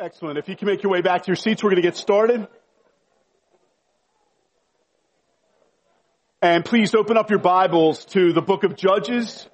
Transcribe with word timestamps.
Excellent. 0.00 0.38
If 0.38 0.48
you 0.48 0.54
can 0.54 0.66
make 0.66 0.84
your 0.84 0.92
way 0.92 1.00
back 1.00 1.24
to 1.24 1.26
your 1.26 1.34
seats, 1.34 1.60
we're 1.60 1.70
going 1.70 1.82
to 1.82 1.88
get 1.88 1.96
started. 1.96 2.46
And 6.40 6.64
please 6.64 6.94
open 6.94 7.16
up 7.16 7.30
your 7.30 7.40
Bibles 7.40 8.04
to 8.06 8.32
the 8.32 8.40
book 8.40 8.62
of 8.62 8.76
Judges, 8.76 9.48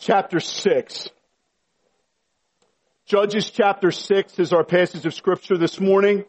chapter 0.00 0.40
6. 0.40 1.10
Judges 3.06 3.48
chapter 3.48 3.92
6 3.92 4.40
is 4.40 4.52
our 4.52 4.64
passage 4.64 5.06
of 5.06 5.14
scripture 5.14 5.56
this 5.56 5.78
morning. 5.78 6.24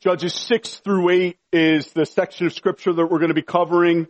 Judges 0.00 0.32
6 0.32 0.76
through 0.76 1.10
8 1.10 1.38
is 1.52 1.88
the 1.88 2.06
section 2.06 2.46
of 2.46 2.52
scripture 2.52 2.92
that 2.92 3.06
we're 3.06 3.18
going 3.18 3.30
to 3.30 3.34
be 3.34 3.42
covering 3.42 4.06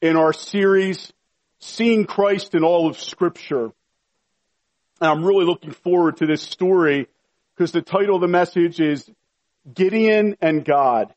in 0.00 0.16
our 0.16 0.32
series 0.32 1.12
seeing 1.58 2.04
Christ 2.04 2.54
in 2.54 2.64
all 2.64 2.88
of 2.88 2.98
scripture. 2.98 3.72
And 5.00 5.10
I'm 5.10 5.24
really 5.24 5.44
looking 5.44 5.72
forward 5.72 6.18
to 6.18 6.26
this 6.26 6.42
story 6.42 7.08
because 7.54 7.72
the 7.72 7.82
title 7.82 8.16
of 8.16 8.20
the 8.20 8.28
message 8.28 8.80
is 8.80 9.10
Gideon 9.72 10.36
and 10.40 10.64
God. 10.64 11.12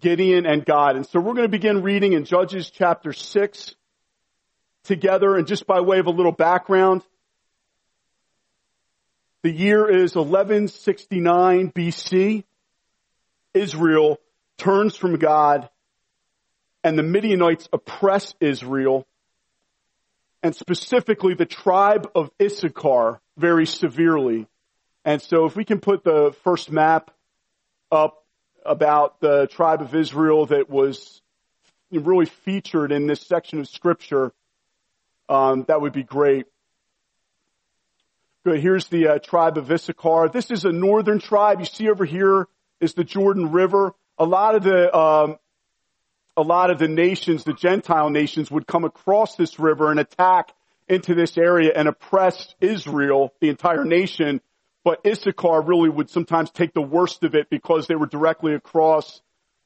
Gideon 0.00 0.46
and 0.46 0.64
God. 0.64 0.96
And 0.96 1.06
so 1.06 1.20
we're 1.20 1.34
going 1.34 1.46
to 1.46 1.48
begin 1.48 1.82
reading 1.82 2.12
in 2.12 2.24
Judges 2.24 2.70
chapter 2.70 3.12
6 3.12 3.74
together. 4.84 5.36
And 5.36 5.46
just 5.46 5.66
by 5.66 5.80
way 5.80 5.98
of 5.98 6.06
a 6.06 6.10
little 6.10 6.32
background, 6.32 7.02
the 9.42 9.50
year 9.50 9.88
is 9.88 10.14
1169 10.14 11.72
BC. 11.72 12.44
Israel 13.54 14.18
turns 14.58 14.96
from 14.96 15.18
God 15.18 15.68
and 16.84 16.98
the 16.98 17.02
Midianites 17.02 17.68
oppress 17.72 18.34
Israel 18.40 19.06
and 20.42 20.54
specifically 20.54 21.34
the 21.34 21.46
tribe 21.46 22.10
of 22.14 22.30
Issachar 22.40 23.20
very 23.36 23.66
severely. 23.66 24.46
And 25.04 25.20
so 25.22 25.46
if 25.46 25.56
we 25.56 25.64
can 25.64 25.80
put 25.80 26.04
the 26.04 26.34
first 26.44 26.70
map 26.70 27.10
up 27.90 28.24
about 28.64 29.20
the 29.20 29.46
tribe 29.48 29.82
of 29.82 29.94
Israel 29.94 30.46
that 30.46 30.70
was 30.70 31.20
really 31.90 32.26
featured 32.26 32.92
in 32.92 33.06
this 33.06 33.20
section 33.20 33.60
of 33.60 33.68
scripture, 33.68 34.32
um, 35.28 35.64
that 35.68 35.80
would 35.80 35.92
be 35.92 36.02
great. 36.02 36.46
Good. 38.44 38.60
Here's 38.60 38.88
the 38.88 39.06
uh, 39.08 39.18
tribe 39.18 39.56
of 39.56 39.70
Issachar. 39.70 40.28
This 40.28 40.50
is 40.50 40.64
a 40.64 40.72
northern 40.72 41.20
tribe. 41.20 41.60
You 41.60 41.66
see 41.66 41.88
over 41.88 42.04
here 42.04 42.48
is 42.80 42.94
the 42.94 43.04
Jordan 43.04 43.52
River. 43.52 43.94
A 44.18 44.24
lot 44.24 44.56
of 44.56 44.64
the 44.64 44.96
um, 44.96 45.38
a 46.36 46.42
lot 46.42 46.70
of 46.70 46.78
the 46.78 46.88
nations, 46.88 47.44
the 47.44 47.52
Gentile 47.52 48.10
nations, 48.10 48.50
would 48.50 48.66
come 48.66 48.84
across 48.84 49.36
this 49.36 49.58
river 49.58 49.90
and 49.90 50.00
attack 50.00 50.52
into 50.88 51.14
this 51.14 51.36
area 51.36 51.72
and 51.74 51.88
oppress 51.88 52.54
Israel, 52.60 53.32
the 53.40 53.48
entire 53.48 53.84
nation. 53.84 54.40
But 54.84 55.00
Issachar 55.06 55.62
really 55.62 55.88
would 55.88 56.10
sometimes 56.10 56.50
take 56.50 56.74
the 56.74 56.82
worst 56.82 57.22
of 57.22 57.34
it 57.34 57.50
because 57.50 57.86
they 57.86 57.94
were 57.94 58.06
directly 58.06 58.54
across 58.54 59.20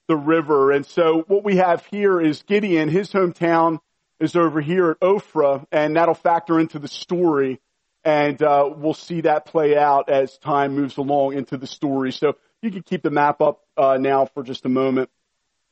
the 0.09 0.17
river. 0.17 0.73
And 0.73 0.85
so 0.85 1.25
what 1.27 1.45
we 1.45 1.57
have 1.57 1.85
here 1.87 2.21
is 2.21 2.43
Gideon, 2.43 2.89
his 2.89 3.11
hometown 3.11 3.79
is 4.21 4.37
over 4.37 4.61
here 4.61 4.91
at 4.91 5.01
Ophrah, 5.01 5.67
and 5.73 5.97
that'll 5.97 6.15
factor 6.15 6.61
into 6.61 6.79
the 6.79 6.89
story. 6.89 7.61
And 8.05 8.41
uh, 8.41 8.71
we'll 8.77 8.95
see 8.95 9.23
that 9.23 9.47
play 9.47 9.77
out 9.77 10.09
as 10.09 10.39
time 10.39 10.75
moves 10.75 10.97
along 10.97 11.35
into 11.35 11.57
the 11.57 11.67
story. 11.67 12.13
So 12.13 12.37
you 12.63 12.71
can 12.71 12.83
keep 12.83 13.03
the 13.03 13.11
map 13.11 13.41
up 13.41 13.63
uh, 13.77 13.99
now 13.99 14.27
for 14.27 14.43
just 14.43 14.65
a 14.65 14.69
moment. 14.69 15.11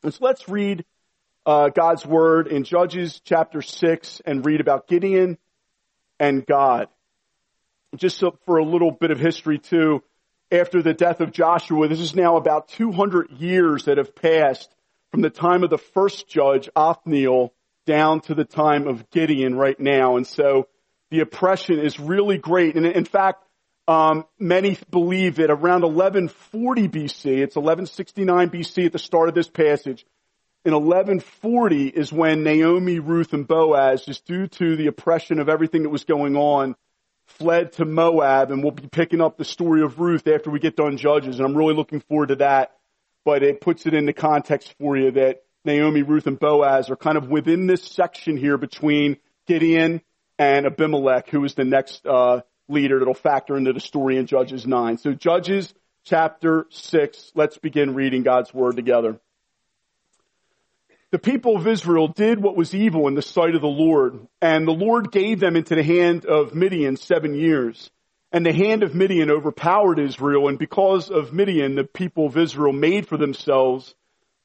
And 0.04 0.12
so 0.12 0.22
let's 0.22 0.46
read 0.50 0.84
uh, 1.46 1.70
God's 1.70 2.04
word 2.04 2.46
in 2.46 2.64
Judges 2.64 3.22
chapter 3.24 3.62
6 3.62 4.20
and 4.26 4.44
read 4.44 4.60
about 4.60 4.86
Gideon 4.86 5.38
and 6.20 6.44
God. 6.44 6.88
Just 7.96 8.18
so 8.18 8.38
for 8.44 8.58
a 8.58 8.64
little 8.64 8.90
bit 8.90 9.10
of 9.10 9.18
history 9.18 9.58
too, 9.58 10.02
after 10.52 10.82
the 10.82 10.92
death 10.92 11.22
of 11.22 11.32
Joshua, 11.32 11.88
this 11.88 12.00
is 12.00 12.14
now 12.14 12.36
about 12.36 12.68
200 12.68 13.30
years 13.30 13.86
that 13.86 13.96
have 13.96 14.14
passed 14.14 14.70
from 15.10 15.22
the 15.22 15.30
time 15.30 15.64
of 15.64 15.70
the 15.70 15.78
first 15.78 16.28
judge, 16.28 16.68
Othniel, 16.76 17.54
down 17.86 18.20
to 18.22 18.34
the 18.34 18.44
time 18.44 18.86
of 18.86 19.08
Gideon 19.10 19.54
right 19.54 19.78
now. 19.80 20.16
And 20.16 20.26
so 20.26 20.68
the 21.10 21.20
oppression 21.20 21.78
is 21.78 21.98
really 21.98 22.36
great. 22.36 22.76
And 22.76 22.84
in 22.84 23.06
fact, 23.06 23.42
um, 23.86 24.24
many 24.38 24.78
believe 24.90 25.36
that 25.36 25.50
around 25.50 25.82
1140 25.82 26.88
BC, 26.88 27.24
it's 27.38 27.56
1169 27.56 28.50
BC 28.50 28.86
at 28.86 28.92
the 28.92 28.98
start 28.98 29.28
of 29.28 29.34
this 29.34 29.48
passage, 29.48 30.06
in 30.64 30.72
1140 30.72 31.88
is 31.88 32.10
when 32.10 32.42
Naomi, 32.42 32.98
Ruth, 32.98 33.34
and 33.34 33.46
Boaz, 33.46 34.04
just 34.06 34.24
due 34.24 34.46
to 34.46 34.76
the 34.76 34.86
oppression 34.86 35.38
of 35.38 35.50
everything 35.50 35.82
that 35.82 35.90
was 35.90 36.04
going 36.04 36.36
on, 36.36 36.74
fled 37.26 37.72
to 37.72 37.84
Moab, 37.84 38.50
and 38.50 38.62
we'll 38.62 38.72
be 38.72 38.88
picking 38.88 39.20
up 39.20 39.36
the 39.36 39.44
story 39.44 39.82
of 39.82 39.98
Ruth 39.98 40.26
after 40.26 40.50
we 40.50 40.60
get 40.60 40.76
done 40.76 40.96
Judges, 40.96 41.38
and 41.38 41.46
I'm 41.46 41.56
really 41.56 41.74
looking 41.74 42.00
forward 42.00 42.28
to 42.28 42.36
that. 42.36 42.74
But 43.26 43.42
it 43.42 43.60
puts 43.60 43.86
it 43.86 43.94
into 43.94 44.12
context 44.14 44.74
for 44.78 44.96
you 44.96 45.10
that 45.12 45.42
Naomi, 45.64 46.02
Ruth, 46.02 46.26
and 46.26 46.38
Boaz 46.38 46.90
are 46.90 46.96
kind 46.96 47.18
of 47.18 47.28
within 47.28 47.66
this 47.66 47.82
section 47.82 48.36
here 48.36 48.56
between 48.56 49.18
Gideon 49.46 50.02
and 50.38 50.66
Abimelech, 50.66 51.28
who 51.28 51.44
is 51.44 51.54
the 51.54 51.64
next 51.64 52.06
uh, 52.06 52.40
leader 52.68 52.98
that'll 52.98 53.14
factor 53.14 53.56
into 53.56 53.72
the 53.72 53.80
story 53.80 54.16
in 54.16 54.26
Judges 54.26 54.66
9. 54.66 54.98
So 54.98 55.12
Judges 55.12 55.72
chapter 56.04 56.66
6, 56.70 57.32
let's 57.34 57.58
begin 57.58 57.94
reading 57.94 58.22
God's 58.22 58.52
Word 58.52 58.76
together. 58.76 59.18
The 61.10 61.18
people 61.18 61.56
of 61.56 61.68
Israel 61.68 62.08
did 62.08 62.42
what 62.42 62.56
was 62.56 62.74
evil 62.74 63.06
in 63.06 63.14
the 63.14 63.22
sight 63.22 63.54
of 63.54 63.60
the 63.60 63.68
Lord, 63.68 64.26
and 64.42 64.66
the 64.66 64.72
Lord 64.72 65.12
gave 65.12 65.38
them 65.38 65.54
into 65.54 65.76
the 65.76 65.84
hand 65.84 66.26
of 66.26 66.54
Midian 66.54 66.96
seven 66.96 67.34
years. 67.34 67.90
And 68.32 68.44
the 68.44 68.52
hand 68.52 68.82
of 68.82 68.96
Midian 68.96 69.30
overpowered 69.30 70.00
Israel, 70.00 70.48
and 70.48 70.58
because 70.58 71.10
of 71.10 71.32
Midian, 71.32 71.76
the 71.76 71.84
people 71.84 72.26
of 72.26 72.36
Israel 72.36 72.72
made 72.72 73.06
for 73.06 73.16
themselves 73.16 73.94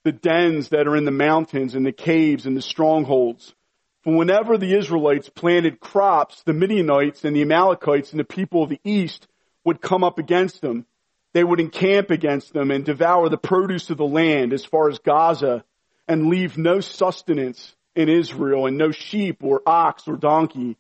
the 0.03 0.11
dens 0.11 0.69
that 0.69 0.87
are 0.87 0.95
in 0.95 1.05
the 1.05 1.11
mountains 1.11 1.73
and 1.73 1.83
the 1.83 1.91
caves 1.91 2.45
and 2.45 2.55
the 2.55 2.61
strongholds. 2.61 3.55
For 4.03 4.15
whenever 4.15 4.57
the 4.57 4.77
Israelites 4.77 5.29
planted 5.29 5.79
crops, 5.79 6.41
the 6.43 6.53
Midianites 6.53 7.25
and 7.25 7.35
the 7.35 7.41
Amalekites 7.41 8.11
and 8.11 8.19
the 8.19 8.25
people 8.25 8.63
of 8.63 8.69
the 8.69 8.79
east 8.83 9.27
would 9.65 9.81
come 9.81 10.03
up 10.03 10.19
against 10.19 10.61
them. 10.61 10.85
They 11.33 11.43
would 11.43 11.59
encamp 11.59 12.09
against 12.09 12.53
them 12.53 12.71
and 12.71 12.85
devour 12.85 13.29
the 13.29 13.37
produce 13.37 13.89
of 13.89 13.97
the 13.97 14.05
land 14.05 14.53
as 14.53 14.63
far 14.63 14.89
as 14.89 14.99
Gaza 14.99 15.63
and 16.07 16.27
leave 16.27 16.57
no 16.57 16.79
sustenance 16.79 17.75
in 17.93 18.09
Israel 18.09 18.65
and 18.65 18.77
no 18.77 18.91
sheep 18.91 19.43
or 19.43 19.61
ox 19.65 20.07
or 20.07 20.15
donkey. 20.15 20.77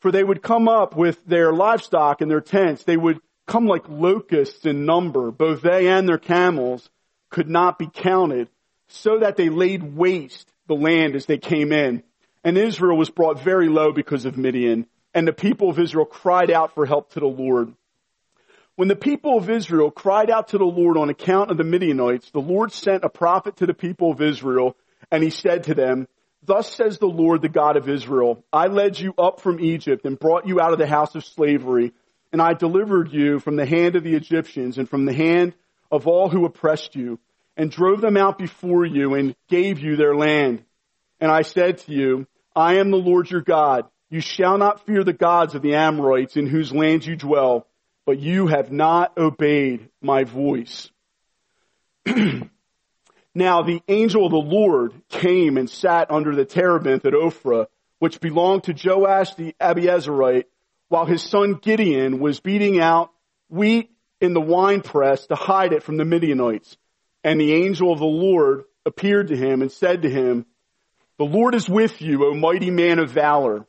For 0.00 0.12
they 0.12 0.22
would 0.22 0.42
come 0.42 0.68
up 0.68 0.94
with 0.94 1.24
their 1.26 1.52
livestock 1.52 2.20
and 2.20 2.30
their 2.30 2.40
tents. 2.40 2.84
They 2.84 2.96
would 2.96 3.20
come 3.46 3.66
like 3.66 3.88
locusts 3.88 4.66
in 4.66 4.84
number. 4.84 5.30
Both 5.30 5.62
they 5.62 5.88
and 5.88 6.08
their 6.08 6.18
camels 6.18 6.88
could 7.30 7.48
not 7.48 7.78
be 7.78 7.88
counted 7.92 8.48
so 8.88 9.20
that 9.20 9.36
they 9.36 9.48
laid 9.48 9.96
waste 9.96 10.52
the 10.66 10.74
land 10.74 11.16
as 11.16 11.26
they 11.26 11.38
came 11.38 11.72
in. 11.72 12.02
And 12.44 12.56
Israel 12.56 12.96
was 12.96 13.10
brought 13.10 13.42
very 13.42 13.68
low 13.68 13.92
because 13.92 14.24
of 14.24 14.38
Midian. 14.38 14.86
And 15.14 15.26
the 15.26 15.32
people 15.32 15.70
of 15.70 15.78
Israel 15.78 16.06
cried 16.06 16.50
out 16.50 16.74
for 16.74 16.86
help 16.86 17.12
to 17.12 17.20
the 17.20 17.26
Lord. 17.26 17.74
When 18.76 18.88
the 18.88 18.96
people 18.96 19.36
of 19.36 19.50
Israel 19.50 19.90
cried 19.90 20.30
out 20.30 20.48
to 20.48 20.58
the 20.58 20.64
Lord 20.64 20.96
on 20.96 21.10
account 21.10 21.50
of 21.50 21.58
the 21.58 21.64
Midianites, 21.64 22.30
the 22.30 22.40
Lord 22.40 22.72
sent 22.72 23.04
a 23.04 23.10
prophet 23.10 23.56
to 23.56 23.66
the 23.66 23.74
people 23.74 24.10
of 24.10 24.22
Israel, 24.22 24.74
and 25.10 25.22
he 25.22 25.30
said 25.30 25.64
to 25.64 25.74
them, 25.74 26.08
Thus 26.42 26.74
says 26.74 26.98
the 26.98 27.06
Lord, 27.06 27.42
the 27.42 27.50
God 27.50 27.76
of 27.76 27.90
Israel, 27.90 28.42
I 28.50 28.68
led 28.68 28.98
you 28.98 29.12
up 29.18 29.40
from 29.40 29.60
Egypt 29.60 30.06
and 30.06 30.18
brought 30.18 30.46
you 30.46 30.60
out 30.60 30.72
of 30.72 30.78
the 30.78 30.86
house 30.86 31.14
of 31.14 31.26
slavery, 31.26 31.92
and 32.32 32.40
I 32.40 32.54
delivered 32.54 33.12
you 33.12 33.38
from 33.38 33.56
the 33.56 33.66
hand 33.66 33.96
of 33.96 34.04
the 34.04 34.14
Egyptians 34.14 34.78
and 34.78 34.88
from 34.88 35.04
the 35.04 35.12
hand 35.12 35.52
of 35.90 36.06
all 36.06 36.30
who 36.30 36.46
oppressed 36.46 36.96
you, 36.96 37.18
and 37.58 37.70
drove 37.70 38.00
them 38.00 38.16
out 38.16 38.38
before 38.38 38.86
you 38.86 39.12
and 39.14 39.36
gave 39.48 39.80
you 39.80 39.96
their 39.96 40.16
land. 40.16 40.64
And 41.20 41.30
I 41.30 41.42
said 41.42 41.78
to 41.78 41.92
you, 41.92 42.26
I 42.54 42.76
am 42.76 42.90
the 42.90 42.96
Lord 42.96 43.30
your 43.30 43.42
God. 43.42 43.86
You 44.10 44.20
shall 44.20 44.58
not 44.58 44.84
fear 44.86 45.04
the 45.04 45.12
gods 45.12 45.54
of 45.54 45.62
the 45.62 45.76
Amorites 45.76 46.36
in 46.36 46.46
whose 46.46 46.72
land 46.72 47.06
you 47.06 47.16
dwell, 47.16 47.66
but 48.06 48.18
you 48.18 48.48
have 48.48 48.72
not 48.72 49.16
obeyed 49.16 49.88
my 50.02 50.24
voice. 50.24 50.90
now 53.34 53.62
the 53.62 53.82
angel 53.86 54.26
of 54.26 54.32
the 54.32 54.38
Lord 54.38 54.94
came 55.08 55.56
and 55.56 55.70
sat 55.70 56.10
under 56.10 56.34
the 56.34 56.44
terebinth 56.44 57.06
at 57.06 57.12
Ophrah, 57.12 57.66
which 58.00 58.20
belonged 58.20 58.64
to 58.64 58.74
Joash 58.74 59.34
the 59.34 59.54
Abiezrite, 59.60 60.46
while 60.88 61.06
his 61.06 61.22
son 61.22 61.54
Gideon 61.54 62.18
was 62.18 62.40
beating 62.40 62.80
out 62.80 63.12
wheat 63.48 63.90
in 64.20 64.34
the 64.34 64.40
winepress 64.40 65.26
to 65.28 65.36
hide 65.36 65.72
it 65.72 65.84
from 65.84 65.96
the 65.98 66.04
Midianites. 66.04 66.76
And 67.22 67.40
the 67.40 67.52
angel 67.52 67.92
of 67.92 68.00
the 68.00 68.06
Lord 68.06 68.64
appeared 68.84 69.28
to 69.28 69.36
him 69.36 69.62
and 69.62 69.70
said 69.70 70.02
to 70.02 70.10
him, 70.10 70.46
the 71.20 71.26
Lord 71.26 71.54
is 71.54 71.68
with 71.68 72.00
you, 72.00 72.24
O 72.24 72.32
mighty 72.32 72.70
man 72.70 72.98
of 72.98 73.10
valor. 73.10 73.66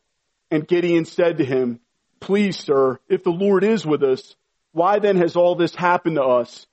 And 0.49 0.65
Gideon 0.65 1.03
said 1.03 1.39
to 1.39 1.43
him, 1.43 1.81
Please, 2.21 2.57
sir, 2.57 2.97
if 3.09 3.25
the 3.25 3.29
Lord 3.29 3.65
is 3.65 3.85
with 3.85 4.03
us, 4.03 4.37
why 4.71 4.99
then 4.99 5.17
has 5.17 5.35
all 5.35 5.55
this 5.55 5.75
happened 5.75 6.15
to 6.15 6.23
us? 6.23 6.65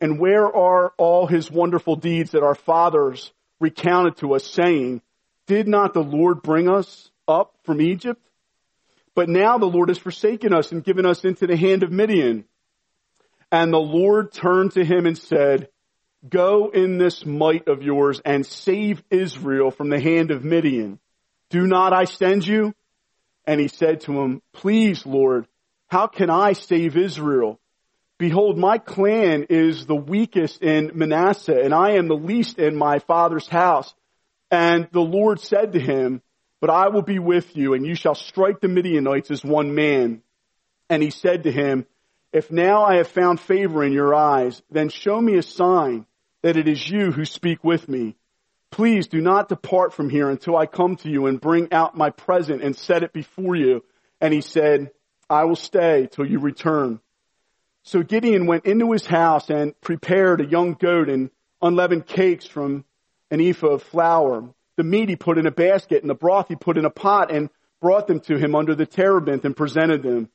And 0.00 0.18
where 0.18 0.44
are 0.44 0.92
all 0.98 1.28
his 1.28 1.52
wonderful 1.52 1.94
deeds 1.94 2.32
that 2.32 2.42
our 2.42 2.56
fathers 2.56 3.32
recounted 3.60 4.16
to 4.16 4.34
us, 4.34 4.44
saying, 4.44 5.02
Did 5.46 5.68
not 5.68 5.94
the 5.94 6.02
Lord 6.02 6.42
bring 6.42 6.68
us 6.68 7.12
up 7.28 7.54
from 7.62 7.80
Egypt? 7.80 8.20
But 9.14 9.28
now 9.28 9.58
the 9.58 9.66
Lord 9.66 9.88
has 9.88 9.98
forsaken 9.98 10.52
us 10.52 10.72
and 10.72 10.82
given 10.82 11.06
us 11.06 11.24
into 11.24 11.46
the 11.46 11.56
hand 11.56 11.84
of 11.84 11.92
Midian. 11.92 12.44
And 13.52 13.72
the 13.72 13.78
Lord 13.78 14.32
turned 14.32 14.72
to 14.72 14.84
him 14.84 15.06
and 15.06 15.16
said, 15.16 15.68
Go 16.28 16.70
in 16.70 16.96
this 16.96 17.26
might 17.26 17.68
of 17.68 17.82
yours 17.82 18.20
and 18.24 18.46
save 18.46 19.02
Israel 19.10 19.70
from 19.70 19.90
the 19.90 20.00
hand 20.00 20.30
of 20.30 20.42
Midian. 20.42 20.98
Do 21.50 21.66
not 21.66 21.92
I 21.92 22.04
send 22.04 22.46
you? 22.46 22.74
And 23.46 23.60
he 23.60 23.68
said 23.68 24.00
to 24.02 24.20
him, 24.20 24.40
Please, 24.54 25.04
Lord, 25.04 25.46
how 25.88 26.06
can 26.06 26.30
I 26.30 26.54
save 26.54 26.96
Israel? 26.96 27.60
Behold, 28.16 28.56
my 28.56 28.78
clan 28.78 29.46
is 29.50 29.84
the 29.84 29.94
weakest 29.94 30.62
in 30.62 30.92
Manasseh, 30.94 31.60
and 31.60 31.74
I 31.74 31.92
am 31.92 32.08
the 32.08 32.14
least 32.14 32.58
in 32.58 32.74
my 32.74 33.00
father's 33.00 33.48
house. 33.48 33.92
And 34.50 34.88
the 34.92 35.00
Lord 35.00 35.40
said 35.40 35.72
to 35.72 35.80
him, 35.80 36.22
But 36.60 36.70
I 36.70 36.88
will 36.88 37.02
be 37.02 37.18
with 37.18 37.54
you, 37.54 37.74
and 37.74 37.84
you 37.84 37.94
shall 37.94 38.14
strike 38.14 38.60
the 38.60 38.68
Midianites 38.68 39.30
as 39.30 39.44
one 39.44 39.74
man. 39.74 40.22
And 40.88 41.02
he 41.02 41.10
said 41.10 41.42
to 41.42 41.52
him, 41.52 41.86
If 42.32 42.50
now 42.50 42.84
I 42.84 42.96
have 42.96 43.08
found 43.08 43.40
favor 43.40 43.84
in 43.84 43.92
your 43.92 44.14
eyes, 44.14 44.62
then 44.70 44.88
show 44.88 45.20
me 45.20 45.36
a 45.36 45.42
sign 45.42 46.06
that 46.44 46.58
it 46.58 46.68
is 46.68 46.90
you 46.90 47.10
who 47.10 47.24
speak 47.24 47.64
with 47.64 47.88
me. 47.88 48.14
Please 48.70 49.06
do 49.06 49.22
not 49.22 49.48
depart 49.48 49.94
from 49.94 50.10
here 50.10 50.28
until 50.28 50.58
I 50.58 50.66
come 50.66 50.96
to 50.96 51.08
you 51.08 51.24
and 51.24 51.40
bring 51.40 51.72
out 51.72 51.96
my 51.96 52.10
present 52.10 52.62
and 52.62 52.76
set 52.76 53.02
it 53.02 53.14
before 53.14 53.56
you. 53.56 53.82
And 54.20 54.34
he 54.34 54.42
said, 54.42 54.90
I 55.30 55.44
will 55.44 55.56
stay 55.56 56.06
till 56.12 56.26
you 56.26 56.38
return. 56.38 57.00
So 57.82 58.02
Gideon 58.02 58.44
went 58.44 58.66
into 58.66 58.92
his 58.92 59.06
house 59.06 59.48
and 59.48 59.80
prepared 59.80 60.42
a 60.42 60.46
young 60.46 60.74
goat 60.74 61.08
and 61.08 61.30
unleavened 61.62 62.06
cakes 62.06 62.44
from 62.44 62.84
an 63.30 63.40
ephah 63.40 63.68
of 63.68 63.82
flour. 63.82 64.44
The 64.76 64.84
meat 64.84 65.08
he 65.08 65.16
put 65.16 65.38
in 65.38 65.46
a 65.46 65.50
basket 65.50 66.02
and 66.02 66.10
the 66.10 66.14
broth 66.14 66.48
he 66.48 66.56
put 66.56 66.76
in 66.76 66.84
a 66.84 66.90
pot 66.90 67.32
and 67.32 67.48
brought 67.80 68.06
them 68.06 68.20
to 68.20 68.36
him 68.36 68.54
under 68.54 68.74
the 68.74 68.84
terebinth 68.84 69.46
and 69.46 69.56
presented 69.56 70.02
them. 70.02 70.28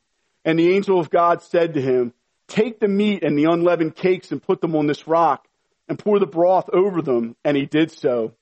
And 0.44 0.58
the 0.58 0.74
angel 0.74 1.00
of 1.00 1.12
God 1.12 1.44
said 1.44 1.76
to 1.76 1.82
him, 1.82 2.14
take 2.48 2.80
the 2.80 2.88
meat 2.88 3.24
and 3.24 3.38
the 3.38 3.46
unleavened 3.46 3.96
cakes 3.96 4.32
and 4.32 4.42
put 4.42 4.60
them 4.60 4.76
on 4.76 4.88
this 4.88 5.08
rock 5.08 5.46
and 5.90 6.00
pour 6.00 6.20
the 6.20 6.26
broth 6.26 6.70
over 6.72 7.02
them. 7.02 7.36
And 7.44 7.58
he 7.58 7.66
did 7.66 7.92
so. 7.92 8.36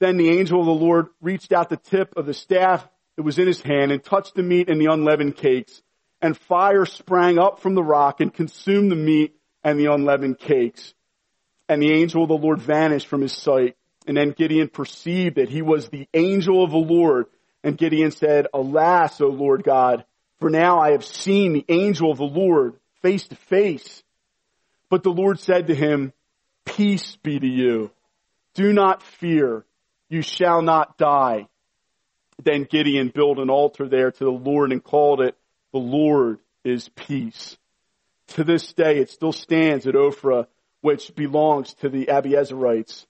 Then 0.00 0.16
the 0.16 0.30
angel 0.30 0.60
of 0.60 0.66
the 0.66 0.72
Lord 0.72 1.06
reached 1.20 1.52
out 1.52 1.68
the 1.68 1.76
tip 1.76 2.14
of 2.16 2.26
the 2.26 2.34
staff 2.34 2.86
that 3.16 3.22
was 3.22 3.38
in 3.38 3.46
his 3.46 3.62
hand 3.62 3.92
and 3.92 4.02
touched 4.02 4.34
the 4.34 4.42
meat 4.42 4.68
and 4.68 4.80
the 4.80 4.92
unleavened 4.92 5.36
cakes 5.36 5.82
and 6.20 6.36
fire 6.36 6.86
sprang 6.86 7.38
up 7.38 7.60
from 7.60 7.74
the 7.74 7.82
rock 7.82 8.20
and 8.20 8.32
consumed 8.32 8.90
the 8.90 8.96
meat 8.96 9.36
and 9.62 9.78
the 9.78 9.92
unleavened 9.92 10.38
cakes. 10.38 10.94
And 11.68 11.82
the 11.82 11.92
angel 11.92 12.22
of 12.22 12.28
the 12.28 12.36
Lord 12.36 12.60
vanished 12.60 13.06
from 13.06 13.20
his 13.20 13.32
sight. 13.32 13.76
And 14.06 14.16
then 14.16 14.30
Gideon 14.30 14.68
perceived 14.68 15.36
that 15.36 15.48
he 15.48 15.62
was 15.62 15.88
the 15.88 16.08
angel 16.14 16.62
of 16.62 16.70
the 16.70 16.76
Lord. 16.76 17.26
And 17.64 17.76
Gideon 17.76 18.12
said, 18.12 18.46
Alas, 18.54 19.20
O 19.20 19.26
Lord 19.28 19.64
God, 19.64 20.04
for 20.38 20.48
now 20.48 20.78
I 20.78 20.92
have 20.92 21.04
seen 21.04 21.52
the 21.52 21.64
angel 21.68 22.10
of 22.10 22.18
the 22.18 22.24
Lord 22.24 22.74
face 23.02 23.26
to 23.28 23.36
face. 23.36 24.02
But 24.88 25.02
the 25.02 25.10
Lord 25.10 25.40
said 25.40 25.66
to 25.66 25.74
him, 25.74 26.12
Peace 26.66 27.16
be 27.22 27.38
to 27.38 27.46
you. 27.46 27.90
Do 28.54 28.72
not 28.72 29.02
fear. 29.02 29.64
You 30.08 30.22
shall 30.22 30.60
not 30.60 30.98
die. 30.98 31.48
Then 32.42 32.64
Gideon 32.64 33.08
built 33.14 33.38
an 33.38 33.48
altar 33.48 33.88
there 33.88 34.10
to 34.10 34.24
the 34.24 34.30
Lord 34.30 34.72
and 34.72 34.84
called 34.84 35.20
it 35.20 35.36
the 35.72 35.78
Lord 35.78 36.38
is 36.64 36.88
peace. 36.90 37.56
To 38.28 38.44
this 38.44 38.72
day, 38.72 38.98
it 38.98 39.10
still 39.10 39.32
stands 39.32 39.86
at 39.86 39.94
Ophrah, 39.94 40.46
which 40.80 41.14
belongs 41.14 41.74
to 41.74 41.88
the 41.88 42.06
Abiezerites. 42.06 43.06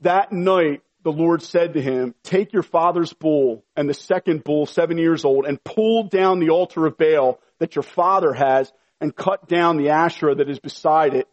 That 0.00 0.32
night, 0.32 0.82
the 1.02 1.12
Lord 1.12 1.42
said 1.42 1.74
to 1.74 1.82
him, 1.82 2.14
take 2.22 2.52
your 2.52 2.62
father's 2.62 3.12
bull 3.12 3.64
and 3.76 3.88
the 3.88 3.94
second 3.94 4.44
bull, 4.44 4.66
seven 4.66 4.98
years 4.98 5.24
old, 5.24 5.46
and 5.46 5.62
pull 5.62 6.04
down 6.04 6.40
the 6.40 6.50
altar 6.50 6.86
of 6.86 6.98
Baal 6.98 7.40
that 7.58 7.74
your 7.76 7.82
father 7.82 8.32
has 8.32 8.72
and 9.00 9.14
cut 9.14 9.48
down 9.48 9.76
the 9.76 9.90
Asherah 9.90 10.34
that 10.34 10.50
is 10.50 10.58
beside 10.58 11.14
it 11.14 11.28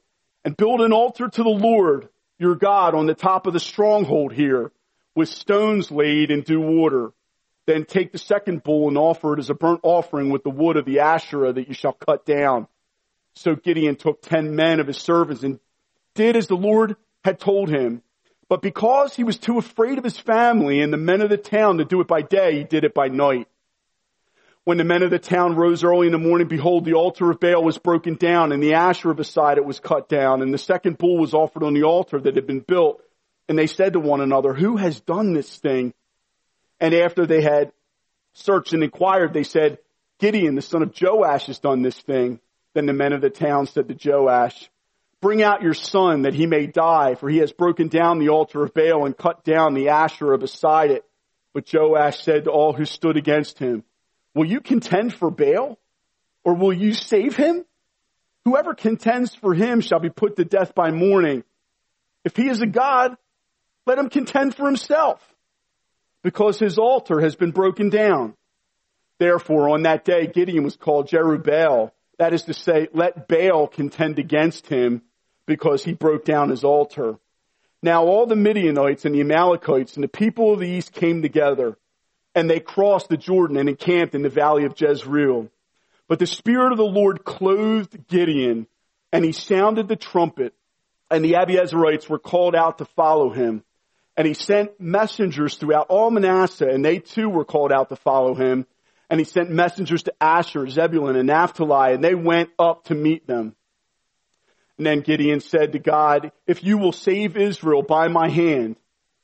and 0.47 0.55
build 0.55 0.79
an 0.79 0.93
altar 0.93 1.27
to 1.27 1.43
the 1.43 1.49
Lord 1.49 2.07
your 2.39 2.55
God 2.55 2.95
on 2.95 3.05
the 3.05 3.13
top 3.13 3.47
of 3.47 3.53
the 3.53 3.59
stronghold 3.59 4.31
here 4.31 4.71
with 5.13 5.27
stones 5.27 5.91
laid 5.91 6.31
in 6.31 6.39
due 6.39 6.63
order. 6.63 7.11
Then 7.65 7.83
take 7.83 8.13
the 8.13 8.17
second 8.17 8.63
bull 8.63 8.87
and 8.87 8.97
offer 8.97 9.33
it 9.33 9.39
as 9.39 9.49
a 9.49 9.53
burnt 9.53 9.81
offering 9.83 10.29
with 10.29 10.43
the 10.43 10.49
wood 10.49 10.77
of 10.77 10.85
the 10.85 11.01
Asherah 11.01 11.51
that 11.51 11.67
you 11.67 11.73
shall 11.73 11.91
cut 11.91 12.25
down. 12.25 12.69
So 13.35 13.55
Gideon 13.55 13.97
took 13.97 14.21
ten 14.21 14.55
men 14.55 14.79
of 14.79 14.87
his 14.87 14.95
servants 14.95 15.43
and 15.43 15.59
did 16.15 16.37
as 16.37 16.47
the 16.47 16.55
Lord 16.55 16.95
had 17.25 17.41
told 17.41 17.67
him. 17.67 18.01
But 18.47 18.61
because 18.61 19.17
he 19.17 19.25
was 19.25 19.37
too 19.37 19.57
afraid 19.57 19.97
of 19.97 20.05
his 20.05 20.17
family 20.17 20.79
and 20.79 20.93
the 20.93 20.97
men 20.97 21.19
of 21.19 21.29
the 21.29 21.35
town 21.35 21.79
to 21.79 21.83
do 21.83 21.99
it 21.99 22.07
by 22.07 22.21
day, 22.21 22.59
he 22.59 22.63
did 22.63 22.85
it 22.85 22.93
by 22.93 23.09
night. 23.09 23.49
When 24.67 24.77
the 24.77 24.83
men 24.83 25.01
of 25.01 25.11
the 25.11 25.17
town 25.17 25.55
rose 25.55 25.85
early 25.85 26.07
in 26.07 26.11
the 26.11 26.17
morning, 26.17 26.49
behold, 26.49 26.83
the 26.83 26.95
altar 26.95 27.31
of 27.31 27.39
Baal 27.39 27.63
was 27.63 27.77
broken 27.77 28.15
down 28.15 28.51
and 28.51 28.61
the 28.61 28.73
Asherah 28.73 29.15
beside 29.15 29.57
it 29.57 29.63
was 29.63 29.79
cut 29.79 30.09
down 30.09 30.41
and 30.41 30.53
the 30.53 30.57
second 30.57 30.97
bull 30.97 31.17
was 31.17 31.33
offered 31.33 31.63
on 31.63 31.73
the 31.73 31.83
altar 31.83 32.19
that 32.19 32.35
had 32.35 32.45
been 32.45 32.59
built. 32.59 33.01
And 33.47 33.57
they 33.57 33.67
said 33.67 33.93
to 33.93 34.01
one 34.01 34.19
another, 34.19 34.53
who 34.53 34.75
has 34.75 34.99
done 34.99 35.31
this 35.31 35.49
thing? 35.59 35.93
And 36.81 36.93
after 36.93 37.25
they 37.25 37.41
had 37.41 37.71
searched 38.33 38.73
and 38.73 38.83
inquired, 38.83 39.33
they 39.33 39.43
said, 39.43 39.77
Gideon, 40.19 40.55
the 40.55 40.61
son 40.61 40.83
of 40.83 40.93
Joash, 41.01 41.45
has 41.45 41.59
done 41.59 41.81
this 41.81 42.01
thing. 42.01 42.41
Then 42.73 42.87
the 42.87 42.93
men 42.93 43.13
of 43.13 43.21
the 43.21 43.29
town 43.29 43.67
said 43.67 43.87
to 43.87 43.97
Joash, 43.97 44.69
Bring 45.21 45.41
out 45.41 45.61
your 45.61 45.75
son 45.75 46.23
that 46.23 46.33
he 46.33 46.45
may 46.45 46.67
die, 46.67 47.15
for 47.15 47.29
he 47.29 47.37
has 47.37 47.53
broken 47.53 47.87
down 47.87 48.19
the 48.19 48.31
altar 48.31 48.65
of 48.65 48.73
Baal 48.73 49.05
and 49.05 49.17
cut 49.17 49.45
down 49.45 49.75
the 49.75 49.87
Asherah 49.87 50.37
beside 50.37 50.91
it. 50.91 51.05
But 51.53 51.73
Joash 51.73 52.21
said 52.21 52.43
to 52.43 52.51
all 52.51 52.73
who 52.73 52.83
stood 52.83 53.15
against 53.15 53.59
him, 53.59 53.85
Will 54.37 54.45
you 54.45 54.61
contend 54.61 55.15
for 55.15 55.31
Baal? 55.31 55.79
Or 56.43 56.53
will 56.53 56.71
you 56.71 56.93
save 56.93 57.35
him? 57.35 57.65
Whoever 58.45 58.75
contends 58.75 59.33
for 59.33 59.55
him 59.55 59.81
shall 59.81 59.99
be 59.99 60.11
put 60.11 60.35
to 60.35 60.45
death 60.45 60.75
by 60.75 60.91
morning. 60.91 61.43
If 62.23 62.35
he 62.35 62.47
is 62.47 62.61
a 62.61 62.67
God, 62.67 63.17
let 63.87 63.97
him 63.97 64.09
contend 64.09 64.53
for 64.53 64.67
himself 64.67 65.19
because 66.21 66.59
his 66.59 66.77
altar 66.77 67.19
has 67.19 67.35
been 67.35 67.49
broken 67.49 67.89
down. 67.89 68.35
Therefore, 69.17 69.69
on 69.69 69.81
that 69.83 70.05
day, 70.05 70.27
Gideon 70.27 70.63
was 70.63 70.75
called 70.75 71.09
Jerubbaal. 71.09 71.89
That 72.19 72.33
is 72.33 72.43
to 72.43 72.53
say, 72.53 72.89
let 72.93 73.27
Baal 73.27 73.67
contend 73.67 74.19
against 74.19 74.67
him 74.67 75.01
because 75.47 75.83
he 75.83 75.93
broke 75.93 76.25
down 76.25 76.51
his 76.51 76.63
altar. 76.63 77.15
Now 77.81 78.05
all 78.05 78.27
the 78.27 78.35
Midianites 78.35 79.03
and 79.03 79.15
the 79.15 79.21
Amalekites 79.21 79.95
and 79.95 80.03
the 80.03 80.07
people 80.07 80.53
of 80.53 80.59
the 80.59 80.69
east 80.69 80.93
came 80.93 81.23
together 81.23 81.75
and 82.37 82.47
they 82.47 82.59
crossed 82.59 83.09
the 83.09 83.17
Jordan 83.17 83.57
and 83.57 83.67
encamped 83.67 84.13
in 84.13 84.21
the 84.21 84.29
valley 84.29 84.65
of 84.65 84.79
Jezreel. 84.79 85.49
But 86.07 86.19
the 86.19 86.27
Spirit 86.27 86.71
of 86.71 86.77
the 86.77 86.85
Lord 86.85 87.25
clothed 87.25 88.07
Gideon 88.07 88.67
and 89.11 89.25
he 89.25 89.31
sounded 89.31 89.87
the 89.87 89.95
trumpet 89.95 90.53
and 91.09 91.25
the 91.25 91.33
Abiezerites 91.33 92.07
were 92.07 92.19
called 92.19 92.55
out 92.55 92.77
to 92.77 92.85
follow 92.85 93.31
him. 93.31 93.63
And 94.15 94.27
he 94.27 94.35
sent 94.35 94.79
messengers 94.79 95.55
throughout 95.55 95.87
all 95.89 96.11
Manasseh, 96.11 96.67
and 96.67 96.85
they 96.85 96.99
too 96.99 97.27
were 97.27 97.45
called 97.45 97.71
out 97.71 97.89
to 97.89 97.95
follow 97.95 98.35
him. 98.35 98.67
And 99.09 99.19
he 99.19 99.23
sent 99.23 99.49
messengers 99.49 100.03
to 100.03 100.13
Asher, 100.21 100.67
Zebulun, 100.67 101.15
and 101.15 101.27
Naphtali, 101.27 101.93
and 101.93 102.03
they 102.03 102.15
went 102.15 102.49
up 102.59 102.83
to 102.85 102.95
meet 102.95 103.25
them. 103.25 103.55
And 104.77 104.85
then 104.85 105.01
Gideon 105.01 105.39
said 105.39 105.71
to 105.71 105.79
God, 105.79 106.31
if 106.45 106.63
you 106.63 106.77
will 106.77 106.91
save 106.91 107.35
Israel 107.35 107.81
by 107.81 108.09
my 108.09 108.29
hand, 108.29 108.75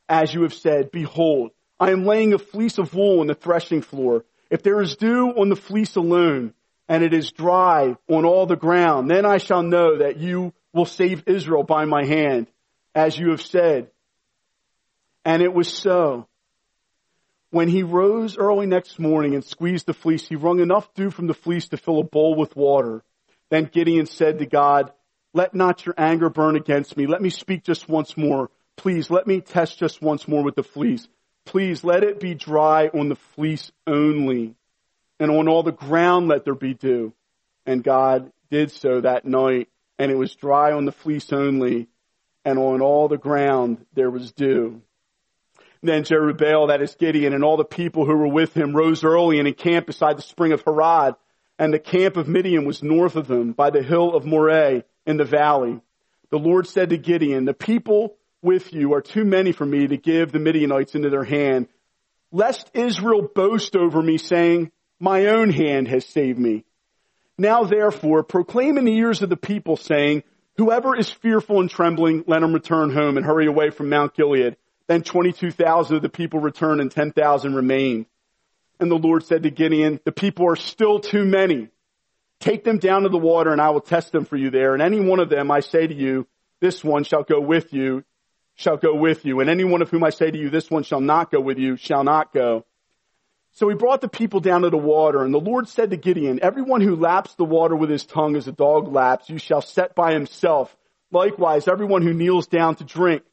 as 0.09 0.33
you 0.33 0.43
have 0.43 0.53
said, 0.53 0.89
behold, 0.91 1.51
I 1.79 1.91
am 1.91 2.05
laying 2.05 2.33
a 2.33 2.39
fleece 2.39 2.77
of 2.77 2.93
wool 2.93 3.19
on 3.19 3.27
the 3.27 3.35
threshing 3.35 3.81
floor. 3.81 4.25
If 4.49 4.63
there 4.63 4.81
is 4.81 4.95
dew 4.95 5.29
on 5.29 5.49
the 5.49 5.55
fleece 5.55 5.95
alone, 5.95 6.53
and 6.87 7.03
it 7.03 7.13
is 7.13 7.31
dry 7.31 7.95
on 8.09 8.25
all 8.25 8.45
the 8.45 8.55
ground, 8.55 9.09
then 9.09 9.25
I 9.25 9.37
shall 9.37 9.63
know 9.63 9.97
that 9.97 10.17
you 10.17 10.53
will 10.73 10.85
save 10.85 11.23
Israel 11.27 11.63
by 11.63 11.85
my 11.85 12.05
hand, 12.05 12.47
as 12.93 13.17
you 13.17 13.31
have 13.31 13.41
said. 13.41 13.89
And 15.25 15.41
it 15.41 15.53
was 15.53 15.73
so. 15.73 16.27
When 17.51 17.67
he 17.67 17.83
rose 17.83 18.37
early 18.37 18.65
next 18.65 18.99
morning 18.99 19.35
and 19.35 19.43
squeezed 19.43 19.85
the 19.85 19.93
fleece, 19.93 20.27
he 20.27 20.35
wrung 20.35 20.59
enough 20.59 20.93
dew 20.93 21.09
from 21.11 21.27
the 21.27 21.33
fleece 21.33 21.67
to 21.69 21.77
fill 21.77 21.99
a 21.99 22.03
bowl 22.03 22.35
with 22.35 22.55
water. 22.55 23.03
Then 23.49 23.69
Gideon 23.71 24.07
said 24.07 24.39
to 24.39 24.45
God, 24.45 24.91
let 25.33 25.53
not 25.53 25.85
your 25.85 25.95
anger 25.97 26.29
burn 26.29 26.55
against 26.55 26.97
me. 26.97 27.07
Let 27.07 27.21
me 27.21 27.29
speak 27.29 27.63
just 27.63 27.87
once 27.87 28.17
more. 28.17 28.49
Please 28.75 29.09
let 29.09 29.27
me 29.27 29.41
test 29.41 29.79
just 29.79 30.01
once 30.01 30.27
more 30.27 30.43
with 30.43 30.55
the 30.55 30.63
fleece. 30.63 31.07
Please 31.45 31.83
let 31.83 32.03
it 32.03 32.19
be 32.19 32.33
dry 32.33 32.87
on 32.87 33.09
the 33.09 33.15
fleece 33.15 33.71
only. 33.85 34.55
And 35.19 35.31
on 35.31 35.47
all 35.47 35.63
the 35.63 35.71
ground 35.71 36.27
let 36.27 36.45
there 36.45 36.55
be 36.55 36.73
dew. 36.73 37.13
And 37.65 37.83
God 37.83 38.31
did 38.49 38.71
so 38.71 39.01
that 39.01 39.25
night. 39.25 39.69
And 39.99 40.11
it 40.11 40.15
was 40.15 40.35
dry 40.35 40.71
on 40.71 40.85
the 40.85 40.91
fleece 40.91 41.31
only. 41.31 41.87
And 42.45 42.59
on 42.59 42.81
all 42.81 43.07
the 43.07 43.17
ground 43.17 43.85
there 43.93 44.09
was 44.09 44.31
dew. 44.31 44.81
Then 45.81 46.03
Jerubbaal, 46.03 46.69
that 46.69 46.81
is 46.81 46.95
Gideon, 46.95 47.33
and 47.33 47.43
all 47.43 47.57
the 47.57 47.65
people 47.65 48.05
who 48.05 48.15
were 48.15 48.27
with 48.27 48.55
him 48.55 48.73
rose 48.73 49.03
early 49.03 49.39
and 49.39 49.47
encamped 49.49 49.87
beside 49.87 50.17
the 50.17 50.21
spring 50.21 50.53
of 50.53 50.61
Harod. 50.61 51.15
And 51.59 51.73
the 51.73 51.79
camp 51.79 52.15
of 52.15 52.27
Midian 52.29 52.65
was 52.65 52.81
north 52.81 53.17
of 53.17 53.27
them 53.27 53.51
by 53.51 53.69
the 53.69 53.83
hill 53.83 54.15
of 54.15 54.25
Moreh 54.25 54.83
in 55.05 55.17
the 55.17 55.25
valley. 55.25 55.81
The 56.29 56.39
Lord 56.39 56.67
said 56.67 56.89
to 56.89 56.97
Gideon, 56.97 57.45
the 57.45 57.53
people 57.53 58.15
with 58.43 58.73
you 58.73 58.93
are 58.93 59.01
too 59.01 59.25
many 59.25 59.51
for 59.51 59.65
me 59.65 59.87
to 59.87 59.97
give 59.97 60.31
the 60.31 60.39
Midianites 60.39 60.95
into 60.95 61.09
their 61.09 61.23
hand. 61.23 61.67
lest 62.33 62.69
Israel 62.73 63.29
boast 63.33 63.75
over 63.75 64.01
me 64.01 64.17
saying, 64.17 64.71
my 64.99 65.27
own 65.27 65.51
hand 65.51 65.87
has 65.87 66.05
saved 66.05 66.39
me. 66.39 66.65
Now 67.37 67.63
therefore 67.63 68.23
proclaim 68.23 68.77
in 68.77 68.85
the 68.85 68.97
ears 68.97 69.21
of 69.21 69.29
the 69.29 69.37
people 69.37 69.77
saying, 69.77 70.23
whoever 70.57 70.95
is 70.95 71.09
fearful 71.09 71.61
and 71.61 71.69
trembling, 71.69 72.23
let 72.27 72.43
him 72.43 72.53
return 72.53 72.91
home 72.91 73.17
and 73.17 73.25
hurry 73.25 73.47
away 73.47 73.69
from 73.69 73.89
Mount 73.89 74.15
Gilead. 74.15 74.57
Then 74.87 75.03
22,000 75.03 75.95
of 75.95 76.01
the 76.01 76.09
people 76.09 76.39
returned 76.39 76.81
and 76.81 76.91
10,000 76.91 77.55
remained. 77.55 78.07
And 78.79 78.91
the 78.91 78.97
Lord 78.97 79.23
said 79.23 79.43
to 79.43 79.51
Gideon, 79.51 79.99
the 80.03 80.11
people 80.11 80.49
are 80.49 80.55
still 80.55 80.99
too 80.99 81.23
many. 81.23 81.69
Take 82.39 82.63
them 82.63 82.79
down 82.79 83.03
to 83.03 83.09
the 83.09 83.17
water 83.17 83.51
and 83.51 83.61
I 83.61 83.69
will 83.69 83.81
test 83.81 84.11
them 84.11 84.25
for 84.25 84.35
you 84.35 84.49
there. 84.49 84.73
And 84.73 84.81
any 84.81 84.99
one 84.99 85.19
of 85.19 85.29
them, 85.29 85.51
I 85.51 85.61
say 85.61 85.87
to 85.87 85.93
you, 85.93 86.27
this 86.59 86.83
one 86.83 87.03
shall 87.03 87.23
go 87.23 87.39
with 87.39 87.73
you, 87.73 88.03
shall 88.55 88.77
go 88.77 88.95
with 88.95 89.25
you. 89.25 89.39
And 89.39 89.49
any 89.49 89.63
one 89.63 89.81
of 89.81 89.89
whom 89.89 90.03
I 90.03 90.09
say 90.09 90.29
to 90.29 90.37
you, 90.37 90.49
this 90.49 90.69
one 90.69 90.83
shall 90.83 91.01
not 91.01 91.31
go 91.31 91.39
with 91.39 91.57
you, 91.57 91.75
shall 91.75 92.03
not 92.03 92.33
go. 92.33 92.65
So 93.55 93.69
he 93.69 93.75
brought 93.75 94.01
the 94.01 94.07
people 94.07 94.39
down 94.39 94.63
to 94.63 94.71
the 94.71 94.77
water, 94.77 95.23
and 95.23 95.31
the 95.33 95.39
Lord 95.39 95.67
said 95.67 95.91
to 95.91 95.97
Gideon, 95.97 96.39
Everyone 96.41 96.81
who 96.81 96.95
laps 96.95 97.35
the 97.35 97.45
water 97.45 97.75
with 97.75 97.89
his 97.89 98.03
tongue 98.03 98.35
as 98.35 98.47
a 98.47 98.51
dog 98.51 98.91
laps, 98.91 99.29
you 99.29 99.37
shall 99.37 99.61
set 99.61 99.93
by 99.93 100.13
himself. 100.13 100.75
Likewise, 101.11 101.67
everyone 101.67 102.01
who 102.01 102.13
kneels 102.13 102.47
down 102.47 102.75
to 102.75 102.83
drink. 102.83 103.23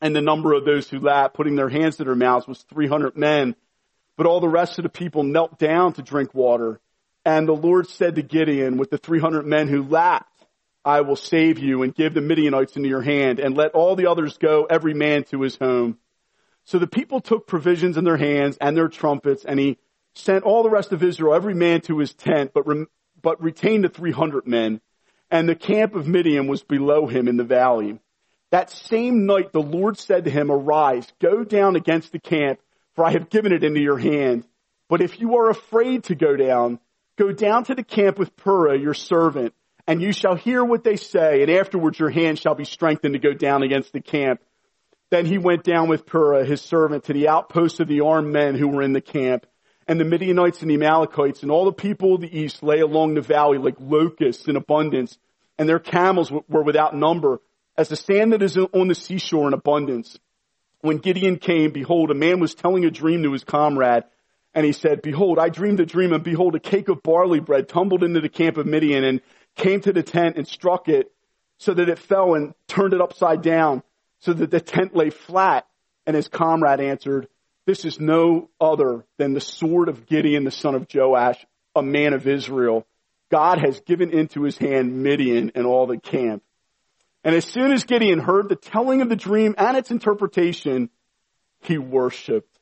And 0.00 0.14
the 0.14 0.20
number 0.20 0.52
of 0.52 0.64
those 0.64 0.88
who 0.88 1.00
lap, 1.00 1.34
putting 1.34 1.56
their 1.56 1.68
hands 1.68 1.96
to 1.96 2.04
their 2.04 2.14
mouths, 2.14 2.46
was 2.46 2.62
300 2.70 3.16
men. 3.16 3.56
But 4.16 4.26
all 4.26 4.38
the 4.38 4.48
rest 4.48 4.78
of 4.78 4.84
the 4.84 4.88
people 4.88 5.24
knelt 5.24 5.58
down 5.58 5.94
to 5.94 6.02
drink 6.02 6.32
water. 6.34 6.78
And 7.24 7.48
the 7.48 7.52
Lord 7.52 7.88
said 7.88 8.14
to 8.14 8.22
Gideon, 8.22 8.76
with 8.76 8.90
the 8.90 8.98
300 8.98 9.44
men 9.44 9.66
who 9.66 9.82
lapped, 9.82 10.37
I 10.84 11.02
will 11.02 11.16
save 11.16 11.58
you 11.58 11.82
and 11.82 11.94
give 11.94 12.14
the 12.14 12.20
Midianites 12.20 12.76
into 12.76 12.88
your 12.88 13.02
hand, 13.02 13.40
and 13.40 13.56
let 13.56 13.72
all 13.72 13.96
the 13.96 14.06
others 14.06 14.38
go, 14.38 14.64
every 14.64 14.94
man 14.94 15.24
to 15.24 15.42
his 15.42 15.56
home. 15.56 15.98
So 16.64 16.78
the 16.78 16.86
people 16.86 17.20
took 17.20 17.46
provisions 17.46 17.96
in 17.96 18.04
their 18.04 18.16
hands 18.16 18.58
and 18.60 18.76
their 18.76 18.88
trumpets, 18.88 19.44
and 19.44 19.58
he 19.58 19.78
sent 20.14 20.44
all 20.44 20.62
the 20.62 20.70
rest 20.70 20.92
of 20.92 21.02
Israel, 21.02 21.34
every 21.34 21.54
man 21.54 21.80
to 21.82 21.98
his 21.98 22.12
tent, 22.12 22.52
but, 22.54 22.66
re- 22.66 22.86
but 23.20 23.42
retained 23.42 23.84
the 23.84 23.88
300 23.88 24.46
men. 24.46 24.80
And 25.30 25.48
the 25.48 25.54
camp 25.54 25.94
of 25.94 26.06
Midian 26.06 26.46
was 26.46 26.62
below 26.62 27.06
him 27.06 27.28
in 27.28 27.36
the 27.36 27.44
valley. 27.44 27.98
That 28.50 28.70
same 28.70 29.26
night 29.26 29.52
the 29.52 29.60
Lord 29.60 29.98
said 29.98 30.24
to 30.24 30.30
him, 30.30 30.50
Arise, 30.50 31.06
go 31.20 31.44
down 31.44 31.76
against 31.76 32.12
the 32.12 32.18
camp, 32.18 32.60
for 32.94 33.04
I 33.04 33.10
have 33.10 33.30
given 33.30 33.52
it 33.52 33.62
into 33.62 33.80
your 33.80 33.98
hand. 33.98 34.46
But 34.88 35.02
if 35.02 35.20
you 35.20 35.36
are 35.36 35.50
afraid 35.50 36.04
to 36.04 36.14
go 36.14 36.34
down, 36.34 36.80
go 37.16 37.30
down 37.30 37.64
to 37.64 37.74
the 37.74 37.84
camp 37.84 38.18
with 38.18 38.36
Purah, 38.36 38.80
your 38.80 38.94
servant, 38.94 39.54
and 39.88 40.02
you 40.02 40.12
shall 40.12 40.36
hear 40.36 40.62
what 40.62 40.84
they 40.84 40.96
say, 40.96 41.40
and 41.40 41.50
afterwards 41.50 41.98
your 41.98 42.10
hand 42.10 42.38
shall 42.38 42.54
be 42.54 42.66
strengthened 42.66 43.14
to 43.14 43.18
go 43.18 43.32
down 43.32 43.62
against 43.62 43.94
the 43.94 44.02
camp. 44.02 44.40
Then 45.10 45.24
he 45.24 45.38
went 45.38 45.64
down 45.64 45.88
with 45.88 46.04
Purah, 46.04 46.44
his 46.44 46.60
servant, 46.60 47.04
to 47.04 47.14
the 47.14 47.28
outposts 47.28 47.80
of 47.80 47.88
the 47.88 48.02
armed 48.02 48.30
men 48.30 48.54
who 48.54 48.68
were 48.68 48.82
in 48.82 48.92
the 48.92 49.00
camp. 49.00 49.46
And 49.88 49.98
the 49.98 50.04
Midianites 50.04 50.60
and 50.60 50.70
the 50.70 50.74
Amalekites 50.74 51.42
and 51.42 51.50
all 51.50 51.64
the 51.64 51.72
people 51.72 52.14
of 52.14 52.20
the 52.20 52.38
east 52.38 52.62
lay 52.62 52.80
along 52.80 53.14
the 53.14 53.22
valley 53.22 53.56
like 53.56 53.76
locusts 53.80 54.46
in 54.46 54.56
abundance, 54.56 55.16
and 55.58 55.66
their 55.66 55.78
camels 55.78 56.30
were 56.30 56.62
without 56.62 56.94
number, 56.94 57.40
as 57.78 57.88
the 57.88 57.96
sand 57.96 58.34
that 58.34 58.42
is 58.42 58.58
on 58.58 58.88
the 58.88 58.94
seashore 58.94 59.48
in 59.48 59.54
abundance. 59.54 60.18
When 60.82 60.98
Gideon 60.98 61.38
came, 61.38 61.70
behold, 61.70 62.10
a 62.10 62.14
man 62.14 62.40
was 62.40 62.54
telling 62.54 62.84
a 62.84 62.90
dream 62.90 63.22
to 63.22 63.32
his 63.32 63.42
comrade, 63.42 64.04
and 64.54 64.66
he 64.66 64.72
said, 64.72 65.00
Behold, 65.00 65.38
I 65.38 65.48
dreamed 65.48 65.80
a 65.80 65.86
dream, 65.86 66.12
and 66.12 66.22
behold, 66.22 66.54
a 66.56 66.60
cake 66.60 66.90
of 66.90 67.02
barley 67.02 67.40
bread 67.40 67.70
tumbled 67.70 68.04
into 68.04 68.20
the 68.20 68.28
camp 68.28 68.58
of 68.58 68.66
Midian 68.66 69.04
and 69.04 69.22
came 69.58 69.80
to 69.82 69.92
the 69.92 70.02
tent 70.02 70.36
and 70.36 70.48
struck 70.48 70.88
it 70.88 71.12
so 71.58 71.74
that 71.74 71.88
it 71.88 71.98
fell 71.98 72.34
and 72.34 72.54
turned 72.66 72.94
it 72.94 73.00
upside 73.00 73.42
down 73.42 73.82
so 74.20 74.32
that 74.32 74.50
the 74.50 74.60
tent 74.60 74.96
lay 74.96 75.10
flat. 75.10 75.66
And 76.06 76.16
his 76.16 76.28
comrade 76.28 76.80
answered, 76.80 77.28
this 77.68 77.84
is 77.84 78.00
no 78.00 78.48
other 78.58 79.04
than 79.18 79.34
the 79.34 79.42
sword 79.42 79.90
of 79.90 80.06
Gideon, 80.06 80.44
the 80.44 80.50
son 80.50 80.74
of 80.74 80.86
Joash, 80.90 81.44
a 81.76 81.82
man 81.82 82.14
of 82.14 82.26
Israel. 82.26 82.86
God 83.30 83.58
has 83.58 83.80
given 83.80 84.10
into 84.10 84.44
his 84.44 84.56
hand 84.56 85.02
Midian 85.02 85.52
and 85.54 85.66
all 85.66 85.86
the 85.86 85.98
camp. 85.98 86.42
And 87.24 87.34
as 87.34 87.44
soon 87.44 87.70
as 87.72 87.84
Gideon 87.84 88.20
heard 88.20 88.48
the 88.48 88.56
telling 88.56 89.02
of 89.02 89.10
the 89.10 89.16
dream 89.16 89.54
and 89.58 89.76
its 89.76 89.90
interpretation, 89.90 90.88
he 91.60 91.76
worshiped. 91.76 92.58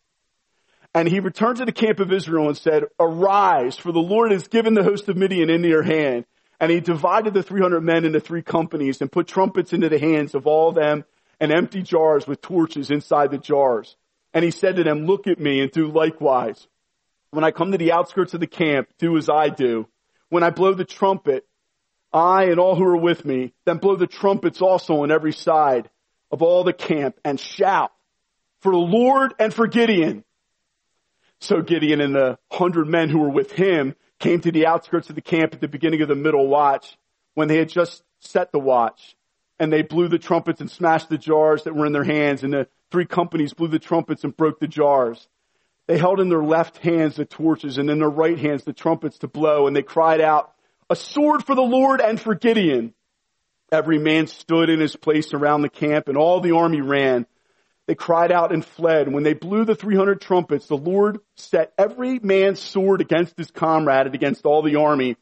And 0.93 1.07
he 1.07 1.21
returned 1.21 1.59
to 1.59 1.65
the 1.67 1.71
camp 1.71 2.01
of 2.01 2.13
Israel 2.13 2.49
and 2.49 2.57
said, 2.57 2.87
Arise, 2.99 3.77
for 3.77 3.93
the 3.93 4.01
Lord 4.01 4.33
has 4.33 4.49
given 4.49 4.75
the 4.75 4.83
host 4.83 5.09
of 5.09 5.17
Midian 5.17 5.51
into 5.51 5.69
your 5.69 5.85
hand. 5.85 6.25
And 6.61 6.71
he 6.71 6.81
divided 6.81 7.35
the 7.35 7.43
300 7.43 7.81
men 7.81 8.05
into 8.05 8.21
three 8.21 8.43
companies 8.43 9.01
and 9.01 9.13
put 9.13 9.27
trumpets 9.27 9.73
into 9.73 9.89
the 9.89 9.99
hands 9.99 10.35
of 10.35 10.47
all 10.47 10.73
them 10.73 11.05
and 11.39 11.53
empty 11.53 11.83
jars 11.83 12.27
with 12.27 12.41
torches 12.41 12.91
inside 12.91 13.31
the 13.31 13.39
jars. 13.39 13.97
And 14.33 14.45
he 14.45 14.51
said 14.51 14.77
to 14.77 14.85
them, 14.85 15.07
look 15.07 15.27
at 15.27 15.39
me 15.39 15.61
and 15.61 15.71
do 15.71 15.89
likewise. 15.89 16.67
When 17.31 17.45
I 17.45 17.51
come 17.51 17.73
to 17.73 17.79
the 17.79 17.93
outskirts 17.93 18.35
of 18.35 18.41
the 18.41 18.47
camp, 18.47 18.89
do 18.99 19.17
as 19.17 19.29
I 19.29 19.51
do. 19.51 19.87
When 20.29 20.43
I 20.43 20.51
blow 20.51 20.75
the 20.75 20.85
trumpet, 20.85 21.47
I 22.13 22.45
and 22.45 22.59
all 22.59 22.77
who 22.77 22.85
are 22.85 22.97
with 22.97 23.25
me, 23.25 23.53
then 23.65 23.79
blow 23.79 23.97
the 23.97 24.07
trumpets 24.07 24.63
also 24.63 25.03
on 25.03 25.11
every 25.11 25.33
side 25.33 25.91
of 26.31 26.43
all 26.43 26.65
the 26.65 26.73
camp 26.73 27.19
and 27.25 27.39
shout 27.39 27.93
for 28.61 28.73
the 28.73 28.79
Lord 28.79 29.35
and 29.39 29.53
for 29.53 29.67
Gideon. 29.67 30.25
So 31.41 31.61
Gideon 31.61 32.01
and 32.01 32.15
the 32.15 32.39
hundred 32.51 32.89
men 32.89 33.11
who 33.11 33.19
were 33.19 33.31
with 33.31 33.53
him 33.53 33.95
came 34.19 34.41
to 34.41 34.53
the 34.53 34.67
outskirts 34.67 35.09
of 35.09 35.15
the 35.15 35.21
camp 35.23 35.55
at 35.55 35.61
the 35.61 35.69
beginning 35.69 36.03
of 36.03 36.09
the 36.09 36.15
middle 36.15 36.47
watch 36.47 36.97
when 37.35 37.49
they 37.49 37.59
had 37.59 37.69
just 37.69 38.03
set 38.21 38.53
the 38.53 38.59
watch 38.59 39.17
and 39.59 39.73
they 39.73 39.83
blew 39.83 40.09
the 40.09 40.19
trumpets 40.19 40.61
and 40.61 40.71
smashed 40.71 41.09
the 41.09 41.19
jars 41.19 41.65
that 41.65 41.75
were 41.75 41.87
in 41.87 41.93
their 41.93 42.05
hands, 42.05 42.43
and 42.43 42.53
the 42.53 42.69
three 42.91 43.07
companies 43.07 43.55
blew 43.55 43.69
the 43.69 43.79
trumpets 43.79 44.25
and 44.25 44.37
broke 44.37 44.61
the 44.61 44.69
jars. 44.69 45.29
They 45.87 45.99
held 45.99 46.21
in 46.21 46.29
their 46.29 46.43
left 46.43 46.79
hands 46.79 47.17
the 47.17 47.25
torches, 47.25 47.79
and 47.79 47.89
in 47.89 47.99
their 47.99 48.11
right 48.11 48.39
hands 48.39 48.65
the 48.65 48.73
trumpets 48.73 49.19
to 49.19 49.29
blow, 49.29 49.67
and 49.67 49.75
they 49.75 49.83
cried 49.83 50.21
out, 50.21 50.53
A 50.91 50.97
sword 50.97 51.45
for 51.45 51.55
the 51.55 51.63
Lord 51.63 52.01
and 52.01 52.21
for 52.21 52.35
Gideon! 52.35 52.93
Every 53.73 53.99
man 53.99 54.27
stood 54.27 54.69
in 54.69 54.79
his 54.79 54.95
place 54.95 55.33
around 55.33 55.63
the 55.63 55.69
camp, 55.69 56.09
and 56.09 56.17
all 56.17 56.41
the 56.41 56.55
army 56.55 56.81
ran. 56.81 57.27
They 57.87 57.95
cried 57.95 58.33
out 58.33 58.53
and 58.53 58.65
fled. 58.65 59.13
When 59.13 59.23
they 59.23 59.35
blew 59.35 59.65
the 59.65 59.77
300 59.77 60.21
trumpets, 60.21 60.67
the 60.67 60.77
Lord 60.77 61.21
set 61.37 61.73
every 61.79 62.19
man's 62.19 62.61
sword 62.61 63.01
against 63.01 63.37
his 63.37 63.51
comrade 63.51 64.07
and 64.07 64.15
against 64.15 64.45
all 64.45 64.63
the 64.63 64.77
army. 64.77 65.17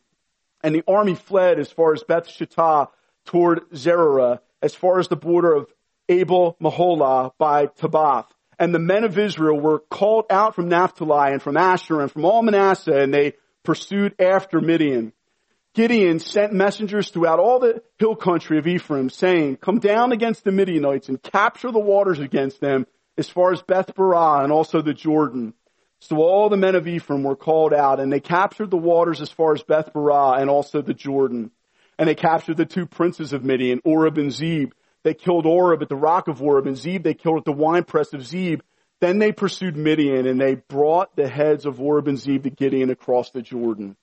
And 0.62 0.74
the 0.74 0.84
army 0.88 1.14
fled 1.14 1.58
as 1.58 1.70
far 1.70 1.92
as 1.92 2.02
Beth 2.02 2.26
Shittah 2.26 2.88
toward 3.26 3.70
Zererah 3.70 4.40
as 4.62 4.74
far 4.74 4.98
as 4.98 5.08
the 5.08 5.16
border 5.16 5.52
of 5.54 5.70
Abel 6.08 6.56
Meholah 6.60 7.32
by 7.38 7.66
Tabbath. 7.66 8.26
And 8.58 8.74
the 8.74 8.78
men 8.78 9.04
of 9.04 9.18
Israel 9.18 9.60
were 9.60 9.80
called 9.80 10.26
out 10.30 10.54
from 10.54 10.68
Naphtali 10.68 11.32
and 11.32 11.42
from 11.42 11.58
Asher 11.58 12.00
and 12.00 12.10
from 12.10 12.24
all 12.24 12.42
Manasseh 12.42 12.98
and 12.98 13.12
they 13.12 13.34
pursued 13.62 14.14
after 14.18 14.60
Midian. 14.60 15.12
Gideon 15.74 16.20
sent 16.20 16.52
messengers 16.52 17.10
throughout 17.10 17.40
all 17.40 17.58
the 17.58 17.82
hill 17.98 18.14
country 18.14 18.58
of 18.58 18.66
Ephraim 18.68 19.10
saying, 19.10 19.56
come 19.56 19.80
down 19.80 20.12
against 20.12 20.44
the 20.44 20.52
Midianites 20.52 21.08
and 21.08 21.20
capture 21.20 21.72
the 21.72 21.80
waters 21.80 22.20
against 22.20 22.60
them 22.60 22.86
as 23.18 23.28
far 23.28 23.52
as 23.52 23.60
Beth 23.60 23.92
Barah 23.96 24.44
and 24.44 24.52
also 24.52 24.82
the 24.82 24.94
Jordan. 24.94 25.52
So 25.98 26.18
all 26.18 26.48
the 26.48 26.56
men 26.56 26.76
of 26.76 26.86
Ephraim 26.86 27.24
were 27.24 27.34
called 27.34 27.74
out 27.74 27.98
and 27.98 28.12
they 28.12 28.20
captured 28.20 28.70
the 28.70 28.76
waters 28.76 29.20
as 29.20 29.30
far 29.30 29.52
as 29.52 29.64
Beth 29.64 29.92
Barah 29.92 30.40
and 30.40 30.48
also 30.48 30.80
the 30.80 30.94
Jordan. 30.94 31.50
And 31.98 32.08
they 32.08 32.14
captured 32.14 32.56
the 32.56 32.66
two 32.66 32.86
princes 32.86 33.32
of 33.32 33.44
Midian, 33.44 33.80
Oreb 33.84 34.18
and 34.18 34.30
Zeb. 34.30 34.72
They 35.02 35.14
killed 35.14 35.44
Oreb 35.44 35.82
at 35.82 35.88
the 35.88 35.96
rock 35.96 36.28
of 36.28 36.40
Oreb 36.40 36.68
and 36.68 36.76
Zeb 36.76 37.02
they 37.02 37.14
killed 37.14 37.38
at 37.38 37.44
the 37.44 37.52
winepress 37.52 38.12
of 38.12 38.24
Zeb. 38.24 38.60
Then 39.00 39.18
they 39.18 39.32
pursued 39.32 39.76
Midian 39.76 40.26
and 40.26 40.40
they 40.40 40.54
brought 40.54 41.16
the 41.16 41.28
heads 41.28 41.66
of 41.66 41.80
Oreb 41.80 42.06
and 42.06 42.18
Zeb 42.18 42.44
to 42.44 42.50
Gideon 42.50 42.90
across 42.90 43.30
the 43.30 43.42
Jordan. 43.42 43.96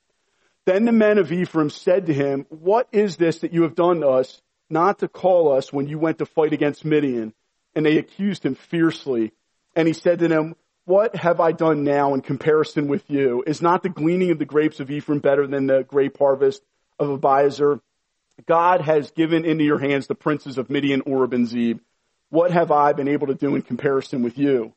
Then 0.72 0.86
the 0.86 0.94
men 0.94 1.18
of 1.18 1.34
Ephraim 1.34 1.70
said 1.70 2.06
to 2.06 2.14
him, 2.14 2.46
what 2.48 2.88
is 2.94 3.18
this 3.18 3.40
that 3.40 3.52
you 3.52 3.64
have 3.64 3.76
done 3.76 4.00
to 4.00 4.08
us, 4.08 4.42
not 4.70 5.00
to 5.00 5.10
call 5.10 5.52
us 5.52 5.74
when 5.74 5.90
you 5.90 6.00
went 6.00 6.20
to 6.20 6.26
fight 6.26 6.54
against 6.54 6.86
Midian? 6.86 7.34
And 7.76 7.86
they 7.86 7.98
accused 7.98 8.46
him 8.46 8.56
fiercely. 8.56 9.34
And 9.76 9.86
he 9.86 9.94
said 9.94 10.20
to 10.20 10.30
them, 10.30 10.56
what 10.86 11.14
have 11.18 11.42
I 11.42 11.52
done 11.52 11.84
now 11.84 12.14
in 12.14 12.22
comparison 12.22 12.88
with 12.88 13.04
you? 13.10 13.44
Is 13.46 13.62
not 13.62 13.84
the 13.84 13.90
gleaning 13.90 14.32
of 14.32 14.40
the 14.40 14.46
grapes 14.46 14.80
of 14.80 14.90
Ephraim 14.90 15.20
better 15.20 15.46
than 15.46 15.68
the 15.68 15.84
grape 15.84 16.18
harvest 16.18 16.62
of 16.98 17.20
Abiezer. 17.20 17.82
God 18.46 18.80
has 18.80 19.12
given 19.12 19.44
into 19.44 19.66
your 19.66 19.80
hands 19.80 20.08
the 20.08 20.16
princes 20.16 20.58
of 20.58 20.70
Midian, 20.70 21.02
Oreb, 21.02 21.34
and 21.34 21.50
Zeb. 21.50 21.80
What 22.30 22.52
have 22.52 22.72
I 22.72 22.94
been 22.94 23.10
able 23.10 23.28
to 23.28 23.36
do 23.36 23.56
in 23.56 23.62
comparison 23.62 24.24
with 24.24 24.38
you? 24.38 24.74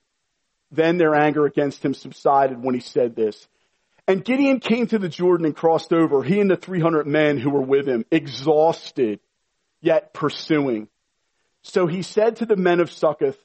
Then 0.72 0.98
their 0.98 1.14
anger 1.14 1.46
against 1.46 1.84
him 1.84 1.94
subsided 1.94 2.60
when 2.60 2.74
he 2.74 2.80
said 2.80 3.14
this. 3.14 3.46
And 4.06 4.24
Gideon 4.24 4.60
came 4.60 4.86
to 4.88 4.98
the 4.98 5.08
Jordan 5.08 5.46
and 5.46 5.56
crossed 5.56 5.92
over, 5.92 6.22
he 6.22 6.40
and 6.40 6.50
the 6.50 6.56
300 6.56 7.06
men 7.06 7.38
who 7.38 7.50
were 7.50 7.62
with 7.62 7.86
him, 7.86 8.04
exhausted, 8.10 9.20
yet 9.80 10.12
pursuing. 10.12 10.88
So 11.62 11.86
he 11.86 12.02
said 12.02 12.36
to 12.36 12.46
the 12.46 12.56
men 12.56 12.80
of 12.80 12.90
Succoth, 12.90 13.38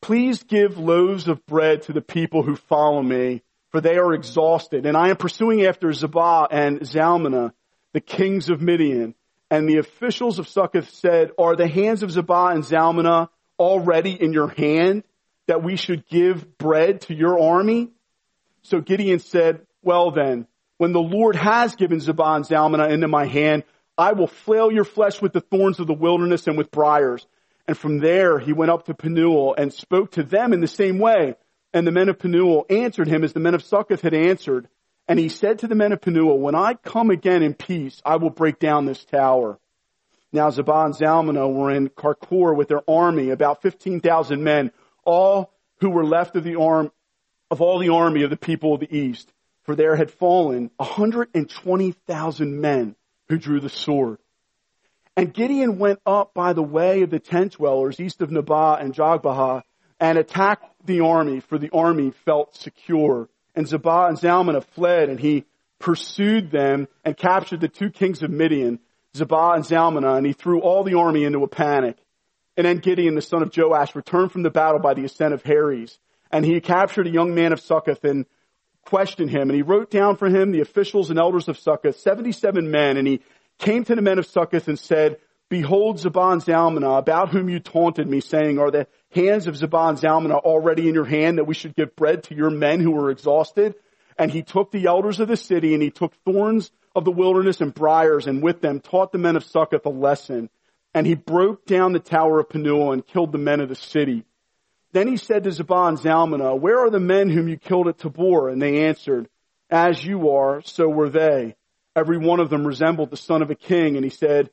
please 0.00 0.44
give 0.44 0.78
loaves 0.78 1.26
of 1.26 1.44
bread 1.46 1.82
to 1.82 1.92
the 1.92 2.00
people 2.00 2.42
who 2.42 2.54
follow 2.54 3.02
me, 3.02 3.42
for 3.70 3.80
they 3.80 3.96
are 3.96 4.14
exhausted. 4.14 4.86
And 4.86 4.96
I 4.96 5.08
am 5.08 5.16
pursuing 5.16 5.64
after 5.64 5.88
Zebah 5.88 6.48
and 6.50 6.80
Zalmunna 6.80 7.52
the 7.92 8.00
kings 8.00 8.48
of 8.48 8.62
Midian. 8.62 9.14
And 9.50 9.68
the 9.68 9.78
officials 9.78 10.38
of 10.38 10.48
Succoth 10.48 10.90
said, 10.90 11.30
are 11.38 11.56
the 11.56 11.68
hands 11.68 12.02
of 12.02 12.10
Zebah 12.10 12.54
and 12.54 12.62
Zalmunna 12.62 13.28
already 13.58 14.12
in 14.12 14.32
your 14.32 14.48
hand? 14.48 15.02
that 15.46 15.62
we 15.62 15.76
should 15.76 16.06
give 16.06 16.58
bread 16.58 17.02
to 17.02 17.14
your 17.14 17.40
army? 17.40 17.90
So 18.62 18.80
Gideon 18.80 19.20
said, 19.20 19.65
well 19.86 20.10
then, 20.10 20.46
when 20.78 20.92
the 20.92 21.00
Lord 21.00 21.36
has 21.36 21.76
given 21.76 22.00
Zebah 22.00 22.36
and 22.36 22.44
Zalmunna 22.44 22.90
into 22.90 23.08
my 23.08 23.24
hand, 23.24 23.62
I 23.96 24.12
will 24.12 24.26
flail 24.26 24.70
your 24.70 24.84
flesh 24.84 25.22
with 25.22 25.32
the 25.32 25.40
thorns 25.40 25.80
of 25.80 25.86
the 25.86 25.94
wilderness 25.94 26.46
and 26.46 26.58
with 26.58 26.70
briars. 26.70 27.26
And 27.66 27.78
from 27.78 27.98
there 27.98 28.38
he 28.38 28.52
went 28.52 28.70
up 28.70 28.86
to 28.86 28.94
Penuel 28.94 29.54
and 29.56 29.72
spoke 29.72 30.12
to 30.12 30.22
them 30.22 30.52
in 30.52 30.60
the 30.60 30.68
same 30.68 30.98
way. 30.98 31.36
And 31.72 31.86
the 31.86 31.92
men 31.92 32.08
of 32.08 32.18
Penuel 32.18 32.66
answered 32.68 33.08
him 33.08 33.24
as 33.24 33.32
the 33.32 33.40
men 33.40 33.54
of 33.54 33.64
Succoth 33.64 34.02
had 34.02 34.12
answered. 34.12 34.68
And 35.08 35.18
he 35.18 35.28
said 35.28 35.60
to 35.60 35.68
the 35.68 35.74
men 35.74 35.92
of 35.92 36.00
Penuel, 36.00 36.38
when 36.38 36.54
I 36.54 36.74
come 36.74 37.10
again 37.10 37.42
in 37.42 37.54
peace, 37.54 38.02
I 38.04 38.16
will 38.16 38.30
break 38.30 38.58
down 38.58 38.86
this 38.86 39.04
tower. 39.04 39.58
Now 40.32 40.50
Zebah 40.50 40.86
and 40.86 40.94
Zalmunna 40.94 41.52
were 41.52 41.70
in 41.70 41.88
Karkor 41.88 42.54
with 42.54 42.68
their 42.68 42.82
army, 42.90 43.30
about 43.30 43.62
15,000 43.62 44.42
men, 44.42 44.72
all 45.04 45.52
who 45.80 45.90
were 45.90 46.04
left 46.04 46.36
of 46.36 46.44
the 46.44 46.56
arm, 46.56 46.90
of 47.50 47.60
all 47.60 47.78
the 47.78 47.90
army 47.90 48.22
of 48.22 48.30
the 48.30 48.36
people 48.36 48.74
of 48.74 48.80
the 48.80 48.94
east. 48.94 49.32
For 49.66 49.74
there 49.74 49.96
had 49.96 50.12
fallen 50.12 50.70
120,000 50.76 52.60
men 52.60 52.94
who 53.28 53.36
drew 53.36 53.60
the 53.60 53.68
sword. 53.68 54.18
And 55.16 55.34
Gideon 55.34 55.78
went 55.78 55.98
up 56.06 56.32
by 56.34 56.52
the 56.52 56.62
way 56.62 57.02
of 57.02 57.10
the 57.10 57.18
tent 57.18 57.54
dwellers 57.54 57.98
east 57.98 58.22
of 58.22 58.30
Nabah 58.30 58.80
and 58.80 58.94
Jogbehah 58.94 59.62
and 59.98 60.18
attacked 60.18 60.86
the 60.86 61.00
army, 61.00 61.40
for 61.40 61.58
the 61.58 61.70
army 61.72 62.12
felt 62.24 62.54
secure. 62.54 63.28
And 63.56 63.66
Zebah 63.66 64.08
and 64.08 64.18
Zalmunna 64.18 64.62
fled, 64.62 65.08
and 65.08 65.18
he 65.18 65.44
pursued 65.80 66.50
them 66.50 66.86
and 67.04 67.16
captured 67.16 67.60
the 67.60 67.68
two 67.68 67.90
kings 67.90 68.22
of 68.22 68.30
Midian, 68.30 68.78
Zebah 69.16 69.56
and 69.56 69.64
Zalmunna, 69.64 70.16
and 70.16 70.26
he 70.26 70.32
threw 70.32 70.60
all 70.60 70.84
the 70.84 70.98
army 70.98 71.24
into 71.24 71.42
a 71.42 71.48
panic. 71.48 71.96
And 72.56 72.66
then 72.66 72.78
Gideon, 72.78 73.14
the 73.14 73.22
son 73.22 73.42
of 73.42 73.56
Joash, 73.56 73.96
returned 73.96 74.30
from 74.30 74.42
the 74.42 74.50
battle 74.50 74.78
by 74.78 74.94
the 74.94 75.04
ascent 75.04 75.34
of 75.34 75.42
Heres, 75.42 75.98
and 76.30 76.44
he 76.44 76.60
captured 76.60 77.06
a 77.06 77.10
young 77.10 77.34
man 77.34 77.52
of 77.52 77.60
Succoth 77.60 78.04
and 78.04 78.26
questioned 78.86 79.30
him, 79.30 79.50
and 79.50 79.54
he 79.54 79.62
wrote 79.62 79.90
down 79.90 80.16
for 80.16 80.28
him 80.28 80.50
the 80.50 80.60
officials 80.60 81.10
and 81.10 81.18
elders 81.18 81.48
of 81.48 81.58
Succoth, 81.58 81.98
77 81.98 82.70
men, 82.70 82.96
and 82.96 83.06
he 83.06 83.20
came 83.58 83.84
to 83.84 83.94
the 83.94 84.02
men 84.02 84.18
of 84.18 84.26
Succoth 84.26 84.68
and 84.68 84.78
said, 84.78 85.18
Behold 85.48 85.98
Zebah 85.98 86.32
and 86.32 86.42
Zalmunna, 86.42 86.98
about 86.98 87.28
whom 87.28 87.48
you 87.48 87.60
taunted 87.60 88.08
me, 88.08 88.20
saying, 88.20 88.58
Are 88.58 88.70
the 88.70 88.88
hands 89.10 89.46
of 89.46 89.56
Zebah 89.56 89.90
and 89.90 89.98
Zalmunna 89.98 90.38
already 90.38 90.88
in 90.88 90.94
your 90.94 91.04
hand 91.04 91.38
that 91.38 91.44
we 91.44 91.54
should 91.54 91.76
give 91.76 91.94
bread 91.94 92.24
to 92.24 92.34
your 92.34 92.50
men 92.50 92.80
who 92.80 92.96
are 92.96 93.10
exhausted? 93.10 93.74
And 94.18 94.30
he 94.30 94.42
took 94.42 94.72
the 94.72 94.86
elders 94.86 95.20
of 95.20 95.28
the 95.28 95.36
city 95.36 95.74
and 95.74 95.82
he 95.82 95.90
took 95.90 96.14
thorns 96.24 96.72
of 96.96 97.04
the 97.04 97.12
wilderness 97.12 97.60
and 97.60 97.72
briars 97.72 98.26
and 98.26 98.42
with 98.42 98.60
them 98.60 98.80
taught 98.80 99.12
the 99.12 99.18
men 99.18 99.36
of 99.36 99.44
Succoth 99.44 99.86
a 99.86 99.90
lesson. 99.90 100.48
And 100.94 101.06
he 101.06 101.14
broke 101.14 101.66
down 101.66 101.92
the 101.92 102.00
tower 102.00 102.40
of 102.40 102.48
Penuel 102.48 102.92
and 102.92 103.06
killed 103.06 103.30
the 103.30 103.38
men 103.38 103.60
of 103.60 103.68
the 103.68 103.74
city. 103.74 104.24
Then 104.96 105.08
he 105.08 105.18
said 105.18 105.44
to 105.44 105.50
and 105.50 105.98
Zalmunna, 105.98 106.58
where 106.58 106.78
are 106.78 106.88
the 106.88 106.98
men 106.98 107.28
whom 107.28 107.48
you 107.48 107.58
killed 107.58 107.86
at 107.86 107.98
Tabor? 107.98 108.48
And 108.48 108.62
they 108.62 108.86
answered, 108.86 109.28
as 109.68 110.02
you 110.02 110.30
are, 110.30 110.62
so 110.62 110.88
were 110.88 111.10
they. 111.10 111.54
Every 111.94 112.16
one 112.16 112.40
of 112.40 112.48
them 112.48 112.66
resembled 112.66 113.10
the 113.10 113.18
son 113.18 113.42
of 113.42 113.50
a 113.50 113.54
king. 113.54 113.96
And 113.96 114.04
he 114.04 114.10
said, 114.10 114.48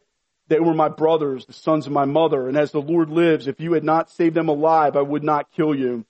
they 0.49 0.59
were 0.59 0.73
my 0.73 0.89
brothers, 0.89 1.45
the 1.45 1.53
sons 1.53 1.85
of 1.87 1.93
my 1.93 2.03
mother. 2.03 2.49
And 2.49 2.57
as 2.57 2.73
the 2.73 2.81
Lord 2.81 3.09
lives, 3.09 3.47
if 3.47 3.61
you 3.61 3.71
had 3.71 3.85
not 3.85 4.11
saved 4.11 4.35
them 4.35 4.49
alive, 4.49 4.97
I 4.97 5.01
would 5.01 5.23
not 5.23 5.49
kill 5.53 5.73
you. 5.73 6.03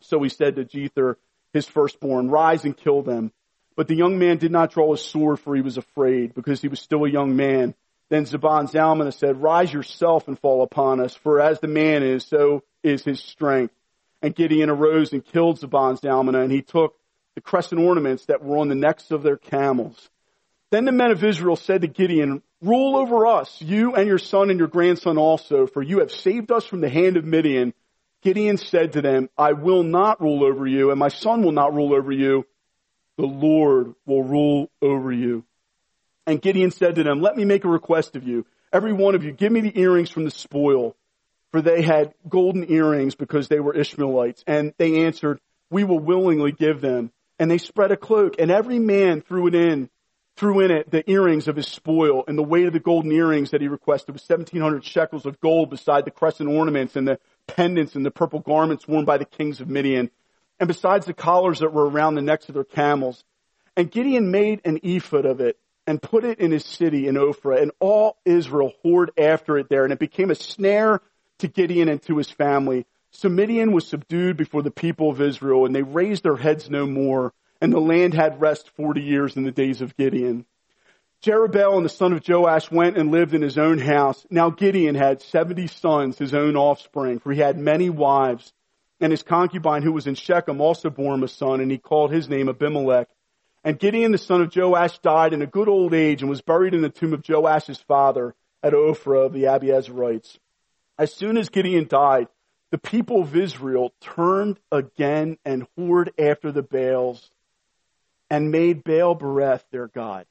So 0.00 0.22
he 0.22 0.28
said 0.28 0.56
to 0.56 0.66
Jether, 0.66 1.14
his 1.54 1.66
firstborn, 1.66 2.28
rise 2.28 2.66
and 2.66 2.76
kill 2.76 3.00
them. 3.00 3.32
But 3.76 3.88
the 3.88 3.96
young 3.96 4.18
man 4.18 4.36
did 4.36 4.52
not 4.52 4.72
draw 4.72 4.90
his 4.90 5.02
sword 5.02 5.40
for 5.40 5.56
he 5.56 5.62
was 5.62 5.78
afraid 5.78 6.34
because 6.34 6.60
he 6.60 6.68
was 6.68 6.80
still 6.80 7.06
a 7.06 7.10
young 7.10 7.34
man. 7.34 7.74
Then 8.10 8.24
Zebah 8.24 8.60
and 8.60 8.68
Zalmunna 8.68 9.14
said, 9.14 9.40
rise 9.40 9.72
yourself 9.72 10.26
and 10.28 10.38
fall 10.38 10.62
upon 10.62 11.00
us, 11.00 11.14
for 11.14 11.40
as 11.40 11.60
the 11.60 11.68
man 11.68 12.02
is, 12.02 12.26
so 12.26 12.64
is 12.82 13.04
his 13.04 13.20
strength. 13.20 13.72
And 14.20 14.34
Gideon 14.34 14.68
arose 14.68 15.12
and 15.12 15.24
killed 15.24 15.60
Zebah 15.60 16.04
and 16.04 16.36
and 16.36 16.52
he 16.52 16.60
took 16.60 16.96
the 17.36 17.40
crescent 17.40 17.80
ornaments 17.80 18.26
that 18.26 18.42
were 18.42 18.58
on 18.58 18.68
the 18.68 18.74
necks 18.74 19.10
of 19.12 19.22
their 19.22 19.36
camels. 19.36 20.10
Then 20.70 20.84
the 20.84 20.92
men 20.92 21.12
of 21.12 21.24
Israel 21.24 21.56
said 21.56 21.82
to 21.82 21.86
Gideon, 21.86 22.42
rule 22.60 22.96
over 22.96 23.26
us, 23.26 23.60
you 23.62 23.94
and 23.94 24.06
your 24.06 24.18
son 24.18 24.50
and 24.50 24.58
your 24.58 24.68
grandson 24.68 25.16
also, 25.16 25.66
for 25.66 25.82
you 25.82 26.00
have 26.00 26.12
saved 26.12 26.50
us 26.52 26.64
from 26.64 26.80
the 26.80 26.88
hand 26.88 27.16
of 27.16 27.24
Midian. 27.24 27.72
Gideon 28.22 28.56
said 28.56 28.92
to 28.92 29.02
them, 29.02 29.30
I 29.38 29.52
will 29.52 29.82
not 29.82 30.20
rule 30.20 30.44
over 30.44 30.66
you, 30.66 30.90
and 30.90 30.98
my 30.98 31.08
son 31.08 31.42
will 31.42 31.52
not 31.52 31.74
rule 31.74 31.94
over 31.94 32.12
you. 32.12 32.44
The 33.16 33.26
Lord 33.26 33.94
will 34.04 34.24
rule 34.24 34.70
over 34.82 35.12
you. 35.12 35.44
And 36.26 36.40
Gideon 36.40 36.70
said 36.70 36.96
to 36.96 37.02
them, 37.02 37.20
let 37.20 37.36
me 37.36 37.44
make 37.44 37.64
a 37.64 37.68
request 37.68 38.16
of 38.16 38.24
you. 38.24 38.46
Every 38.72 38.92
one 38.92 39.14
of 39.14 39.24
you, 39.24 39.32
give 39.32 39.50
me 39.50 39.60
the 39.60 39.78
earrings 39.78 40.10
from 40.10 40.24
the 40.24 40.30
spoil 40.30 40.94
for 41.50 41.60
they 41.60 41.82
had 41.82 42.14
golden 42.28 42.70
earrings 42.70 43.14
because 43.14 43.48
they 43.48 43.60
were 43.60 43.74
Ishmaelites. 43.74 44.44
And 44.46 44.72
they 44.78 45.04
answered, 45.04 45.40
we 45.70 45.84
will 45.84 45.98
willingly 45.98 46.52
give 46.52 46.80
them. 46.80 47.12
And 47.38 47.50
they 47.50 47.58
spread 47.58 47.90
a 47.90 47.96
cloak 47.96 48.36
and 48.38 48.50
every 48.50 48.78
man 48.78 49.22
threw 49.22 49.48
it 49.48 49.54
in, 49.54 49.88
threw 50.36 50.60
in 50.60 50.70
it 50.70 50.90
the 50.90 51.08
earrings 51.10 51.48
of 51.48 51.56
his 51.56 51.66
spoil 51.66 52.22
and 52.28 52.36
the 52.36 52.42
weight 52.42 52.66
of 52.66 52.72
the 52.72 52.80
golden 52.80 53.12
earrings 53.12 53.50
that 53.50 53.62
he 53.62 53.68
requested 53.68 54.14
was 54.14 54.28
1700 54.28 54.84
shekels 54.84 55.26
of 55.26 55.40
gold 55.40 55.70
beside 55.70 56.04
the 56.04 56.10
crescent 56.10 56.50
ornaments 56.50 56.96
and 56.96 57.08
the 57.08 57.18
pendants 57.46 57.94
and 57.94 58.04
the 58.04 58.10
purple 58.10 58.40
garments 58.40 58.86
worn 58.86 59.04
by 59.04 59.16
the 59.16 59.24
kings 59.24 59.60
of 59.60 59.68
Midian. 59.68 60.10
And 60.58 60.68
besides 60.68 61.06
the 61.06 61.14
collars 61.14 61.60
that 61.60 61.72
were 61.72 61.88
around 61.88 62.14
the 62.14 62.22
necks 62.22 62.48
of 62.48 62.54
their 62.54 62.64
camels. 62.64 63.24
And 63.76 63.90
Gideon 63.90 64.30
made 64.30 64.60
an 64.66 64.80
ephod 64.82 65.24
of 65.24 65.40
it 65.40 65.58
and 65.90 66.00
put 66.00 66.24
it 66.24 66.38
in 66.38 66.52
his 66.52 66.64
city 66.64 67.08
in 67.08 67.16
Ophrah 67.16 67.60
and 67.60 67.72
all 67.80 68.16
Israel 68.24 68.72
whored 68.84 69.08
after 69.18 69.58
it 69.58 69.68
there 69.68 69.82
and 69.82 69.92
it 69.92 69.98
became 69.98 70.30
a 70.30 70.36
snare 70.36 71.00
to 71.40 71.48
Gideon 71.48 71.88
and 71.88 72.00
to 72.02 72.16
his 72.16 72.30
family. 72.30 72.86
So 73.10 73.28
Midian 73.28 73.72
was 73.72 73.88
subdued 73.88 74.36
before 74.36 74.62
the 74.62 74.70
people 74.70 75.10
of 75.10 75.20
Israel, 75.20 75.66
and 75.66 75.74
they 75.74 75.82
raised 75.82 76.22
their 76.22 76.36
heads 76.36 76.70
no 76.70 76.86
more, 76.86 77.32
and 77.60 77.72
the 77.72 77.80
land 77.80 78.14
had 78.14 78.40
rest 78.40 78.70
forty 78.76 79.00
years 79.02 79.36
in 79.36 79.42
the 79.42 79.50
days 79.50 79.80
of 79.80 79.96
Gideon. 79.96 80.46
Jerubbaal 81.24 81.76
and 81.76 81.84
the 81.84 81.88
son 81.88 82.12
of 82.12 82.22
Joash 82.26 82.70
went 82.70 82.96
and 82.96 83.10
lived 83.10 83.34
in 83.34 83.42
his 83.42 83.58
own 83.58 83.80
house. 83.80 84.24
Now 84.30 84.50
Gideon 84.50 84.94
had 84.94 85.20
seventy 85.20 85.66
sons, 85.66 86.18
his 86.18 86.34
own 86.34 86.56
offspring, 86.56 87.18
for 87.18 87.32
he 87.32 87.40
had 87.40 87.58
many 87.58 87.90
wives. 87.90 88.52
And 89.00 89.10
his 89.10 89.24
concubine 89.24 89.82
who 89.82 89.92
was 89.92 90.06
in 90.06 90.14
Shechem 90.14 90.60
also 90.60 90.88
bore 90.88 91.14
him 91.14 91.24
a 91.24 91.28
son, 91.28 91.60
and 91.60 91.70
he 91.70 91.78
called 91.78 92.12
his 92.12 92.28
name 92.28 92.48
Abimelech. 92.48 93.08
And 93.62 93.78
Gideon 93.78 94.12
the 94.12 94.18
son 94.18 94.40
of 94.40 94.54
Joash 94.54 94.98
died 95.00 95.32
in 95.32 95.42
a 95.42 95.46
good 95.46 95.68
old 95.68 95.92
age 95.92 96.22
and 96.22 96.30
was 96.30 96.40
buried 96.40 96.74
in 96.74 96.80
the 96.82 96.88
tomb 96.88 97.12
of 97.12 97.22
Joash's 97.22 97.80
father 97.80 98.34
at 98.62 98.72
Ophrah 98.72 99.26
of 99.26 99.32
the 99.32 99.44
Abiezrites. 99.44 100.38
As 100.98 101.12
soon 101.12 101.36
as 101.36 101.48
Gideon 101.48 101.86
died, 101.86 102.28
the 102.70 102.78
people 102.78 103.22
of 103.22 103.36
Israel 103.36 103.92
turned 104.00 104.58
again 104.70 105.38
and 105.44 105.66
whored 105.76 106.10
after 106.18 106.52
the 106.52 106.62
Baals 106.62 107.30
and 108.30 108.50
made 108.50 108.84
Baal 108.84 109.16
Berith 109.16 109.64
their 109.70 109.88
God. 109.88 110.26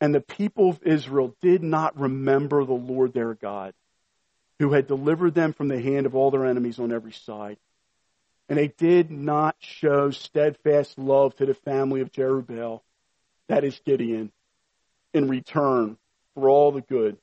And 0.00 0.14
the 0.14 0.20
people 0.20 0.70
of 0.70 0.82
Israel 0.82 1.36
did 1.42 1.62
not 1.62 1.98
remember 1.98 2.64
the 2.64 2.72
Lord 2.72 3.12
their 3.12 3.34
God, 3.34 3.74
who 4.58 4.72
had 4.72 4.88
delivered 4.88 5.34
them 5.34 5.52
from 5.52 5.68
the 5.68 5.80
hand 5.80 6.06
of 6.06 6.14
all 6.16 6.30
their 6.30 6.46
enemies 6.46 6.80
on 6.80 6.90
every 6.90 7.12
side. 7.12 7.58
And 8.52 8.58
they 8.58 8.68
did 8.68 9.10
not 9.10 9.56
show 9.60 10.10
steadfast 10.10 10.98
love 10.98 11.34
to 11.36 11.46
the 11.46 11.54
family 11.54 12.02
of 12.02 12.12
Jerubbaal, 12.12 12.82
that 13.48 13.64
is 13.64 13.80
Gideon, 13.86 14.30
in 15.14 15.26
return 15.26 15.96
for 16.34 16.50
all 16.50 16.70
the 16.70 16.82
good 16.82 17.16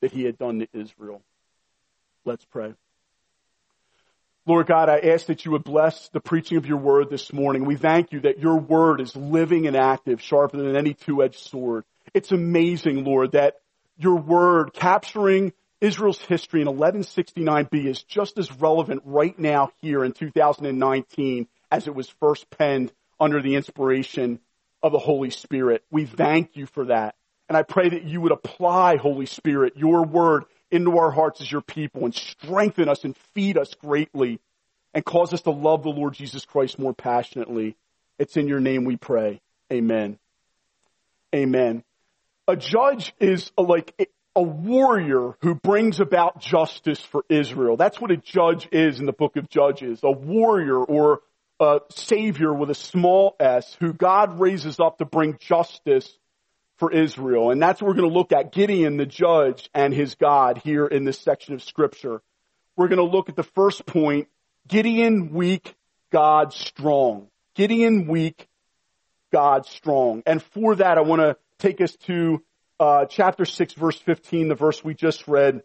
that 0.00 0.12
he 0.12 0.22
had 0.22 0.38
done 0.38 0.60
to 0.60 0.68
Israel. 0.72 1.22
Let's 2.24 2.44
pray. 2.44 2.72
Lord 4.46 4.68
God, 4.68 4.88
I 4.88 5.00
ask 5.00 5.26
that 5.26 5.44
you 5.44 5.50
would 5.50 5.64
bless 5.64 6.08
the 6.10 6.20
preaching 6.20 6.56
of 6.56 6.66
your 6.66 6.78
word 6.78 7.10
this 7.10 7.32
morning. 7.32 7.64
We 7.64 7.74
thank 7.74 8.12
you 8.12 8.20
that 8.20 8.38
your 8.38 8.60
word 8.60 9.00
is 9.00 9.16
living 9.16 9.66
and 9.66 9.76
active, 9.76 10.22
sharper 10.22 10.56
than 10.56 10.76
any 10.76 10.94
two-edged 10.94 11.40
sword. 11.40 11.82
It's 12.14 12.30
amazing, 12.30 13.02
Lord, 13.02 13.32
that 13.32 13.56
your 13.98 14.20
word 14.20 14.72
capturing 14.72 15.52
Israel's 15.80 16.20
history 16.20 16.62
in 16.62 16.68
1169b 16.68 17.86
is 17.86 18.02
just 18.02 18.38
as 18.38 18.52
relevant 18.52 19.02
right 19.04 19.38
now 19.38 19.70
here 19.80 20.04
in 20.04 20.12
2019 20.12 21.46
as 21.70 21.86
it 21.86 21.94
was 21.94 22.08
first 22.20 22.48
penned 22.50 22.92
under 23.20 23.42
the 23.42 23.54
inspiration 23.54 24.40
of 24.82 24.92
the 24.92 24.98
Holy 24.98 25.30
Spirit. 25.30 25.82
We 25.90 26.06
thank 26.06 26.56
you 26.56 26.66
for 26.66 26.86
that. 26.86 27.14
And 27.48 27.56
I 27.56 27.62
pray 27.62 27.90
that 27.90 28.04
you 28.04 28.20
would 28.20 28.32
apply, 28.32 28.96
Holy 28.96 29.26
Spirit, 29.26 29.74
your 29.76 30.04
word 30.04 30.44
into 30.70 30.98
our 30.98 31.10
hearts 31.10 31.40
as 31.40 31.50
your 31.50 31.60
people 31.60 32.04
and 32.04 32.14
strengthen 32.14 32.88
us 32.88 33.04
and 33.04 33.16
feed 33.34 33.58
us 33.58 33.74
greatly 33.74 34.40
and 34.92 35.04
cause 35.04 35.32
us 35.32 35.42
to 35.42 35.50
love 35.50 35.82
the 35.82 35.90
Lord 35.90 36.14
Jesus 36.14 36.44
Christ 36.44 36.78
more 36.78 36.94
passionately. 36.94 37.76
It's 38.18 38.36
in 38.36 38.48
your 38.48 38.60
name 38.60 38.84
we 38.84 38.96
pray. 38.96 39.40
Amen. 39.72 40.18
Amen. 41.34 41.82
A 42.46 42.56
judge 42.56 43.14
is 43.18 43.50
like 43.58 43.94
a 44.36 44.42
warrior 44.42 45.36
who 45.42 45.54
brings 45.54 46.00
about 46.00 46.40
justice 46.40 47.00
for 47.00 47.24
Israel. 47.28 47.76
That's 47.76 48.00
what 48.00 48.10
a 48.10 48.16
judge 48.16 48.68
is 48.72 48.98
in 48.98 49.06
the 49.06 49.12
book 49.12 49.36
of 49.36 49.48
Judges. 49.48 50.00
A 50.02 50.10
warrior 50.10 50.78
or 50.78 51.20
a 51.60 51.80
savior 51.90 52.52
with 52.52 52.70
a 52.70 52.74
small 52.74 53.36
s 53.38 53.76
who 53.78 53.92
God 53.92 54.40
raises 54.40 54.80
up 54.80 54.98
to 54.98 55.04
bring 55.04 55.38
justice 55.38 56.18
for 56.78 56.92
Israel. 56.92 57.50
And 57.50 57.62
that's 57.62 57.80
what 57.80 57.88
we're 57.88 58.00
going 58.00 58.10
to 58.10 58.18
look 58.18 58.32
at 58.32 58.52
Gideon, 58.52 58.96
the 58.96 59.06
judge, 59.06 59.70
and 59.72 59.94
his 59.94 60.16
God 60.16 60.58
here 60.58 60.86
in 60.86 61.04
this 61.04 61.18
section 61.18 61.54
of 61.54 61.62
scripture. 61.62 62.20
we're 62.76 62.88
going 62.88 62.98
to 62.98 63.04
look 63.04 63.28
at 63.28 63.36
the 63.36 63.44
first 63.44 63.86
point, 63.86 64.26
Gideon 64.66 65.32
weak, 65.32 65.76
God 66.10 66.52
strong. 66.52 67.28
Gideon 67.54 68.08
weak, 68.08 68.48
God 69.32 69.66
strong. 69.66 70.24
And 70.26 70.42
for 70.42 70.74
that, 70.76 70.98
I 70.98 71.02
want 71.02 71.22
to 71.22 71.36
take 71.58 71.80
us 71.80 71.94
to 72.06 72.42
uh, 72.80 73.06
chapter 73.06 73.44
6, 73.44 73.74
verse 73.74 73.98
15, 73.98 74.48
the 74.48 74.54
verse 74.54 74.82
we 74.82 74.94
just 74.94 75.28
read, 75.28 75.62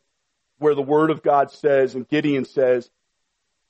where 0.58 0.76
the 0.76 0.82
word 0.82 1.12
of 1.12 1.24
God 1.24 1.52
says, 1.52 1.96
and 1.96 2.08
Gideon 2.08 2.46
says, 2.46 2.90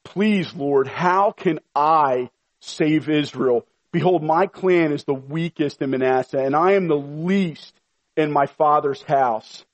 Please, 0.04 0.54
Lord, 0.56 0.88
how 0.88 1.32
can 1.32 1.60
I 1.76 2.30
save 2.60 3.10
Israel? 3.10 3.66
Behold, 3.92 4.24
my 4.24 4.48
clan 4.48 4.92
is 4.92 5.04
the 5.04 5.14
weakest 5.14 5.82
in 5.82 5.92
Manasseh, 5.92 6.40
and 6.40 6.56
I 6.56 6.74
am 6.74 6.88
the 6.88 6.98
least 6.98 7.74
in 8.16 8.32
my 8.32 8.46
father's 8.46 9.02
house. 9.02 9.66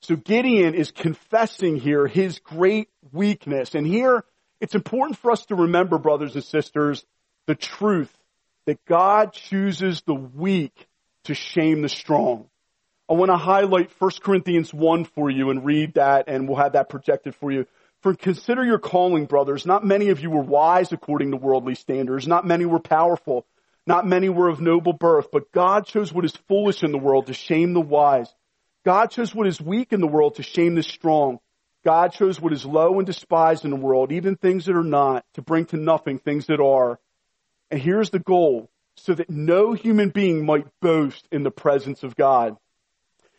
So 0.00 0.16
Gideon 0.16 0.74
is 0.74 0.90
confessing 0.90 1.76
here 1.76 2.06
his 2.06 2.40
great 2.40 2.88
weakness. 3.12 3.74
And 3.74 3.86
here, 3.86 4.24
it's 4.60 4.74
important 4.74 5.18
for 5.18 5.30
us 5.30 5.46
to 5.46 5.54
remember, 5.54 5.98
brothers 5.98 6.34
and 6.34 6.44
sisters, 6.44 7.04
the 7.46 7.54
truth 7.54 8.12
that 8.66 8.84
God 8.84 9.32
chooses 9.32 10.02
the 10.02 10.14
weak 10.14 10.88
to 11.24 11.34
shame 11.34 11.82
the 11.82 11.88
strong. 11.88 12.48
I 13.08 13.14
want 13.14 13.30
to 13.30 13.36
highlight 13.36 13.90
1 13.98 14.10
Corinthians 14.22 14.72
1 14.72 15.04
for 15.04 15.30
you 15.30 15.50
and 15.50 15.64
read 15.64 15.94
that 15.94 16.24
and 16.28 16.48
we'll 16.48 16.58
have 16.58 16.72
that 16.72 16.88
projected 16.88 17.34
for 17.34 17.50
you. 17.50 17.66
For 18.00 18.14
consider 18.14 18.64
your 18.64 18.78
calling, 18.78 19.26
brothers. 19.26 19.64
Not 19.64 19.84
many 19.84 20.08
of 20.08 20.20
you 20.20 20.30
were 20.30 20.42
wise 20.42 20.92
according 20.92 21.30
to 21.30 21.36
worldly 21.36 21.74
standards. 21.74 22.26
Not 22.26 22.46
many 22.46 22.64
were 22.64 22.80
powerful. 22.80 23.46
Not 23.86 24.06
many 24.06 24.28
were 24.28 24.48
of 24.48 24.60
noble 24.60 24.92
birth. 24.92 25.28
But 25.30 25.52
God 25.52 25.86
chose 25.86 26.12
what 26.12 26.24
is 26.24 26.34
foolish 26.48 26.82
in 26.82 26.90
the 26.90 26.98
world 26.98 27.26
to 27.26 27.34
shame 27.34 27.74
the 27.74 27.80
wise. 27.80 28.32
God 28.84 29.10
chose 29.10 29.34
what 29.34 29.46
is 29.46 29.60
weak 29.60 29.92
in 29.92 30.00
the 30.00 30.08
world 30.08 30.36
to 30.36 30.42
shame 30.42 30.74
the 30.74 30.82
strong. 30.82 31.38
God 31.84 32.12
chose 32.12 32.40
what 32.40 32.52
is 32.52 32.64
low 32.64 32.98
and 32.98 33.06
despised 33.06 33.64
in 33.64 33.70
the 33.70 33.76
world, 33.76 34.12
even 34.12 34.36
things 34.36 34.66
that 34.66 34.76
are 34.76 34.84
not, 34.84 35.24
to 35.34 35.42
bring 35.42 35.66
to 35.66 35.76
nothing 35.76 36.18
things 36.18 36.46
that 36.46 36.60
are. 36.60 36.98
And 37.70 37.80
here's 37.80 38.10
the 38.10 38.18
goal, 38.18 38.70
so 38.96 39.14
that 39.14 39.30
no 39.30 39.72
human 39.72 40.10
being 40.10 40.44
might 40.44 40.66
boast 40.80 41.26
in 41.32 41.42
the 41.42 41.50
presence 41.50 42.02
of 42.02 42.16
God. 42.16 42.56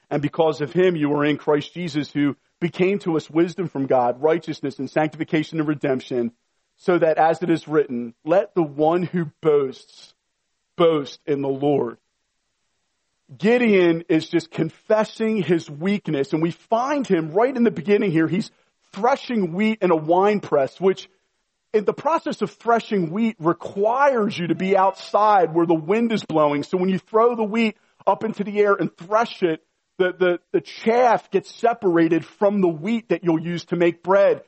And 0.10 0.22
because 0.22 0.62
of 0.62 0.74
him, 0.74 0.96
you 0.96 1.14
are 1.14 1.26
in 1.26 1.38
Christ 1.38 1.74
Jesus, 1.74 2.12
who 2.12 2.36
became 2.60 3.00
to 3.00 3.18
us 3.18 3.30
wisdom 3.30 3.68
from 3.68 3.88
God, 3.88 4.22
righteousness 4.22 4.80
and 4.80 4.90
sanctification 4.90 5.60
and 5.60 5.68
redemption, 5.68 6.32
so 6.78 6.98
that 6.98 7.18
as 7.18 7.42
it 7.42 7.50
is 7.50 7.68
written, 7.68 8.14
let 8.24 8.56
the 8.56 8.64
one 8.64 9.04
who 9.04 9.32
boasts 9.42 10.14
boast 10.76 11.20
in 11.26 11.42
the 11.42 11.50
Lord. 11.50 11.98
Gideon 13.36 14.04
is 14.10 14.28
just 14.28 14.52
confessing 14.52 15.42
his 15.42 15.70
weakness, 15.70 16.34
and 16.34 16.42
we 16.42 16.52
find 16.52 17.08
him 17.08 17.32
right 17.32 17.56
in 17.56 17.64
the 17.64 17.72
beginning 17.72 18.12
here. 18.12 18.28
He's 18.28 18.52
threshing 18.92 19.54
wheat 19.54 19.80
in 19.82 19.92
a 19.92 19.96
wine 19.96 20.40
press, 20.40 20.80
which 20.80 21.10
the 21.74 21.94
process 21.94 22.42
of 22.42 22.52
threshing 22.52 23.12
wheat 23.12 23.36
requires 23.40 24.38
you 24.38 24.48
to 24.48 24.56
be 24.56 24.78
outside 24.78 25.54
where 25.54 25.66
the 25.66 25.74
wind 25.74 26.12
is 26.12 26.24
blowing. 26.24 26.64
So 26.64 26.78
when 26.78 26.90
you 26.90 27.00
throw 27.00 27.36
the 27.36 27.44
wheat 27.44 27.78
up 28.06 28.24
into 28.24 28.44
the 28.44 28.60
air 28.60 28.76
and 28.76 28.96
thresh 28.96 29.42
it, 29.42 29.64
the, 29.98 30.14
the, 30.14 30.40
the 30.52 30.62
chaff 30.62 31.30
gets 31.32 31.54
separated 31.54 32.26
from 32.26 32.62
the 32.62 32.68
wheat 32.68 33.10
that 33.10 33.24
you'll 33.24 33.42
use 33.42 33.66
to 33.66 33.76
make 33.76 34.04
bread. 34.04 34.44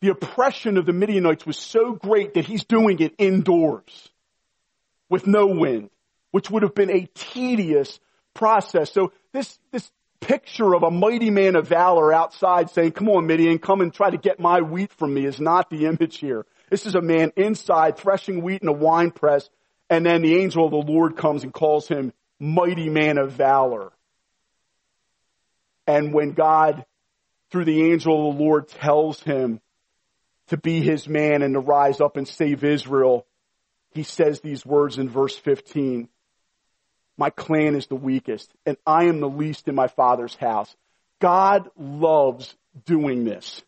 The 0.00 0.10
oppression 0.10 0.78
of 0.78 0.86
the 0.86 0.92
Midianites 0.94 1.44
was 1.44 1.58
so 1.58 1.92
great 1.92 2.34
that 2.34 2.46
he's 2.46 2.64
doing 2.64 2.98
it 3.00 3.14
indoors 3.18 4.08
with 5.10 5.26
no 5.26 5.46
wind, 5.46 5.90
which 6.30 6.50
would 6.50 6.62
have 6.62 6.74
been 6.74 6.90
a 6.90 7.08
tedious 7.14 8.00
process. 8.32 8.90
So 8.92 9.12
this, 9.32 9.58
this 9.70 9.90
picture 10.20 10.74
of 10.74 10.82
a 10.82 10.90
mighty 10.90 11.30
man 11.30 11.56
of 11.56 11.68
valor 11.68 12.12
outside 12.12 12.70
saying, 12.70 12.92
come 12.92 13.08
on 13.10 13.26
Midian, 13.26 13.58
come 13.58 13.80
and 13.80 13.92
try 13.92 14.10
to 14.10 14.16
get 14.16 14.40
my 14.40 14.60
wheat 14.60 14.92
from 14.92 15.12
me 15.12 15.26
is 15.26 15.40
not 15.40 15.68
the 15.68 15.86
image 15.86 16.18
here. 16.18 16.46
This 16.70 16.86
is 16.86 16.94
a 16.94 17.02
man 17.02 17.32
inside 17.36 17.98
threshing 17.98 18.42
wheat 18.42 18.62
in 18.62 18.68
a 18.68 18.72
wine 18.72 19.10
press 19.10 19.50
and 19.90 20.06
then 20.06 20.22
the 20.22 20.36
angel 20.36 20.64
of 20.64 20.70
the 20.70 20.92
Lord 20.92 21.16
comes 21.16 21.42
and 21.42 21.52
calls 21.52 21.88
him 21.88 22.12
mighty 22.38 22.88
man 22.88 23.18
of 23.18 23.32
valor. 23.32 23.92
And 25.86 26.14
when 26.14 26.32
God, 26.32 26.86
through 27.50 27.64
the 27.64 27.90
angel 27.90 28.30
of 28.30 28.36
the 28.36 28.42
Lord 28.42 28.68
tells 28.68 29.20
him 29.20 29.60
to 30.46 30.56
be 30.56 30.80
his 30.80 31.08
man 31.08 31.42
and 31.42 31.54
to 31.54 31.60
rise 31.60 32.00
up 32.00 32.16
and 32.16 32.26
save 32.26 32.62
Israel, 32.62 33.26
he 33.90 34.04
says 34.04 34.40
these 34.40 34.64
words 34.64 34.96
in 34.96 35.08
verse 35.08 35.36
15. 35.36 36.08
My 37.18 37.30
clan 37.30 37.74
is 37.74 37.88
the 37.88 37.96
weakest, 37.96 38.50
and 38.64 38.76
I 38.86 39.06
am 39.06 39.18
the 39.18 39.28
least 39.28 39.66
in 39.66 39.74
my 39.74 39.88
father's 39.88 40.36
house. 40.36 40.74
God 41.20 41.68
loves 41.76 42.54
doing 42.86 43.24
this. 43.24 43.62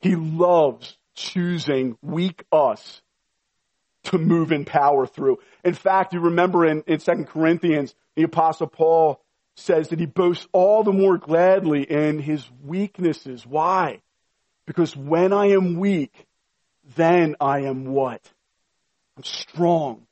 He 0.00 0.14
loves 0.14 0.96
choosing 1.14 1.96
weak 2.02 2.44
us 2.50 3.02
to 4.04 4.18
move 4.18 4.52
in 4.52 4.64
power 4.64 5.06
through. 5.06 5.38
In 5.64 5.74
fact, 5.74 6.12
you 6.12 6.20
remember 6.20 6.66
in, 6.66 6.82
in 6.86 6.98
2 6.98 7.24
Corinthians, 7.24 7.94
the 8.16 8.24
apostle 8.24 8.66
Paul 8.66 9.22
says 9.56 9.88
that 9.88 10.00
he 10.00 10.06
boasts 10.06 10.46
all 10.52 10.82
the 10.82 10.92
more 10.92 11.18
gladly 11.18 11.82
in 11.82 12.18
his 12.18 12.44
weaknesses. 12.62 13.46
Why? 13.46 14.00
Because 14.66 14.96
when 14.96 15.32
I 15.32 15.48
am 15.50 15.78
weak, 15.78 16.26
then 16.96 17.36
I 17.40 17.60
am 17.60 17.84
what? 17.84 18.20
I'm 19.16 19.24
strong. 19.24 20.06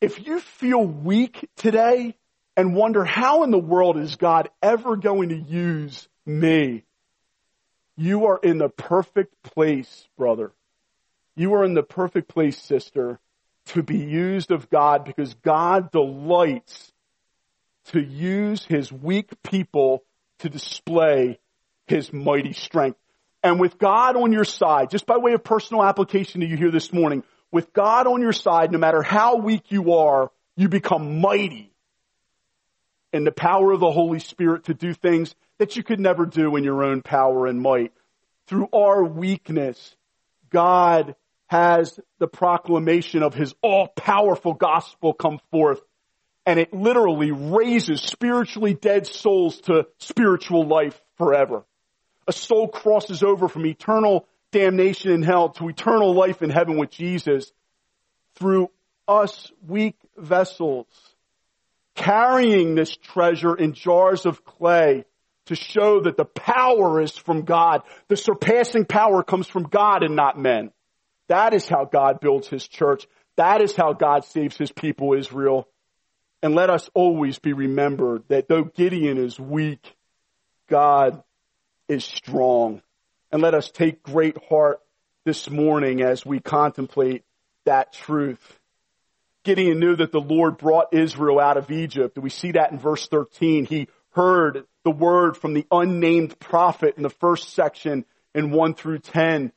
If 0.00 0.26
you 0.26 0.40
feel 0.40 0.84
weak 0.84 1.48
today 1.56 2.16
and 2.56 2.74
wonder 2.74 3.04
how 3.04 3.44
in 3.44 3.50
the 3.50 3.58
world 3.58 3.98
is 3.98 4.16
God 4.16 4.48
ever 4.62 4.96
going 4.96 5.28
to 5.28 5.38
use 5.38 6.08
me, 6.26 6.84
you 7.96 8.26
are 8.26 8.38
in 8.42 8.58
the 8.58 8.68
perfect 8.68 9.42
place, 9.42 10.08
brother. 10.16 10.52
You 11.34 11.54
are 11.54 11.64
in 11.64 11.74
the 11.74 11.82
perfect 11.82 12.28
place, 12.28 12.58
sister, 12.58 13.18
to 13.66 13.82
be 13.82 13.98
used 13.98 14.50
of 14.50 14.70
God 14.70 15.04
because 15.04 15.34
God 15.34 15.90
delights 15.90 16.92
to 17.86 18.00
use 18.00 18.64
his 18.64 18.92
weak 18.92 19.30
people 19.42 20.04
to 20.40 20.48
display 20.48 21.38
his 21.86 22.12
mighty 22.12 22.52
strength. 22.52 22.98
And 23.42 23.58
with 23.58 23.78
God 23.78 24.16
on 24.16 24.32
your 24.32 24.44
side, 24.44 24.90
just 24.90 25.06
by 25.06 25.16
way 25.16 25.32
of 25.32 25.42
personal 25.42 25.82
application 25.82 26.40
to 26.40 26.46
you 26.46 26.56
here 26.56 26.70
this 26.70 26.92
morning, 26.92 27.24
with 27.50 27.72
God 27.72 28.06
on 28.06 28.20
your 28.20 28.32
side, 28.32 28.72
no 28.72 28.78
matter 28.78 29.02
how 29.02 29.36
weak 29.36 29.70
you 29.70 29.94
are, 29.94 30.30
you 30.56 30.68
become 30.68 31.20
mighty 31.20 31.72
in 33.12 33.24
the 33.24 33.32
power 33.32 33.72
of 33.72 33.80
the 33.80 33.90
Holy 33.90 34.20
Spirit 34.20 34.64
to 34.64 34.74
do 34.74 34.94
things 34.94 35.34
that 35.62 35.76
you 35.76 35.84
could 35.84 36.00
never 36.00 36.26
do 36.26 36.56
in 36.56 36.64
your 36.64 36.82
own 36.82 37.02
power 37.02 37.46
and 37.46 37.62
might. 37.62 37.92
Through 38.48 38.68
our 38.72 39.04
weakness, 39.04 39.94
God 40.50 41.14
has 41.46 42.00
the 42.18 42.26
proclamation 42.26 43.22
of 43.22 43.32
His 43.32 43.54
all-powerful 43.62 44.54
gospel 44.54 45.12
come 45.12 45.38
forth. 45.52 45.80
And 46.44 46.58
it 46.58 46.74
literally 46.74 47.30
raises 47.30 48.02
spiritually 48.02 48.74
dead 48.74 49.06
souls 49.06 49.60
to 49.62 49.86
spiritual 49.98 50.66
life 50.66 51.00
forever. 51.16 51.62
A 52.26 52.32
soul 52.32 52.66
crosses 52.66 53.22
over 53.22 53.46
from 53.46 53.64
eternal 53.64 54.26
damnation 54.50 55.12
in 55.12 55.22
hell 55.22 55.50
to 55.50 55.68
eternal 55.68 56.12
life 56.12 56.42
in 56.42 56.50
heaven 56.50 56.76
with 56.76 56.90
Jesus 56.90 57.52
through 58.34 58.68
us 59.06 59.52
weak 59.64 59.94
vessels, 60.16 60.88
carrying 61.94 62.74
this 62.74 62.96
treasure 62.96 63.54
in 63.54 63.74
jars 63.74 64.26
of 64.26 64.44
clay 64.44 65.04
to 65.46 65.54
show 65.54 66.00
that 66.02 66.16
the 66.16 66.24
power 66.24 67.00
is 67.00 67.16
from 67.16 67.42
God. 67.42 67.82
The 68.08 68.16
surpassing 68.16 68.84
power 68.84 69.22
comes 69.22 69.46
from 69.46 69.64
God 69.64 70.02
and 70.02 70.16
not 70.16 70.38
men. 70.38 70.70
That 71.28 71.54
is 71.54 71.66
how 71.66 71.84
God 71.84 72.20
builds 72.20 72.48
his 72.48 72.66
church. 72.66 73.06
That 73.36 73.62
is 73.62 73.74
how 73.74 73.92
God 73.92 74.24
saves 74.24 74.56
his 74.56 74.70
people 74.70 75.14
Israel. 75.14 75.68
And 76.42 76.54
let 76.54 76.70
us 76.70 76.90
always 76.94 77.38
be 77.38 77.52
remembered 77.52 78.24
that 78.28 78.48
though 78.48 78.64
Gideon 78.64 79.18
is 79.18 79.38
weak, 79.38 79.94
God 80.68 81.22
is 81.88 82.04
strong. 82.04 82.82
And 83.30 83.40
let 83.40 83.54
us 83.54 83.70
take 83.70 84.02
great 84.02 84.36
heart 84.48 84.80
this 85.24 85.48
morning 85.48 86.02
as 86.02 86.26
we 86.26 86.40
contemplate 86.40 87.24
that 87.64 87.92
truth. 87.92 88.58
Gideon 89.44 89.78
knew 89.78 89.96
that 89.96 90.12
the 90.12 90.20
Lord 90.20 90.58
brought 90.58 90.92
Israel 90.92 91.40
out 91.40 91.56
of 91.56 91.70
Egypt. 91.70 92.18
We 92.18 92.30
see 92.30 92.52
that 92.52 92.72
in 92.72 92.78
verse 92.78 93.06
13. 93.08 93.64
He 93.64 93.88
heard 94.10 94.64
the 94.84 94.90
word 94.90 95.36
from 95.36 95.54
the 95.54 95.66
unnamed 95.70 96.38
prophet 96.38 96.94
in 96.96 97.02
the 97.02 97.10
first 97.10 97.50
section 97.54 98.04
in 98.34 98.50
1 98.50 98.74
through 98.74 98.98
10, 98.98 99.52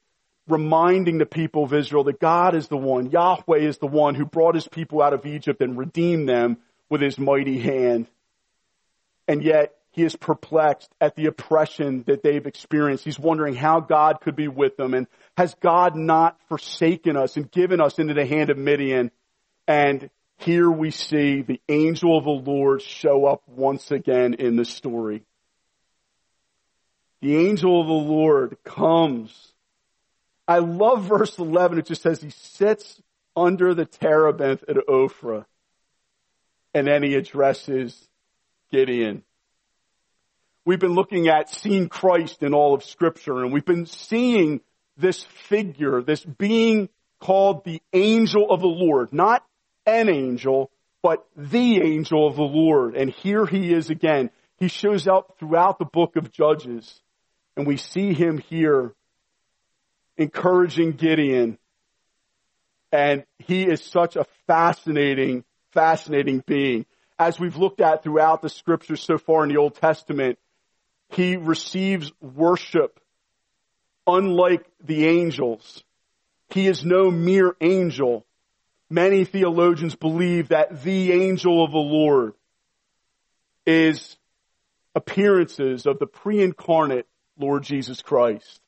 reminding 0.48 1.18
the 1.18 1.26
people 1.26 1.64
of 1.64 1.74
Israel 1.74 2.04
that 2.06 2.20
God 2.20 2.56
is 2.56 2.68
the 2.68 2.78
one, 2.78 3.10
Yahweh 3.10 3.60
is 3.60 3.78
the 3.78 3.88
one 3.88 4.16
who 4.16 4.26
brought 4.26 4.56
his 4.56 4.68
people 4.68 5.02
out 5.02 5.14
of 5.14 5.26
Egypt 5.26 5.62
and 5.62 5.78
redeemed 5.78 6.30
them 6.30 6.58
with 6.90 7.02
his 7.02 7.18
mighty 7.18 7.60
hand. 7.60 8.08
And 9.28 9.42
yet 9.42 9.74
he 9.92 10.04
is 10.04 10.16
perplexed 10.16 10.94
at 11.00 11.16
the 11.16 11.28
oppression 11.28 12.04
that 12.06 12.22
they've 12.22 12.46
experienced. 12.46 13.06
He's 13.06 13.18
wondering 13.18 13.56
how 13.56 13.80
God 13.80 14.20
could 14.22 14.36
be 14.36 14.50
with 14.50 14.76
them. 14.76 14.94
And 14.94 15.08
has 15.38 15.56
God 15.56 15.96
not 15.96 16.38
forsaken 16.50 17.16
us 17.16 17.38
and 17.38 17.50
given 17.50 17.80
us 17.80 17.98
into 17.98 18.14
the 18.14 18.26
hand 18.26 18.50
of 18.50 18.58
Midian? 18.58 19.10
And 19.68 20.10
here 20.38 20.70
we 20.70 20.92
see 20.92 21.42
the 21.42 21.62
angel 21.70 22.18
of 22.18 22.26
the 22.26 22.52
Lord 22.52 22.82
show 22.82 23.26
up 23.26 23.44
once 23.48 23.92
again 23.92 24.36
in 24.36 24.56
the 24.56 24.66
story. 24.66 25.24
the 27.22 27.38
angel 27.48 27.82
of 27.82 27.88
the 27.88 27.94
Lord 27.94 28.58
comes. 28.64 29.54
I 30.48 30.60
love 30.60 31.06
verse 31.06 31.40
11. 31.40 31.80
It 31.80 31.88
just 31.88 32.04
says 32.04 32.22
he 32.22 32.30
sits 32.30 33.02
under 33.36 33.74
the 33.74 33.86
terebinth 33.86 34.64
at 34.68 34.76
Ophrah. 34.88 35.46
And 36.74 36.86
then 36.88 37.02
he 37.02 37.16
addresses 37.16 38.08
Gideon. 38.72 39.24
We've 40.66 40.80
been 40.80 40.94
looking 40.94 41.28
at 41.30 41.50
seeing 41.50 41.90
Christ 41.90 42.44
in 42.44 42.54
all 42.54 42.74
of 42.74 42.84
scripture 42.84 43.44
and 43.44 43.54
we've 43.54 43.66
been 43.66 43.86
seeing 43.86 44.62
this 44.98 45.24
figure, 45.24 46.02
this 46.02 46.24
being 46.24 46.90
called 47.20 47.64
the 47.64 47.82
angel 47.94 48.52
of 48.52 48.62
the 48.62 48.68
Lord, 48.68 49.14
not 49.14 49.44
an 49.86 50.10
angel, 50.10 50.72
but 51.02 51.26
the 51.36 51.82
angel 51.82 52.28
of 52.28 52.36
the 52.36 52.44
Lord. 52.44 52.96
And 52.96 53.10
here 53.10 53.46
he 53.46 53.74
is 53.74 53.90
again. 53.90 54.32
He 54.58 54.68
shows 54.68 55.08
up 55.08 55.36
throughout 55.40 55.80
the 55.80 55.86
book 55.86 56.16
of 56.16 56.32
Judges 56.32 57.02
and 57.56 57.66
we 57.66 57.78
see 57.78 58.14
him 58.14 58.38
here 58.38 58.94
encouraging 60.18 60.94
Gideon. 60.94 61.58
And 62.92 63.26
he 63.40 63.64
is 63.64 63.84
such 63.84 64.16
a 64.16 64.26
fascinating, 64.48 65.44
fascinating 65.74 66.44
being. 66.46 66.86
As 67.18 67.40
we've 67.40 67.58
looked 67.58 67.82
at 67.82 68.04
throughout 68.04 68.42
the 68.42 68.50
scriptures 68.50 69.02
so 69.02 69.18
far 69.18 69.44
in 69.44 69.50
the 69.50 69.58
Old 69.58 69.76
Testament, 69.76 70.38
he 71.10 71.38
receives 71.38 72.12
worship 72.22 73.00
unlike 74.08 74.66
the 74.84 75.08
angels. 75.08 75.84
He 76.50 76.68
is 76.68 76.86
no 76.86 77.10
mere 77.10 77.56
angel. 77.62 78.26
Many 78.90 79.26
theologians 79.26 79.96
believe 79.96 80.50
that 80.50 80.84
the 80.84 81.12
angel 81.12 81.64
of 81.64 81.72
the 81.72 81.78
Lord 81.78 82.34
is 83.66 84.18
appearances 84.94 85.86
of 85.86 86.00
the 86.00 86.08
pre-incarnate 86.08 87.08
Lord 87.38 87.64
Jesus 87.64 88.02
Christ 88.02 88.62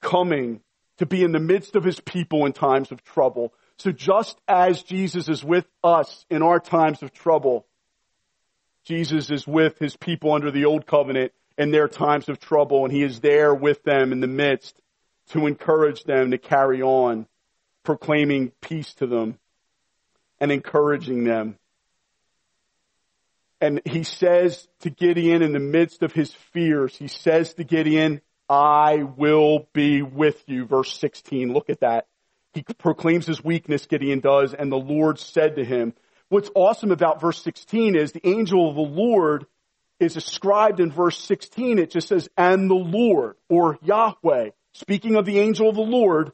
coming 0.00 0.60
to 0.98 1.06
be 1.06 1.22
in 1.22 1.32
the 1.32 1.40
midst 1.40 1.76
of 1.76 1.84
his 1.84 2.00
people 2.00 2.46
in 2.46 2.52
times 2.52 2.92
of 2.92 3.02
trouble. 3.02 3.52
So 3.78 3.92
just 3.92 4.38
as 4.48 4.82
Jesus 4.82 5.28
is 5.28 5.44
with 5.44 5.66
us 5.84 6.24
in 6.30 6.42
our 6.42 6.60
times 6.60 7.02
of 7.02 7.12
trouble, 7.12 7.66
Jesus 8.84 9.30
is 9.30 9.46
with 9.46 9.78
his 9.78 9.96
people 9.96 10.32
under 10.32 10.50
the 10.50 10.64
old 10.64 10.86
covenant 10.86 11.32
in 11.58 11.72
their 11.72 11.88
times 11.88 12.28
of 12.28 12.38
trouble 12.38 12.84
and 12.84 12.94
he 12.94 13.02
is 13.02 13.20
there 13.20 13.54
with 13.54 13.82
them 13.82 14.12
in 14.12 14.20
the 14.20 14.26
midst 14.26 14.80
to 15.30 15.46
encourage 15.46 16.04
them 16.04 16.30
to 16.30 16.38
carry 16.38 16.82
on 16.82 17.26
proclaiming 17.86 18.52
peace 18.60 18.92
to 18.94 19.06
them 19.06 19.38
and 20.38 20.52
encouraging 20.52 21.24
them. 21.24 21.56
And 23.60 23.80
he 23.86 24.02
says 24.02 24.68
to 24.80 24.90
Gideon 24.90 25.40
in 25.40 25.52
the 25.52 25.58
midst 25.58 26.02
of 26.02 26.12
his 26.12 26.30
fears, 26.52 26.94
he 26.94 27.08
says 27.08 27.54
to 27.54 27.64
Gideon, 27.64 28.20
I 28.50 29.02
will 29.02 29.66
be 29.72 30.02
with 30.02 30.42
you. 30.46 30.66
Verse 30.66 30.98
16. 30.98 31.54
Look 31.54 31.70
at 31.70 31.80
that. 31.80 32.06
He 32.52 32.62
proclaims 32.62 33.26
his 33.26 33.42
weakness, 33.42 33.86
Gideon 33.86 34.20
does, 34.20 34.52
and 34.52 34.70
the 34.70 34.76
Lord 34.76 35.18
said 35.18 35.56
to 35.56 35.64
him. 35.64 35.94
What's 36.28 36.50
awesome 36.54 36.90
about 36.90 37.20
verse 37.20 37.40
16 37.42 37.96
is 37.96 38.12
the 38.12 38.26
angel 38.26 38.68
of 38.68 38.76
the 38.76 38.82
Lord 38.82 39.46
is 40.00 40.16
ascribed 40.16 40.80
in 40.80 40.90
verse 40.90 41.18
16. 41.22 41.78
It 41.78 41.90
just 41.90 42.08
says, 42.08 42.28
and 42.36 42.68
the 42.68 42.74
Lord, 42.74 43.36
or 43.48 43.78
Yahweh. 43.82 44.50
Speaking 44.72 45.16
of 45.16 45.24
the 45.24 45.38
angel 45.38 45.68
of 45.68 45.76
the 45.76 45.80
Lord, 45.80 46.32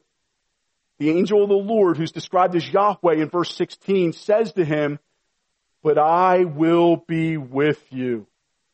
the 0.99 1.09
angel 1.09 1.43
of 1.43 1.49
the 1.49 1.55
Lord, 1.55 1.97
who's 1.97 2.11
described 2.11 2.55
as 2.55 2.67
Yahweh 2.67 3.15
in 3.15 3.29
verse 3.29 3.55
16, 3.55 4.13
says 4.13 4.53
to 4.53 4.63
him, 4.63 4.99
but 5.83 5.97
I 5.97 6.45
will 6.45 6.95
be 6.95 7.37
with 7.37 7.83
you, 7.91 8.25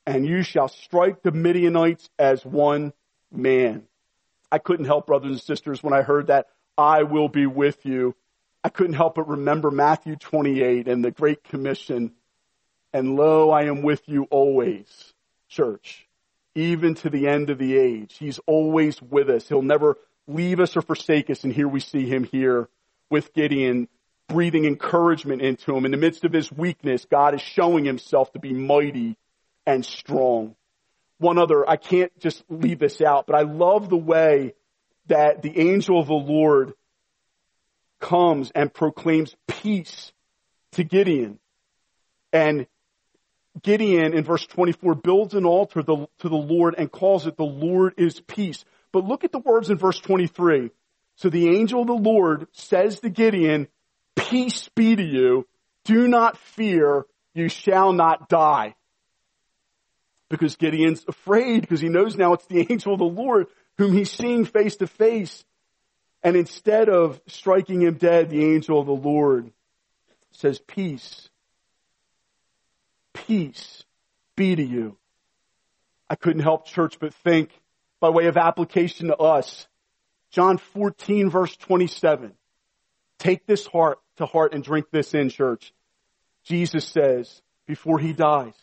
and 0.05 0.25
you 0.25 0.43
shall 0.43 0.67
strike 0.67 1.23
the 1.23 1.31
Midianites 1.31 2.09
as 2.19 2.45
one 2.45 2.93
man. 3.31 3.83
I 4.51 4.59
couldn't 4.59 4.85
help, 4.85 5.07
brothers 5.07 5.31
and 5.31 5.41
sisters, 5.41 5.81
when 5.81 5.93
I 5.93 6.03
heard 6.03 6.27
that, 6.27 6.47
I 6.77 7.03
will 7.03 7.27
be 7.27 7.47
with 7.47 7.85
you. 7.85 8.15
I 8.63 8.69
couldn't 8.69 8.93
help 8.93 9.15
but 9.15 9.27
remember 9.27 9.71
Matthew 9.71 10.15
28 10.15 10.87
and 10.87 11.03
the 11.03 11.11
Great 11.11 11.43
Commission. 11.43 12.13
And 12.93 13.15
lo, 13.15 13.49
I 13.51 13.63
am 13.63 13.81
with 13.81 14.07
you 14.07 14.23
always, 14.29 15.13
church, 15.47 16.07
even 16.55 16.95
to 16.95 17.09
the 17.09 17.27
end 17.27 17.49
of 17.49 17.57
the 17.57 17.77
age. 17.77 18.17
He's 18.17 18.39
always 18.45 19.01
with 19.01 19.29
us. 19.29 19.47
He'll 19.47 19.61
never 19.61 19.97
leave 20.29 20.59
us 20.59 20.77
or 20.77 20.81
forsake 20.81 21.29
us. 21.29 21.43
And 21.43 21.51
here 21.51 21.67
we 21.67 21.79
see 21.79 22.07
him 22.07 22.23
here 22.23 22.69
with 23.09 23.33
Gideon 23.33 23.87
breathing 24.27 24.65
encouragement 24.65 25.41
into 25.41 25.75
him. 25.75 25.85
In 25.85 25.91
the 25.91 25.97
midst 25.97 26.23
of 26.23 26.31
his 26.31 26.51
weakness, 26.51 27.05
God 27.09 27.33
is 27.33 27.41
showing 27.41 27.83
himself 27.83 28.31
to 28.33 28.39
be 28.39 28.53
mighty 28.53 29.17
and 29.65 29.83
strong. 29.83 30.55
One 31.17 31.37
other, 31.37 31.67
I 31.67 31.75
can't 31.75 32.17
just 32.19 32.43
leave 32.47 32.79
this 32.79 33.01
out, 33.01 33.27
but 33.27 33.35
I 33.35 33.41
love 33.41 33.89
the 33.89 33.97
way 33.97 34.53
that 35.07 35.41
the 35.41 35.59
angel 35.59 35.99
of 35.99 36.07
the 36.07 36.13
Lord 36.13 36.73
comes 37.99 38.51
and 38.55 38.73
proclaims 38.73 39.35
peace 39.47 40.13
to 40.73 40.83
Gideon. 40.83 41.39
And 42.31 42.67
Gideon 43.61 44.13
in 44.13 44.23
verse 44.23 44.45
24 44.45 44.95
builds 44.95 45.33
an 45.33 45.45
altar 45.45 45.81
to 45.81 46.07
the 46.21 46.29
Lord 46.29 46.75
and 46.77 46.91
calls 46.91 47.27
it 47.27 47.35
the 47.35 47.43
Lord 47.43 47.95
is 47.97 48.21
peace. 48.21 48.63
But 48.91 49.05
look 49.05 49.23
at 49.23 49.31
the 49.31 49.39
words 49.39 49.69
in 49.69 49.77
verse 49.77 49.99
23. 49.99 50.71
So 51.15 51.29
the 51.29 51.49
angel 51.49 51.81
of 51.81 51.87
the 51.87 51.93
Lord 51.93 52.47
says 52.53 52.99
to 53.01 53.09
Gideon, 53.09 53.67
peace 54.15 54.69
be 54.75 54.95
to 54.95 55.03
you. 55.03 55.47
Do 55.85 56.07
not 56.07 56.37
fear. 56.37 57.05
You 57.33 57.49
shall 57.49 57.93
not 57.93 58.29
die. 58.29 58.75
Because 60.29 60.55
Gideon's 60.55 61.03
afraid 61.07 61.61
because 61.61 61.81
he 61.81 61.89
knows 61.89 62.15
now 62.15 62.33
it's 62.33 62.45
the 62.45 62.65
angel 62.69 62.93
of 62.93 62.99
the 62.99 63.05
Lord 63.05 63.47
whom 63.77 63.93
he's 63.93 64.11
seeing 64.11 64.45
face 64.45 64.77
to 64.77 64.87
face. 64.87 65.43
And 66.21 66.35
instead 66.35 66.89
of 66.89 67.19
striking 67.27 67.81
him 67.81 67.95
dead, 67.95 68.29
the 68.29 68.43
angel 68.43 68.79
of 68.79 68.87
the 68.87 68.91
Lord 68.93 69.51
says, 70.31 70.59
peace, 70.59 71.29
peace 73.13 73.83
be 74.35 74.55
to 74.55 74.63
you. 74.63 74.97
I 76.09 76.15
couldn't 76.15 76.41
help 76.41 76.65
church 76.65 76.97
but 76.99 77.13
think 77.13 77.51
by 77.99 78.09
way 78.09 78.27
of 78.27 78.37
application 78.37 79.07
to 79.07 79.17
us. 79.17 79.67
John 80.31 80.57
14 80.57 81.29
verse 81.29 81.55
27. 81.57 82.33
Take 83.17 83.45
this 83.45 83.65
heart 83.67 83.99
to 84.17 84.25
heart 84.25 84.53
and 84.53 84.63
drink 84.63 84.87
this 84.91 85.13
in 85.13 85.29
church. 85.29 85.73
Jesus 86.43 86.85
says 86.85 87.41
before 87.67 87.99
he 87.99 88.13
dies, 88.13 88.53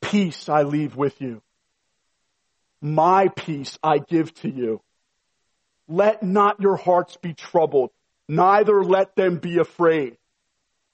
peace 0.00 0.48
I 0.48 0.62
leave 0.62 0.96
with 0.96 1.20
you. 1.20 1.42
My 2.80 3.28
peace 3.28 3.78
I 3.82 3.98
give 3.98 4.34
to 4.36 4.50
you. 4.50 4.80
Let 5.88 6.22
not 6.22 6.60
your 6.60 6.76
hearts 6.76 7.16
be 7.16 7.34
troubled, 7.34 7.90
neither 8.28 8.82
let 8.82 9.14
them 9.16 9.36
be 9.36 9.58
afraid. 9.58 10.16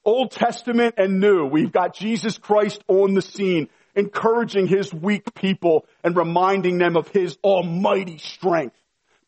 Old 0.04 0.30
Testament 0.30 0.94
and 0.96 1.20
New, 1.20 1.46
we've 1.46 1.72
got 1.72 1.94
Jesus 1.94 2.38
Christ 2.38 2.82
on 2.88 3.14
the 3.14 3.22
scene, 3.22 3.68
encouraging 3.98 4.68
his 4.68 4.94
weak 4.94 5.34
people 5.34 5.84
and 6.04 6.16
reminding 6.16 6.78
them 6.78 6.96
of 6.96 7.08
his 7.08 7.36
almighty 7.42 8.16
strength 8.18 8.76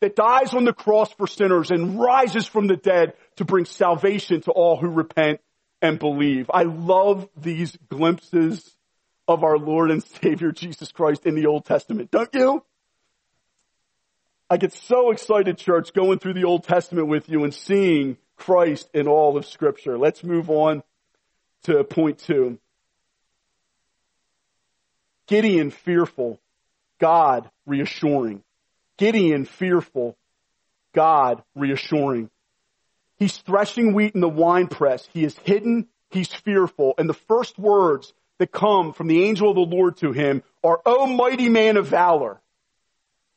that 0.00 0.14
dies 0.14 0.54
on 0.54 0.64
the 0.64 0.72
cross 0.72 1.12
for 1.12 1.26
sinners 1.26 1.72
and 1.72 2.00
rises 2.00 2.46
from 2.46 2.68
the 2.68 2.76
dead 2.76 3.14
to 3.37 3.44
bring 3.44 3.64
salvation 3.64 4.40
to 4.40 4.52
all 4.52 4.76
who 4.76 4.88
repent 4.88 5.40
and 5.83 5.98
believe. 5.98 6.48
I 6.54 6.62
love 6.62 7.28
these 7.37 7.76
glimpses 7.88 8.76
of 9.26 9.42
our 9.42 9.59
Lord 9.59 9.90
and 9.90 10.02
Savior 10.02 10.52
Jesus 10.52 10.92
Christ 10.92 11.26
in 11.26 11.35
the 11.35 11.46
Old 11.46 11.64
Testament. 11.64 12.12
Don't 12.12 12.33
you? 12.33 12.64
I 14.48 14.56
get 14.56 14.72
so 14.72 15.11
excited, 15.11 15.59
church, 15.59 15.92
going 15.92 16.20
through 16.20 16.35
the 16.35 16.44
Old 16.44 16.62
Testament 16.64 17.09
with 17.09 17.28
you 17.28 17.42
and 17.42 17.52
seeing 17.52 18.18
Christ 18.37 18.88
in 18.94 19.09
all 19.09 19.37
of 19.37 19.46
scripture. 19.46 19.98
Let's 19.98 20.22
move 20.22 20.48
on 20.48 20.85
to 21.64 21.83
point 21.83 22.18
two. 22.18 22.59
Gideon 25.30 25.70
fearful, 25.70 26.40
God 26.98 27.48
reassuring. 27.64 28.42
Gideon 28.98 29.44
fearful, 29.44 30.16
God 30.92 31.44
reassuring. 31.54 32.30
He's 33.16 33.36
threshing 33.36 33.94
wheat 33.94 34.16
in 34.16 34.22
the 34.22 34.28
winepress. 34.28 35.08
He 35.12 35.22
is 35.22 35.38
hidden. 35.44 35.86
He's 36.10 36.32
fearful. 36.32 36.94
And 36.98 37.08
the 37.08 37.14
first 37.14 37.60
words 37.60 38.12
that 38.38 38.50
come 38.50 38.92
from 38.92 39.06
the 39.06 39.22
angel 39.22 39.50
of 39.50 39.54
the 39.54 39.76
Lord 39.76 39.98
to 39.98 40.10
him 40.10 40.42
are, 40.64 40.80
O 40.84 41.06
mighty 41.06 41.48
man 41.48 41.76
of 41.76 41.86
valor. 41.86 42.40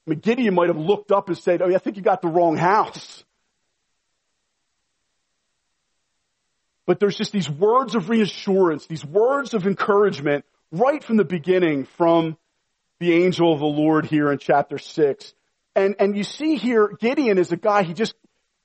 I 0.07 0.09
mean, 0.09 0.19
Gideon 0.19 0.55
might 0.55 0.69
have 0.69 0.77
looked 0.77 1.11
up 1.11 1.27
and 1.27 1.37
said, 1.37 1.61
Oh, 1.61 1.71
I 1.71 1.77
think 1.77 1.97
you 1.97 2.01
got 2.01 2.23
the 2.23 2.27
wrong 2.27 2.57
house. 2.57 3.23
But 6.87 6.99
there's 6.99 7.15
just 7.15 7.31
these 7.31 7.49
words 7.49 7.93
of 7.93 8.09
reassurance, 8.09 8.87
these 8.87 9.05
words 9.05 9.53
of 9.53 9.67
encouragement 9.67 10.43
right 10.73 11.03
from 11.03 11.17
the 11.17 11.23
beginning 11.23 11.85
from 11.85 12.35
the 12.99 13.13
angel 13.13 13.53
of 13.53 13.59
the 13.59 13.65
Lord 13.65 14.05
here 14.05 14.31
in 14.31 14.39
chapter 14.39 14.77
6. 14.77 15.33
And, 15.75 15.95
and 15.99 16.17
you 16.17 16.23
see 16.23 16.55
here, 16.55 16.91
Gideon 16.99 17.37
is 17.37 17.51
a 17.51 17.57
guy, 17.57 17.83
he 17.83 17.93
just, 17.93 18.15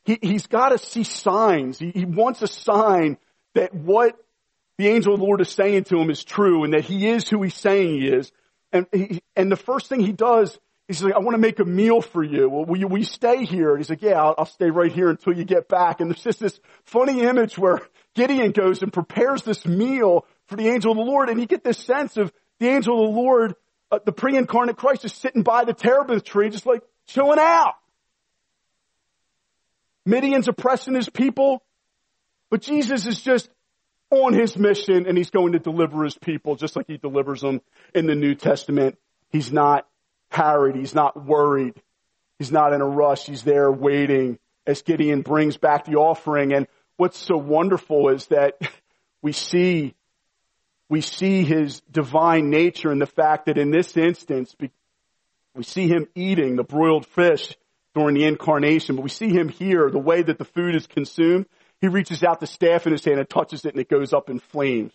he, 0.05 0.19
he's 0.21 0.47
got 0.47 0.71
to 0.71 0.79
see 0.79 1.05
signs. 1.05 1.79
He, 1.79 1.91
he 1.91 2.05
wants 2.07 2.43
a 2.43 2.47
sign 2.49 3.19
that 3.55 3.75
what 3.75 4.17
the 4.79 4.89
angel 4.89 5.15
of 5.15 5.21
the 5.21 5.27
Lord 5.27 5.41
is 5.41 5.51
saying 5.51 5.85
to 5.85 5.99
him 5.99 6.11
is 6.11 6.25
true 6.25 6.65
and 6.65 6.73
that 6.73 6.85
he 6.85 7.09
is 7.09 7.29
who 7.29 7.43
he's 7.43 7.55
saying 7.55 8.01
he 8.01 8.09
is. 8.09 8.33
And 8.73 8.87
he, 8.93 9.23
and 9.37 9.53
the 9.53 9.57
first 9.57 9.89
thing 9.89 10.01
he 10.01 10.13
does, 10.13 10.59
he's 10.87 11.03
like, 11.03 11.15
I 11.15 11.19
want 11.19 11.35
to 11.35 11.41
make 11.41 11.59
a 11.59 11.65
meal 11.65 12.01
for 12.01 12.23
you. 12.23 12.49
Well, 12.49 12.65
will 12.65 12.79
you, 12.79 12.89
will 12.89 12.99
you 12.99 13.05
stay 13.05 13.45
here? 13.45 13.71
And 13.71 13.79
he's 13.79 13.91
like, 13.91 14.03
yeah, 14.03 14.23
I'll, 14.23 14.35
I'll 14.39 14.47
stay 14.47 14.71
right 14.71 14.93
here 14.93 15.11
until 15.11 15.35
you 15.35 15.45
get 15.45 15.69
back. 15.69 16.01
And 16.01 16.11
there's 16.11 16.23
just 16.23 16.41
this 16.41 16.59
funny 16.85 17.23
image 17.23 17.59
where 17.59 17.81
Gideon 18.15 18.53
goes 18.53 18.83
and 18.83 18.93
prepares 18.93 19.43
this 19.43 19.67
meal 19.67 20.27
for 20.49 20.57
the 20.57 20.69
angel 20.69 20.93
of 20.93 20.99
the 20.99 21.05
Lord. 21.05 21.29
And 21.29 21.41
you 21.41 21.47
get 21.47 21.63
this 21.63 21.79
sense 21.79 22.17
of 22.17 22.33
the 22.59 22.69
angel 22.69 23.05
of 23.05 23.15
the 23.15 23.21
Lord, 23.21 23.55
uh, 23.91 24.01
the 24.05 24.13
pre-incarnate 24.13 24.77
Christ 24.77 25.05
is 25.05 25.13
sitting 25.13 25.43
by 25.43 25.65
the 25.65 25.73
terebinth 25.73 26.25
tree, 26.25 26.51
just 26.51 26.67
like 26.67 26.83
chilling 27.07 27.39
out. 27.39 27.75
Midian's 30.05 30.49
oppressing 30.49 30.95
his 30.95 31.09
people, 31.09 31.63
but 32.51 32.63
Jesus 32.63 33.07
is 33.07 33.21
just 33.21 33.49
on 34.11 34.33
his 34.33 34.57
mission 34.57 35.07
and 35.07 35.19
he's 35.19 35.31
going 35.31 35.53
to 35.53 35.59
deliver 35.59 36.03
his 36.05 36.17
people 36.17 36.57
just 36.57 36.77
like 36.77 36.87
he 36.87 36.97
delivers 36.97 37.43
them 37.43 37.61
in 37.95 38.07
the 38.07 38.15
New 38.15 38.35
Testament. 38.35 38.97
He's 39.31 39.53
not 39.53 39.87
harried. 40.31 40.77
He's 40.77 40.95
not 40.95 41.23
worried. 41.27 41.75
He's 42.39 42.53
not 42.53 42.73
in 42.73 42.81
a 42.81 42.87
rush. 42.87 43.27
He's 43.27 43.43
there 43.43 43.71
waiting 43.71 44.39
as 44.67 44.83
Gideon 44.83 45.23
brings 45.23 45.57
back 45.57 45.85
the 45.85 45.97
offering. 45.97 46.53
And 46.55 46.67
what's 46.97 47.19
so 47.19 47.37
wonderful 47.37 48.09
is 48.09 48.27
that 48.27 48.59
we 49.23 49.33
see, 49.33 49.95
we 50.89 51.01
see 51.01 51.45
his 51.45 51.81
divine 51.91 52.51
nature 52.51 52.91
in 52.91 52.99
the 52.99 53.07
fact 53.07 53.47
that 53.47 53.59
in 53.59 53.71
this 53.71 53.97
instance, 53.97 54.55
we 55.55 55.63
see 55.63 55.89
him 55.89 56.09
eating 56.15 56.57
the 56.57 56.65
broiled 56.65 57.07
fish 57.07 57.55
during 57.95 58.15
the 58.15 58.25
incarnation, 58.25 58.97
but 58.97 59.03
we 59.03 59.09
see 59.09 59.31
him 59.31 59.49
here, 59.49 59.91
the 59.91 59.99
way 59.99 60.23
that 60.23 60.39
the 60.39 60.45
food 60.45 60.75
is 60.75 60.87
consumed. 60.87 61.47
He 61.81 61.89
reaches 61.89 62.23
out 62.23 62.41
the 62.41 62.47
staff 62.47 62.87
in 62.87 62.93
his 62.93 63.05
hand 63.05 63.19
and 63.19 63.29
touches 63.29 63.65
it 63.65 63.75
and 63.75 63.81
it 63.81 63.89
goes 63.89 64.13
up 64.13 64.31
in 64.31 64.39
flames. 64.39 64.93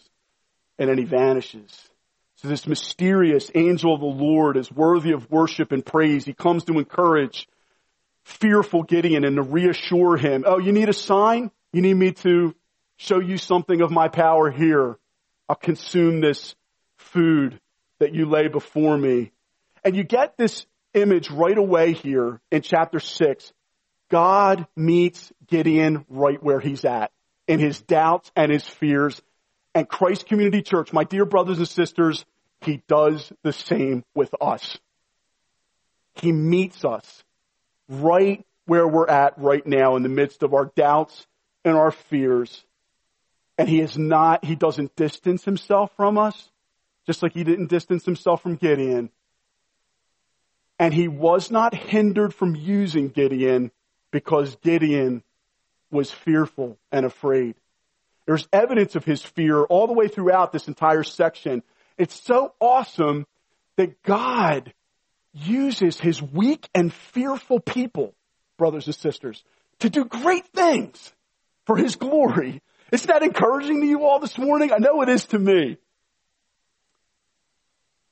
And 0.80 0.90
then 0.90 0.98
he 0.98 1.06
vanishes. 1.06 1.90
So 2.38 2.48
this 2.48 2.68
mysterious 2.68 3.52
angel 3.56 3.94
of 3.94 4.00
the 4.02 4.06
Lord 4.06 4.58
is 4.58 4.72
worthy 4.72 5.12
of 5.12 5.30
worship 5.30 5.72
and 5.72 5.86
praise. 5.86 6.26
He 6.26 6.34
comes 6.34 6.66
to 6.66 6.80
encourage 6.80 7.48
fearful 8.24 8.84
Gideon 8.84 9.24
and 9.24 9.36
to 9.36 9.44
reassure 9.44 10.18
him, 10.18 10.44
oh, 10.48 10.58
you 10.58 10.72
need 10.72 10.90
a 10.90 10.94
sign? 10.94 11.52
You 11.72 11.82
need 11.82 11.94
me 11.94 12.12
to 12.14 12.56
show 12.98 13.20
you 13.20 13.38
something 13.38 13.82
of 13.82 13.92
my 13.92 14.08
power 14.08 14.50
here. 14.50 14.98
I'll 15.50 15.56
consume 15.56 16.22
this 16.22 16.56
food 16.98 17.60
that 18.00 18.14
you 18.14 18.26
lay 18.26 18.48
before 18.48 18.98
me. 18.98 19.32
And 19.84 19.96
you 19.96 20.04
get 20.04 20.38
this 20.38 20.66
image 20.94 21.30
right 21.30 21.58
away 21.58 21.94
here 21.94 22.40
in 22.52 22.62
chapter 22.62 23.00
6. 23.00 23.54
God 24.10 24.68
meets 24.76 25.32
Gideon 25.48 26.06
right 26.10 26.42
where 26.42 26.60
he's 26.60 26.86
at 26.86 27.12
in 27.48 27.60
his 27.60 27.82
doubts 27.82 28.32
and 28.36 28.52
his 28.52 28.68
fears. 28.68 29.22
And 29.76 29.88
Christ 29.88 30.28
Community 30.28 30.62
Church, 30.62 30.94
my 30.94 31.04
dear 31.04 31.26
brothers 31.26 31.58
and 31.58 31.68
sisters, 31.68 32.26
he 32.62 32.82
does 32.88 33.32
the 33.44 33.54
same 33.54 34.04
with 34.16 34.34
us. 34.40 34.78
He 36.16 36.32
meets 36.32 36.86
us 36.86 37.24
right 37.90 38.46
where 38.66 38.88
we're 38.88 39.10
at 39.10 39.38
right 39.38 39.66
now 39.66 39.96
in 39.96 40.04
the 40.04 40.10
midst 40.10 40.44
of 40.44 40.54
our 40.54 40.72
doubts 40.76 41.26
and 41.66 41.76
our 41.76 41.92
fears. 41.92 42.64
And 43.58 43.70
he 43.70 43.82
is 43.82 43.98
not, 43.98 44.46
he 44.46 44.56
doesn't 44.56 44.96
distance 44.96 45.46
himself 45.46 45.92
from 45.96 46.18
us, 46.18 46.50
just 47.06 47.22
like 47.22 47.34
he 47.34 47.44
didn't 47.44 47.70
distance 47.70 48.06
himself 48.06 48.42
from 48.42 48.56
Gideon. 48.56 49.10
And 50.80 50.94
he 50.94 51.08
was 51.08 51.52
not 51.52 51.76
hindered 51.76 52.34
from 52.34 52.56
using 52.56 53.10
Gideon 53.10 53.72
because 54.12 54.56
Gideon 54.58 55.24
was 55.92 56.12
fearful 56.12 56.78
and 56.92 57.06
afraid. 57.06 57.56
There's 58.26 58.48
evidence 58.52 58.96
of 58.96 59.06
his 59.06 59.22
fear 59.22 59.64
all 59.64 59.88
the 59.88 59.94
way 59.94 60.08
throughout 60.08 60.52
this 60.52 60.68
entire 60.68 61.04
section. 61.04 61.62
It's 61.98 62.20
so 62.20 62.54
awesome 62.60 63.28
that 63.76 64.02
God 64.04 64.74
uses 65.34 66.00
his 66.00 66.22
weak 66.22 66.70
and 66.74 66.94
fearful 66.94 67.60
people, 67.60 68.14
brothers 68.58 68.88
and 68.88 68.96
sisters, 68.96 69.44
to 69.80 69.90
do 69.90 70.06
great 70.06 70.48
things 70.48 71.12
for 71.66 71.76
his 71.76 71.96
glory. 71.96 72.62
Isn't 72.94 73.08
that 73.08 73.24
encouraging 73.24 73.82
to 73.82 73.88
you 73.88 74.06
all 74.06 74.20
this 74.20 74.38
morning? 74.38 74.72
I 74.72 74.78
know 74.78 75.02
it 75.02 75.10
is 75.10 75.26
to 75.26 75.40
me. 75.40 75.78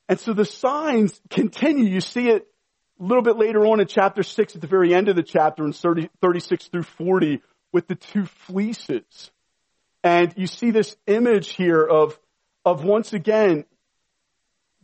And 0.08 0.18
so 0.18 0.32
the 0.32 0.44
signs 0.44 1.20
continue. 1.30 1.84
You 1.84 2.00
see 2.00 2.28
it 2.28 2.48
a 2.98 3.04
little 3.04 3.22
bit 3.22 3.36
later 3.36 3.64
on 3.64 3.78
in 3.78 3.86
chapter 3.86 4.24
6 4.24 4.56
at 4.56 4.60
the 4.60 4.66
very 4.66 4.92
end 4.92 5.08
of 5.08 5.14
the 5.14 5.22
chapter 5.22 5.64
in 5.64 5.72
30, 5.72 6.10
36 6.20 6.66
through 6.66 6.82
40 6.82 7.40
with 7.70 7.86
the 7.86 7.94
two 7.94 8.26
fleeces. 8.26 9.30
And 10.02 10.34
you 10.36 10.48
see 10.48 10.72
this 10.72 10.96
image 11.06 11.52
here 11.52 11.84
of, 11.84 12.18
of 12.64 12.82
once 12.82 13.12
again, 13.12 13.64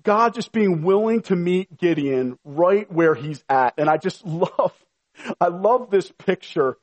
God 0.04 0.32
just 0.32 0.52
being 0.52 0.82
willing 0.82 1.22
to 1.22 1.34
meet 1.34 1.76
Gideon 1.76 2.38
right 2.44 2.90
where 2.90 3.16
he's 3.16 3.42
at. 3.48 3.74
And 3.78 3.90
I 3.90 3.96
just 3.96 4.24
love, 4.24 4.72
I 5.40 5.48
love 5.48 5.90
this 5.90 6.08
picture 6.18 6.78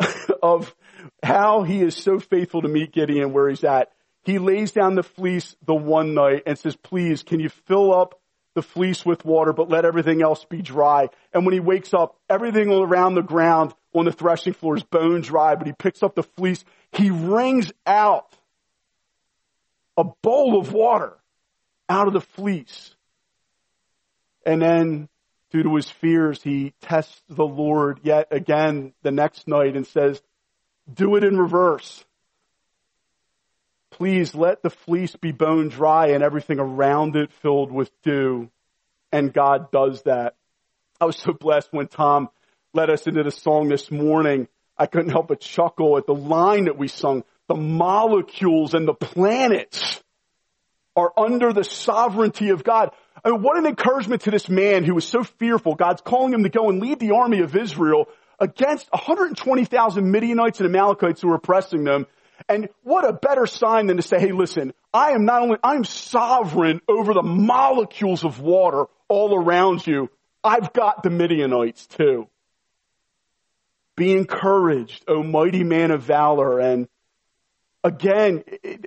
of 0.42 0.74
how 1.22 1.62
he 1.62 1.82
is 1.82 1.96
so 1.96 2.18
faithful 2.18 2.62
to 2.62 2.68
meet 2.68 2.92
Gideon 2.92 3.32
where 3.32 3.48
he's 3.48 3.64
at. 3.64 3.92
He 4.22 4.38
lays 4.38 4.72
down 4.72 4.94
the 4.94 5.02
fleece 5.02 5.56
the 5.64 5.74
one 5.74 6.14
night 6.14 6.42
and 6.46 6.58
says, 6.58 6.76
please, 6.76 7.22
can 7.22 7.40
you 7.40 7.48
fill 7.48 7.94
up 7.94 8.20
the 8.54 8.62
fleece 8.62 9.06
with 9.06 9.24
water, 9.24 9.52
but 9.52 9.68
let 9.68 9.84
everything 9.84 10.22
else 10.22 10.44
be 10.44 10.60
dry. 10.60 11.08
And 11.32 11.46
when 11.46 11.52
he 11.52 11.60
wakes 11.60 11.94
up, 11.94 12.16
everything 12.28 12.70
around 12.72 13.14
the 13.14 13.22
ground 13.22 13.72
on 13.94 14.04
the 14.04 14.12
threshing 14.12 14.52
floor 14.52 14.76
is 14.76 14.82
bone 14.82 15.20
dry, 15.20 15.54
but 15.54 15.66
he 15.66 15.72
picks 15.72 16.02
up 16.02 16.14
the 16.14 16.22
fleece. 16.22 16.64
He 16.92 17.10
wrings 17.10 17.72
out 17.86 18.34
a 19.96 20.04
bowl 20.04 20.58
of 20.58 20.72
water 20.72 21.16
out 21.88 22.06
of 22.06 22.12
the 22.12 22.20
fleece. 22.20 22.94
And 24.44 24.62
then, 24.62 25.08
due 25.50 25.62
to 25.62 25.74
his 25.76 25.90
fears, 25.90 26.42
he 26.42 26.72
tests 26.80 27.20
the 27.28 27.46
Lord 27.46 28.00
yet 28.02 28.28
again 28.30 28.94
the 29.02 29.10
next 29.10 29.46
night 29.46 29.76
and 29.76 29.86
says, 29.86 30.20
do 30.94 31.16
it 31.16 31.24
in 31.24 31.38
reverse. 31.38 32.04
Please 33.90 34.34
let 34.34 34.62
the 34.62 34.70
fleece 34.70 35.14
be 35.16 35.32
bone 35.32 35.68
dry 35.68 36.08
and 36.08 36.22
everything 36.22 36.58
around 36.58 37.16
it 37.16 37.32
filled 37.42 37.70
with 37.70 37.90
dew. 38.02 38.50
And 39.12 39.32
God 39.32 39.70
does 39.70 40.02
that. 40.02 40.36
I 41.00 41.04
was 41.04 41.16
so 41.16 41.32
blessed 41.32 41.68
when 41.72 41.88
Tom 41.88 42.28
led 42.72 42.90
us 42.90 43.06
into 43.06 43.22
the 43.22 43.30
song 43.30 43.68
this 43.68 43.90
morning. 43.90 44.48
I 44.78 44.86
couldn't 44.86 45.10
help 45.10 45.28
but 45.28 45.40
chuckle 45.40 45.98
at 45.98 46.06
the 46.06 46.14
line 46.14 46.64
that 46.64 46.78
we 46.78 46.88
sung. 46.88 47.24
The 47.48 47.56
molecules 47.56 48.74
and 48.74 48.86
the 48.86 48.94
planets 48.94 50.02
are 50.96 51.12
under 51.16 51.52
the 51.52 51.64
sovereignty 51.64 52.50
of 52.50 52.64
God. 52.64 52.90
I 53.24 53.30
mean, 53.30 53.42
what 53.42 53.58
an 53.58 53.66
encouragement 53.66 54.22
to 54.22 54.30
this 54.30 54.48
man 54.48 54.84
who 54.84 54.94
was 54.94 55.06
so 55.06 55.24
fearful. 55.24 55.74
God's 55.74 56.00
calling 56.00 56.32
him 56.32 56.44
to 56.44 56.48
go 56.48 56.70
and 56.70 56.80
lead 56.80 57.00
the 57.00 57.14
army 57.14 57.40
of 57.40 57.56
Israel 57.56 58.08
against 58.40 58.90
120,000 58.90 60.10
Midianites 60.10 60.60
and 60.60 60.68
Amalekites 60.68 61.20
who 61.20 61.28
were 61.28 61.34
oppressing 61.34 61.84
them. 61.84 62.06
And 62.48 62.70
what 62.82 63.06
a 63.06 63.12
better 63.12 63.46
sign 63.46 63.86
than 63.86 63.98
to 63.98 64.02
say, 64.02 64.18
hey, 64.18 64.32
listen, 64.32 64.72
I 64.92 65.10
am 65.10 65.24
not 65.24 65.42
only, 65.42 65.56
I'm 65.62 65.84
sovereign 65.84 66.80
over 66.88 67.12
the 67.12 67.22
molecules 67.22 68.24
of 68.24 68.40
water 68.40 68.86
all 69.08 69.34
around 69.34 69.86
you. 69.86 70.08
I've 70.42 70.72
got 70.72 71.02
the 71.02 71.10
Midianites 71.10 71.86
too. 71.86 72.28
Be 73.94 74.12
encouraged, 74.12 75.04
O 75.06 75.22
mighty 75.22 75.62
man 75.62 75.90
of 75.90 76.02
valor. 76.02 76.58
And 76.58 76.88
again, 77.84 78.42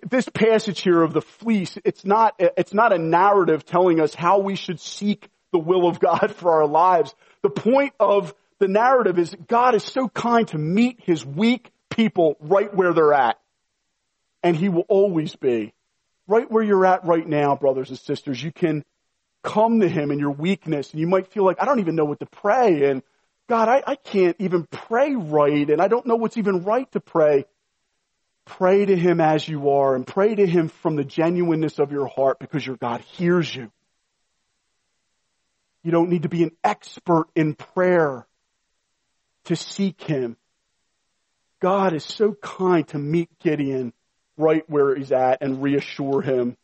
this 0.09 0.27
passage 0.27 0.81
here 0.81 1.03
of 1.03 1.13
the 1.13 1.21
fleece, 1.21 1.77
it's 1.85 2.03
not, 2.03 2.33
it's 2.39 2.73
not 2.73 2.91
a 2.91 2.97
narrative 2.97 3.63
telling 3.65 3.99
us 3.99 4.15
how 4.15 4.39
we 4.39 4.55
should 4.55 4.79
seek 4.79 5.29
the 5.51 5.59
will 5.59 5.87
of 5.87 5.99
God 5.99 6.33
for 6.35 6.51
our 6.51 6.67
lives. 6.67 7.13
The 7.43 7.51
point 7.51 7.93
of 7.99 8.33
the 8.63 8.69
narrative 8.69 9.19
is 9.19 9.35
God 9.49 9.75
is 9.75 9.83
so 9.83 10.07
kind 10.07 10.47
to 10.47 10.57
meet 10.57 11.01
his 11.03 11.25
weak 11.25 11.69
people 11.89 12.37
right 12.39 12.73
where 12.73 12.93
they're 12.93 13.13
at 13.13 13.37
and 14.41 14.55
he 14.55 14.69
will 14.69 14.85
always 14.87 15.35
be. 15.35 15.73
Right 16.27 16.49
where 16.49 16.63
you're 16.63 16.85
at 16.85 17.03
right 17.03 17.27
now, 17.27 17.57
brothers 17.57 17.89
and 17.89 17.99
sisters, 17.99 18.41
you 18.41 18.53
can 18.53 18.85
come 19.43 19.81
to 19.81 19.89
him 19.89 20.11
in 20.11 20.19
your 20.19 20.31
weakness 20.31 20.91
and 20.91 21.01
you 21.01 21.07
might 21.07 21.27
feel 21.27 21.43
like, 21.43 21.61
I 21.61 21.65
don't 21.65 21.81
even 21.81 21.95
know 21.95 22.05
what 22.05 22.21
to 22.21 22.25
pray 22.25 22.89
and 22.89 23.03
God, 23.49 23.67
I, 23.67 23.83
I 23.85 23.95
can't 23.97 24.37
even 24.39 24.65
pray 24.65 25.13
right 25.13 25.69
and 25.69 25.81
I 25.81 25.89
don't 25.89 26.05
know 26.05 26.15
what's 26.15 26.37
even 26.37 26.63
right 26.63 26.89
to 26.93 27.01
pray. 27.01 27.43
Pray 28.45 28.85
to 28.85 28.95
him 28.95 29.19
as 29.19 29.45
you 29.45 29.71
are 29.71 29.93
and 29.93 30.07
pray 30.07 30.35
to 30.35 30.47
him 30.47 30.69
from 30.69 30.95
the 30.95 31.03
genuineness 31.03 31.79
of 31.79 31.91
your 31.91 32.07
heart 32.07 32.39
because 32.39 32.65
your 32.65 32.77
God 32.77 33.01
hears 33.01 33.53
you. 33.53 33.69
You 35.83 35.91
don't 35.91 36.09
need 36.09 36.23
to 36.23 36.29
be 36.29 36.43
an 36.43 36.51
expert 36.63 37.25
in 37.35 37.55
prayer 37.55 38.25
to 39.45 39.55
seek 39.55 40.01
him. 40.01 40.37
God 41.59 41.93
is 41.93 42.03
so 42.03 42.33
kind 42.33 42.87
to 42.89 42.97
meet 42.97 43.29
Gideon 43.39 43.93
right 44.37 44.67
where 44.69 44.95
he's 44.95 45.11
at 45.11 45.41
and 45.41 45.61
reassure 45.61 46.21
him 46.21 46.57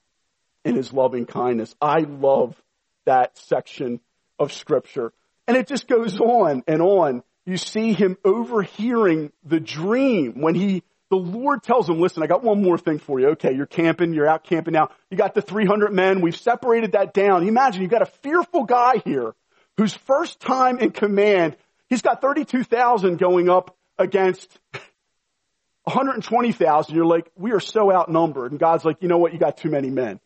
in 0.66 0.76
his 0.76 0.92
loving 0.92 1.26
kindness. 1.26 1.76
I 1.82 2.00
love 2.00 2.62
that 3.06 3.38
section 3.38 4.00
of 4.38 4.52
scripture. 4.52 5.14
And 5.48 5.58
it 5.58 5.68
just 5.68 5.88
goes 5.88 6.20
on 6.20 6.64
and 6.68 6.82
on. 6.82 7.24
You 7.46 7.58
see 7.58 7.94
him 7.94 8.18
overhearing 8.24 9.32
the 9.44 9.60
dream 9.60 10.42
when 10.42 10.56
he 10.56 10.84
the 11.10 11.16
Lord 11.16 11.64
tells 11.64 11.90
him, 11.90 12.00
listen, 12.00 12.22
I 12.22 12.28
got 12.28 12.44
one 12.44 12.62
more 12.62 12.78
thing 12.78 13.00
for 13.00 13.20
you. 13.20 13.30
Okay, 13.30 13.56
you're 13.56 13.66
camping, 13.66 14.14
you're 14.14 14.28
out 14.28 14.44
camping 14.44 14.74
now. 14.74 14.90
You 15.10 15.18
got 15.18 15.34
the 15.34 15.42
300 15.42 15.92
men. 15.92 16.22
We've 16.22 16.36
separated 16.36 16.92
that 16.92 17.14
down. 17.14 17.48
Imagine 17.48 17.82
you've 17.82 17.92
got 17.92 18.04
a 18.04 18.12
fearful 18.22 18.66
guy 18.66 19.02
here 19.04 19.34
whose 19.78 19.94
first 19.94 20.40
time 20.40 20.78
in 20.78 20.92
command, 20.92 21.58
he's 21.90 22.02
got 22.02 22.22
32,000 22.22 23.18
going 23.18 23.50
up 23.50 23.76
against 23.98 24.60
120,000. 25.84 26.96
You're 26.96 27.06
like, 27.06 27.30
we 27.36 27.52
are 27.52 27.60
so 27.60 27.92
outnumbered. 27.92 28.52
And 28.52 28.60
God's 28.60 28.86
like, 28.86 28.98
you 29.02 29.08
know 29.08 29.18
what? 29.18 29.34
You 29.34 29.40
got 29.40 29.58
too 29.58 29.70
many 29.70 29.90
men. 29.90 30.20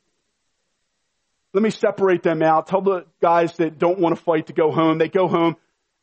Let 1.54 1.64
me 1.64 1.70
separate 1.70 2.24
them 2.24 2.42
out. 2.42 2.68
Tell 2.68 2.82
the 2.82 3.06
guys 3.22 3.56
that 3.58 3.78
don't 3.78 4.00
want 4.00 4.16
to 4.16 4.22
fight 4.22 4.48
to 4.48 4.54
go 4.54 4.72
home. 4.72 4.98
They 4.98 5.08
go 5.08 5.28
home 5.28 5.56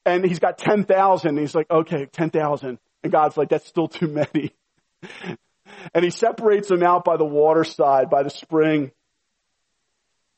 and 0.06 0.24
he's 0.24 0.38
got 0.38 0.58
10,000. 0.58 1.38
He's 1.38 1.54
like, 1.54 1.70
okay, 1.70 2.06
10,000. 2.06 2.78
And 3.02 3.12
God's 3.12 3.36
like, 3.36 3.48
that's 3.48 3.66
still 3.66 3.88
too 3.88 4.06
many. 4.06 4.54
and 5.94 6.04
he 6.04 6.10
separates 6.10 6.68
them 6.68 6.82
out 6.82 7.04
by 7.04 7.16
the 7.16 7.24
waterside, 7.24 8.10
by 8.10 8.22
the 8.22 8.30
spring. 8.30 8.92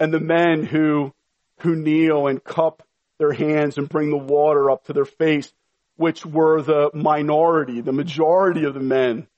And 0.00 0.12
the 0.12 0.20
men 0.20 0.64
who, 0.64 1.12
who 1.60 1.76
kneel 1.76 2.26
and 2.26 2.42
cup 2.42 2.82
their 3.22 3.32
hands 3.32 3.78
and 3.78 3.88
bring 3.88 4.10
the 4.10 4.16
water 4.16 4.68
up 4.68 4.84
to 4.84 4.92
their 4.92 5.04
face, 5.04 5.52
which 5.94 6.26
were 6.26 6.60
the 6.60 6.90
minority, 6.92 7.80
the 7.80 7.92
majority 7.92 8.64
of 8.64 8.74
the 8.74 8.80
men. 8.80 9.28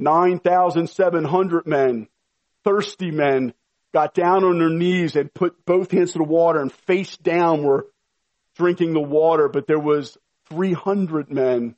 9,700 0.00 1.66
men, 1.68 2.08
thirsty 2.64 3.12
men, 3.12 3.54
got 3.92 4.12
down 4.12 4.42
on 4.42 4.58
their 4.58 4.70
knees 4.70 5.14
and 5.14 5.32
put 5.32 5.64
both 5.64 5.92
hands 5.92 6.12
to 6.12 6.18
the 6.18 6.24
water 6.24 6.60
and 6.60 6.72
face 6.72 7.16
down 7.16 7.62
were 7.62 7.86
drinking 8.56 8.92
the 8.92 9.00
water, 9.00 9.48
but 9.48 9.68
there 9.68 9.78
was 9.78 10.18
300 10.48 11.30
men 11.30 11.76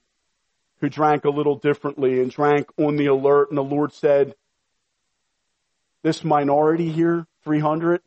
who 0.80 0.88
drank 0.88 1.26
a 1.26 1.30
little 1.30 1.56
differently 1.56 2.22
and 2.22 2.30
drank 2.30 2.68
on 2.78 2.96
the 2.96 3.06
alert. 3.06 3.50
And 3.50 3.58
the 3.58 3.62
Lord 3.62 3.92
said, 3.92 4.34
this 6.02 6.24
minority 6.24 6.90
here, 6.90 7.26
300, 7.44 8.00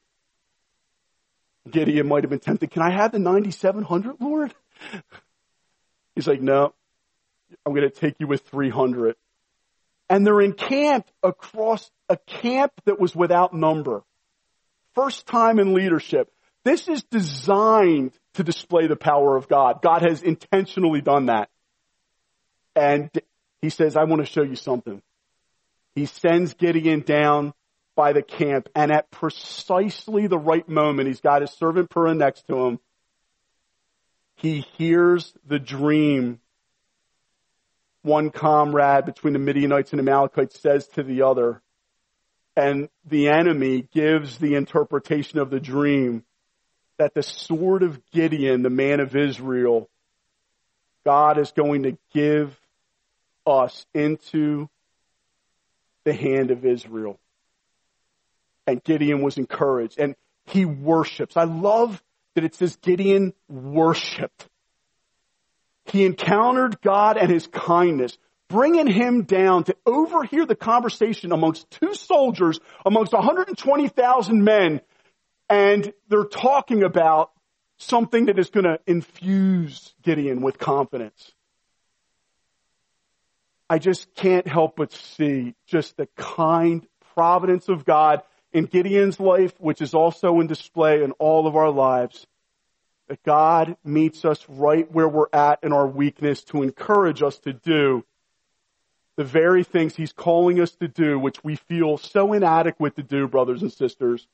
Gideon 1.72 2.08
might 2.08 2.24
have 2.24 2.30
been 2.30 2.40
tempted. 2.40 2.72
Can 2.72 2.82
I 2.82 2.92
have 2.92 3.12
the 3.12 3.20
9,700, 3.20 4.16
Lord? 4.20 4.54
He's 6.16 6.28
like, 6.28 6.42
no, 6.42 6.74
I'm 7.66 7.74
going 7.74 7.90
to 7.90 7.96
take 7.96 8.16
you 8.20 8.28
with 8.28 8.42
300. 8.50 9.16
And 10.10 10.26
they're 10.26 10.42
encamped 10.42 11.12
across 11.22 11.90
a 12.10 12.18
camp 12.18 12.74
that 12.86 13.00
was 13.00 13.16
without 13.16 13.54
number. 13.54 14.04
First 14.96 15.28
time 15.28 15.60
in 15.60 15.74
leadership. 15.74 16.32
This 16.66 16.88
is 16.88 17.04
designed 17.04 18.12
to 18.34 18.44
display 18.44 18.88
the 18.88 18.96
power 18.96 19.38
of 19.38 19.48
God. 19.48 19.82
God 19.82 20.02
has 20.02 20.24
intentionally 20.24 21.02
done 21.02 21.28
that. 21.28 21.50
And 22.76 23.10
he 23.62 23.70
says, 23.70 23.96
I 23.96 24.04
want 24.06 24.20
to 24.20 24.26
show 24.26 24.44
you 24.44 24.56
something. 24.56 25.02
He 25.96 26.06
sends 26.06 26.54
Gideon 26.54 27.02
down 27.02 27.54
by 28.00 28.14
the 28.14 28.24
camp 28.24 28.70
and 28.76 28.94
at 28.94 29.12
precisely 29.12 30.26
the 30.26 30.38
right 30.38 30.70
moment, 30.70 31.10
he's 31.10 31.20
got 31.20 31.42
his 31.42 31.52
servant 31.52 31.90
Purah 31.90 32.16
next 32.16 32.48
to 32.48 32.56
him. 32.56 32.80
He 34.36 34.62
hears 34.78 35.34
the 35.46 35.60
dream 35.60 36.40
one 38.02 38.30
comrade 38.30 39.04
between 39.04 39.34
the 39.34 39.40
Midianites 39.40 39.92
and 39.92 40.00
the 40.00 40.10
Amalekites 40.10 40.58
says 40.62 40.88
to 40.94 41.04
the 41.04 41.24
other, 41.24 41.62
and 42.56 42.88
the 43.04 43.28
enemy 43.28 43.82
gives 43.94 44.38
the 44.38 44.56
interpretation 44.56 45.38
of 45.38 45.50
the 45.50 45.60
dream 45.60 46.24
that 47.00 47.14
the 47.14 47.22
sword 47.22 47.84
of 47.84 48.00
Gideon, 48.12 48.64
the 48.64 48.70
man 48.70 49.02
of 49.02 49.14
Israel, 49.14 49.90
God 51.06 51.38
is 51.38 51.52
going 51.52 51.84
to 51.84 51.98
give 52.14 52.58
us 53.46 53.86
into 53.94 54.70
the 56.06 56.14
hand 56.14 56.52
of 56.52 56.64
Israel. 56.64 57.20
And 58.70 58.84
Gideon 58.84 59.22
was 59.22 59.38
encouraged 59.38 60.00
and 60.00 60.16
he 60.46 60.66
worships. 60.66 61.38
I 61.38 61.44
love 61.44 62.02
that 62.36 62.44
it 62.44 62.56
says 62.56 62.76
Gideon 62.78 63.34
worshiped. 63.48 64.48
He 65.86 66.06
encountered 66.06 66.82
God 66.82 67.18
and 67.18 67.32
his 67.32 67.48
kindness, 67.48 68.18
bringing 68.48 68.88
him 68.88 69.24
down 69.24 69.64
to 69.66 69.76
overhear 69.86 70.46
the 70.46 70.56
conversation 70.56 71.32
amongst 71.32 71.70
two 71.72 71.94
soldiers, 71.96 72.60
amongst 72.86 73.14
120,000 73.14 74.44
men 74.44 74.82
and 75.50 75.92
they're 76.08 76.26
talking 76.26 76.84
about 76.84 77.32
something 77.78 78.28
that 78.28 78.38
is 78.38 78.50
going 78.50 78.66
to 78.66 78.80
infuse 78.86 79.96
Gideon 80.04 80.42
with 80.42 80.60
confidence. 80.60 81.34
I 83.70 83.80
just 83.80 84.14
can't 84.16 84.48
help 84.48 84.76
but 84.78 84.92
see 84.94 85.56
just 85.66 85.98
the 85.98 86.08
kind 86.16 86.86
providence 87.16 87.68
of 87.68 87.86
God 87.86 88.22
in 88.52 88.66
Gideon's 88.66 89.20
life, 89.20 89.54
which 89.60 89.82
is 89.82 89.94
also 89.94 90.40
in 90.40 90.48
display 90.48 91.04
in 91.04 91.12
all 91.14 91.48
of 91.48 91.56
our 91.56 91.70
lives. 91.70 92.26
That 93.08 93.24
God 93.24 93.76
meets 93.84 94.24
us 94.24 94.46
right 94.48 94.92
where 94.92 95.10
we're 95.10 95.30
at 95.34 95.60
in 95.64 95.74
our 95.74 95.88
weakness 95.88 96.44
to 96.46 96.62
encourage 96.62 97.24
us 97.24 97.40
to 97.40 97.54
do 97.54 98.06
the 99.16 99.24
very 99.24 99.64
things 99.64 99.96
He's 99.96 100.14
calling 100.14 100.62
us 100.62 100.72
to 100.76 100.88
do, 100.88 101.20
which 101.20 101.44
we 101.44 101.56
feel 101.56 101.98
so 101.98 102.34
inadequate 102.34 102.96
to 102.96 103.04
do, 103.04 103.28
brothers 103.28 103.62
and 103.62 103.74
sisters. 103.74 104.28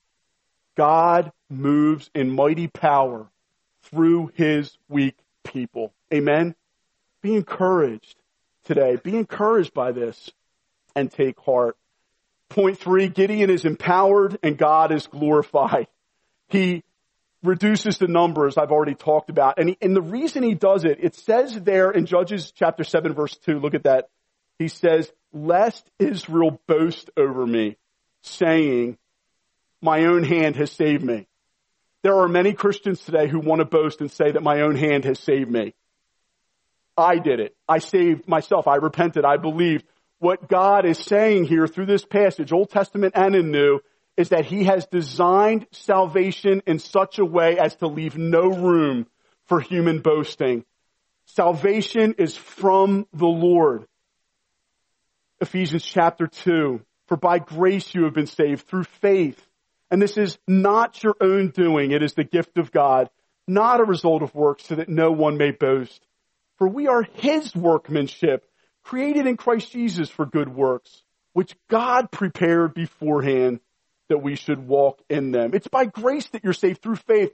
God 0.76 1.32
moves 1.50 2.10
in 2.14 2.30
mighty 2.30 2.68
power 2.68 3.28
through 3.84 4.32
his 4.36 4.78
weak 4.90 5.18
people. 5.44 5.94
Amen? 6.14 6.56
Be 7.22 7.36
encouraged 7.36 8.16
today. 8.66 8.98
Be 8.98 9.16
encouraged 9.16 9.74
by 9.74 9.92
this 9.92 10.32
and 10.96 11.12
take 11.12 11.40
heart. 11.40 11.78
Point 12.50 12.78
three, 12.78 13.08
Gideon 13.08 13.50
is 13.50 13.66
empowered 13.66 14.38
and 14.44 14.58
God 14.58 14.92
is 14.92 15.08
glorified. 15.08 15.88
He 16.48 16.84
reduces 17.44 17.98
the 17.98 18.08
numbers 18.08 18.58
I've 18.58 18.72
already 18.72 18.96
talked 18.96 19.30
about. 19.30 19.60
And, 19.60 19.70
he, 19.70 19.78
and 19.82 19.96
the 19.96 20.02
reason 20.02 20.44
he 20.44 20.54
does 20.54 20.84
it, 20.84 21.00
it 21.02 21.16
says 21.16 21.60
there 21.62 21.92
in 21.92 22.06
Judges 22.06 22.52
chapter 22.52 22.84
7 22.84 23.14
verse 23.14 23.36
2, 23.38 23.60
look 23.60 23.74
at 23.74 23.84
that. 23.84 24.10
He 24.58 24.68
says, 24.68 25.12
lest 25.34 25.90
Israel 26.00 26.62
boast 26.68 27.10
over 27.18 27.46
me, 27.46 27.78
saying, 28.22 28.98
my 29.82 30.06
own 30.06 30.24
hand 30.24 30.56
has 30.56 30.72
saved 30.72 31.04
me. 31.04 31.28
There 32.02 32.20
are 32.20 32.28
many 32.28 32.54
Christians 32.54 33.00
today 33.04 33.28
who 33.28 33.40
want 33.40 33.60
to 33.60 33.66
boast 33.66 34.00
and 34.00 34.12
say 34.12 34.32
that 34.32 34.44
my 34.44 34.62
own 34.62 34.76
hand 34.76 35.06
has 35.06 35.20
saved 35.20 35.50
me. 35.50 35.74
I 36.98 37.18
did 37.18 37.40
it. 37.40 37.56
I 37.68 37.80
saved 37.80 38.28
myself. 38.28 38.68
I 38.68 38.76
repented. 38.76 39.26
I 39.26 39.38
believed. 39.38 39.86
What 40.20 40.48
God 40.48 40.86
is 40.86 40.98
saying 40.98 41.46
here 41.46 41.68
through 41.68 41.88
this 41.88 42.06
passage, 42.06 42.54
Old 42.54 42.70
Testament 42.70 43.14
and 43.16 43.36
in 43.36 43.52
New, 43.52 43.80
is 44.18 44.30
that 44.30 44.46
He 44.46 44.64
has 44.66 44.86
designed 44.86 45.68
salvation 45.72 46.62
in 46.66 46.80
such 46.80 47.20
a 47.20 47.26
way 47.26 47.60
as 47.60 47.76
to 47.78 47.88
leave 47.88 48.18
no 48.18 48.44
room 48.50 49.08
for 49.46 49.60
human 49.60 50.00
boasting. 50.00 50.66
Salvation 51.26 52.16
is 52.18 52.36
from 52.38 53.08
the 53.14 53.26
Lord. 53.26 53.86
Ephesians 55.42 55.84
chapter 55.84 56.28
2. 56.28 56.82
For 57.08 57.18
by 57.18 57.40
grace 57.40 57.94
you 57.94 58.06
have 58.06 58.14
been 58.14 58.28
saved 58.28 58.68
through 58.68 58.86
faith. 58.86 59.40
And 59.92 60.02
this 60.02 60.18
is 60.18 60.38
not 60.48 61.04
your 61.04 61.16
own 61.22 61.50
doing. 61.50 61.92
It 61.92 62.02
is 62.02 62.14
the 62.14 62.24
gift 62.24 62.58
of 62.58 62.72
God, 62.72 63.10
not 63.48 63.80
a 63.80 63.86
result 63.86 64.24
of 64.24 64.34
works 64.34 64.66
so 64.66 64.76
that 64.76 64.90
no 64.90 65.12
one 65.12 65.38
may 65.38 65.52
boast. 65.52 66.06
For 66.58 66.68
we 66.68 66.88
are 66.88 67.04
His 67.04 67.56
workmanship, 67.56 68.46
created 68.86 69.26
in 69.26 69.36
Christ 69.36 69.72
Jesus 69.72 70.10
for 70.10 70.26
good 70.26 70.48
works, 70.48 71.04
which 71.34 71.56
God 71.70 72.12
prepared 72.12 72.74
beforehand 72.74 73.60
that 74.10 74.20
we 74.20 74.36
should 74.36 74.68
walk 74.68 75.02
in 75.10 75.32
them. 75.32 75.52
It's 75.54 75.68
by 75.68 75.86
grace 75.86 76.28
that 76.30 76.44
you're 76.44 76.54
saved 76.54 76.82
through 76.82 76.98
faith. 76.98 77.34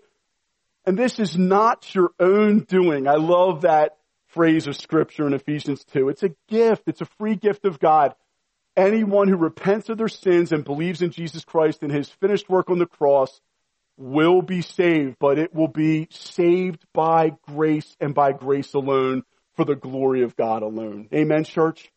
And 0.86 0.98
this 0.98 1.20
is 1.20 1.38
not 1.38 1.94
your 1.94 2.12
own 2.20 2.62
doing. 2.62 3.08
I 3.08 3.16
love 3.16 3.62
that 3.62 3.98
phrase 4.28 4.68
of 4.68 4.78
scripture 4.78 5.28
in 5.28 5.34
Ephesians 5.34 5.84
2. 5.92 6.10
It's 6.10 6.24
a 6.24 6.34
gift. 6.48 6.84
It's 6.88 7.02
a 7.02 7.10
free 7.20 7.36
gift 7.36 7.66
of 7.66 7.80
God. 7.80 8.16
Anyone 8.78 9.28
who 9.28 9.36
repents 9.36 9.90
of 9.90 9.98
their 9.98 10.08
sins 10.08 10.54
and 10.54 10.64
believes 10.64 11.02
in 11.02 11.12
Jesus 11.12 11.44
Christ 11.44 11.84
and 11.84 11.92
his 11.92 12.10
finished 12.10 12.50
work 12.50 12.70
on 12.70 12.80
the 12.80 12.86
cross 12.86 13.42
will 13.98 14.42
be 14.42 14.62
saved, 14.62 15.18
but 15.20 15.38
it 15.38 15.54
will 15.54 15.68
be 15.68 16.08
saved 16.12 16.86
by 16.94 17.34
grace 17.46 17.98
and 18.00 18.16
by 18.16 18.32
grace 18.32 18.74
alone 18.74 19.24
for 19.56 19.66
the 19.66 19.76
glory 19.76 20.24
of 20.24 20.36
God 20.36 20.64
alone. 20.64 21.08
Amen, 21.14 21.44
church? 21.44 21.92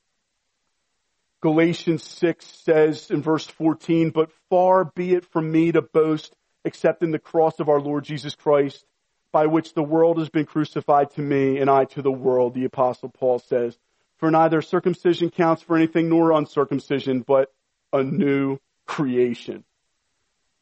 Galatians 1.41 2.03
6 2.03 2.45
says 2.65 3.11
in 3.11 3.21
verse 3.21 3.47
14, 3.47 4.11
but 4.11 4.31
far 4.49 4.87
be 4.95 5.13
it 5.13 5.27
from 5.27 5.53
me 5.53 5.73
to 5.73 5.83
boast 5.83 6.35
except 6.65 7.03
in 7.03 7.11
the 7.11 7.19
cross 7.19 7.61
of 7.61 7.69
our 7.69 7.81
Lord 7.81 8.05
Jesus 8.05 8.35
Christ, 8.35 8.85
by 9.31 9.47
which 9.47 9.75
the 9.75 9.83
world 9.83 10.19
has 10.19 10.31
been 10.31 10.47
crucified 10.47 11.11
to 11.13 11.21
me 11.21 11.59
and 11.59 11.69
I 11.69 11.85
to 11.85 12.03
the 12.03 12.11
world, 12.11 12.55
the 12.55 12.65
apostle 12.65 13.11
Paul 13.11 13.41
says. 13.41 13.77
For 14.17 14.31
neither 14.31 14.63
circumcision 14.63 15.31
counts 15.31 15.61
for 15.61 15.77
anything 15.77 16.09
nor 16.09 16.33
uncircumcision, 16.33 17.21
but 17.21 17.53
a 17.93 18.03
new 18.03 18.59
creation. 18.87 19.65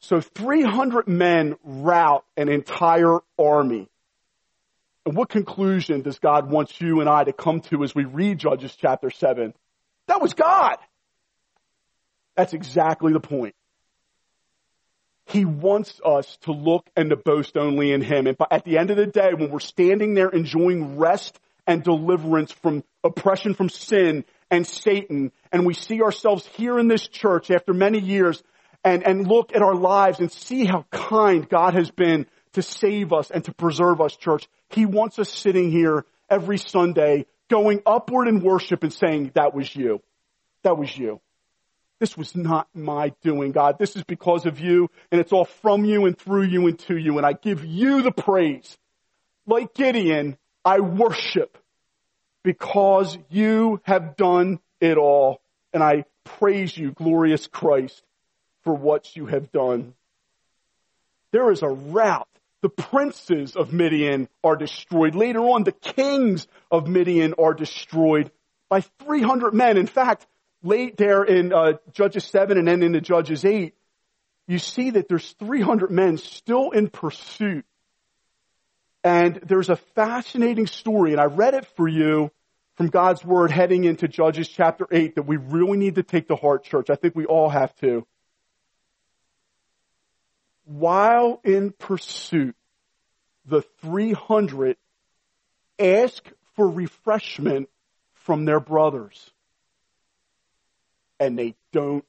So 0.00 0.20
300 0.20 1.06
men 1.06 1.54
rout 1.62 2.24
an 2.36 2.48
entire 2.48 3.20
army. 3.38 3.88
And 5.04 5.16
what 5.16 5.28
conclusion 5.28 6.02
does 6.02 6.18
God 6.18 6.50
want 6.50 6.80
you 6.80 7.00
and 7.00 7.08
I 7.08 7.24
to 7.24 7.32
come 7.32 7.60
to 7.62 7.82
as 7.82 7.94
we 7.94 8.04
read 8.04 8.38
Judges 8.38 8.76
chapter 8.76 9.10
7? 9.10 9.52
That 10.06 10.22
was 10.22 10.34
God. 10.34 10.76
That's 12.36 12.52
exactly 12.52 13.12
the 13.12 13.20
point. 13.20 13.54
He 15.26 15.44
wants 15.44 16.00
us 16.04 16.36
to 16.42 16.52
look 16.52 16.88
and 16.96 17.10
to 17.10 17.16
boast 17.16 17.56
only 17.56 17.92
in 17.92 18.02
Him. 18.02 18.26
And 18.26 18.36
at 18.50 18.64
the 18.64 18.78
end 18.78 18.90
of 18.90 18.96
the 18.96 19.06
day, 19.06 19.34
when 19.34 19.50
we're 19.50 19.60
standing 19.60 20.14
there 20.14 20.28
enjoying 20.28 20.98
rest 20.98 21.38
and 21.66 21.82
deliverance 21.82 22.52
from 22.52 22.84
oppression 23.04 23.54
from 23.54 23.68
sin 23.68 24.24
and 24.50 24.66
Satan, 24.66 25.32
and 25.50 25.64
we 25.64 25.74
see 25.74 26.02
ourselves 26.02 26.46
here 26.46 26.78
in 26.78 26.88
this 26.88 27.06
church 27.08 27.50
after 27.50 27.72
many 27.72 28.00
years 28.00 28.42
and, 28.84 29.06
and 29.06 29.26
look 29.26 29.54
at 29.54 29.62
our 29.62 29.74
lives 29.74 30.20
and 30.20 30.30
see 30.30 30.64
how 30.64 30.84
kind 30.90 31.48
God 31.48 31.74
has 31.74 31.90
been 31.90 32.26
to 32.52 32.62
save 32.62 33.12
us 33.12 33.30
and 33.30 33.44
to 33.44 33.54
preserve 33.54 34.00
us, 34.00 34.16
church. 34.16 34.48
He 34.68 34.86
wants 34.86 35.18
us 35.18 35.30
sitting 35.30 35.70
here 35.70 36.04
every 36.28 36.58
Sunday 36.58 37.26
going 37.48 37.82
upward 37.84 38.28
in 38.28 38.40
worship 38.40 38.82
and 38.82 38.92
saying, 38.92 39.32
that 39.34 39.54
was 39.54 39.74
you. 39.74 40.02
That 40.62 40.78
was 40.78 40.96
you. 40.96 41.20
This 41.98 42.16
was 42.16 42.34
not 42.34 42.68
my 42.74 43.12
doing, 43.22 43.52
God. 43.52 43.78
This 43.78 43.94
is 43.94 44.02
because 44.02 44.44
of 44.44 44.58
you, 44.58 44.90
and 45.10 45.20
it's 45.20 45.32
all 45.32 45.44
from 45.44 45.84
you 45.84 46.06
and 46.06 46.18
through 46.18 46.44
you 46.44 46.66
and 46.66 46.78
to 46.80 46.96
you, 46.96 47.16
and 47.18 47.26
I 47.26 47.32
give 47.32 47.64
you 47.64 48.02
the 48.02 48.10
praise. 48.10 48.76
Like 49.46 49.74
Gideon, 49.74 50.36
I 50.64 50.80
worship 50.80 51.58
because 52.42 53.16
you 53.28 53.80
have 53.84 54.16
done 54.16 54.58
it 54.80 54.98
all, 54.98 55.40
and 55.72 55.80
I 55.80 56.04
praise 56.24 56.76
you, 56.76 56.90
glorious 56.90 57.46
Christ, 57.46 58.02
for 58.64 58.74
what 58.74 59.14
you 59.14 59.26
have 59.26 59.52
done. 59.52 59.94
There 61.30 61.52
is 61.52 61.62
a 61.62 61.68
route 61.68 62.28
the 62.62 62.68
princes 62.68 63.56
of 63.56 63.72
Midian 63.72 64.28
are 64.42 64.56
destroyed. 64.56 65.14
Later 65.14 65.40
on, 65.40 65.64
the 65.64 65.72
kings 65.72 66.46
of 66.70 66.86
Midian 66.86 67.34
are 67.34 67.54
destroyed 67.54 68.30
by 68.70 68.80
300 69.04 69.52
men. 69.52 69.76
In 69.76 69.88
fact, 69.88 70.26
late 70.62 70.96
there 70.96 71.24
in 71.24 71.52
uh, 71.52 71.72
Judges 71.92 72.24
7 72.24 72.56
and 72.56 72.68
then 72.68 72.82
into 72.82 73.00
Judges 73.00 73.44
8, 73.44 73.74
you 74.46 74.58
see 74.58 74.90
that 74.90 75.08
there's 75.08 75.32
300 75.32 75.90
men 75.90 76.18
still 76.18 76.70
in 76.70 76.88
pursuit. 76.88 77.64
And 79.04 79.40
there's 79.44 79.68
a 79.68 79.76
fascinating 79.76 80.68
story, 80.68 81.10
and 81.10 81.20
I 81.20 81.24
read 81.24 81.54
it 81.54 81.66
for 81.76 81.88
you 81.88 82.30
from 82.76 82.86
God's 82.86 83.24
Word 83.24 83.50
heading 83.50 83.82
into 83.82 84.06
Judges 84.06 84.48
chapter 84.48 84.86
8 84.90 85.16
that 85.16 85.22
we 85.24 85.36
really 85.36 85.76
need 85.76 85.96
to 85.96 86.04
take 86.04 86.28
to 86.28 86.36
heart, 86.36 86.62
church. 86.62 86.88
I 86.90 86.94
think 86.94 87.16
we 87.16 87.26
all 87.26 87.48
have 87.48 87.74
to 87.76 88.06
while 90.64 91.40
in 91.44 91.72
pursuit, 91.72 92.54
the 93.44 93.62
300 93.80 94.76
ask 95.78 96.24
for 96.54 96.68
refreshment 96.68 97.68
from 98.14 98.44
their 98.44 98.60
brothers. 98.60 99.30
And 101.18 101.38
they 101.38 101.54
don't 101.72 102.04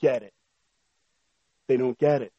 get 0.00 0.22
it. 0.22 0.32
They 1.66 1.76
don't 1.76 1.98
get 1.98 2.22
it. 2.22 2.32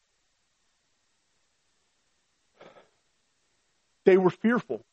They 4.04 4.18
were 4.18 4.30
fearful 4.30 4.84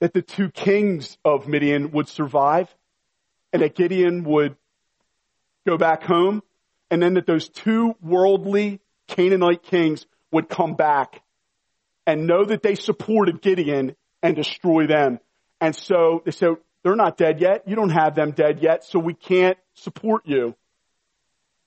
that 0.00 0.12
the 0.12 0.22
two 0.22 0.50
kings 0.50 1.18
of 1.24 1.48
Midian 1.48 1.92
would 1.92 2.08
survive 2.08 2.74
and 3.52 3.62
that 3.62 3.74
Gideon 3.74 4.24
would 4.24 4.56
go 5.66 5.76
back 5.76 6.02
home 6.02 6.42
and 6.90 7.02
then 7.02 7.14
that 7.14 7.26
those 7.26 7.48
two 7.48 7.94
worldly 8.02 8.80
Canaanite 9.08 9.62
kings 9.62 10.06
would 10.30 10.48
come 10.48 10.74
back 10.74 11.22
and 12.06 12.26
know 12.26 12.44
that 12.44 12.62
they 12.62 12.74
supported 12.74 13.42
Gideon 13.42 13.96
and 14.22 14.36
destroy 14.36 14.86
them. 14.86 15.18
And 15.60 15.74
so 15.74 16.22
they 16.24 16.30
said, 16.30 16.50
they're 16.82 16.96
not 16.96 17.16
dead 17.16 17.40
yet. 17.40 17.64
You 17.66 17.76
don't 17.76 17.90
have 17.90 18.14
them 18.14 18.30
dead 18.30 18.60
yet, 18.62 18.84
so 18.84 18.98
we 18.98 19.14
can't 19.14 19.58
support 19.74 20.22
you. 20.26 20.54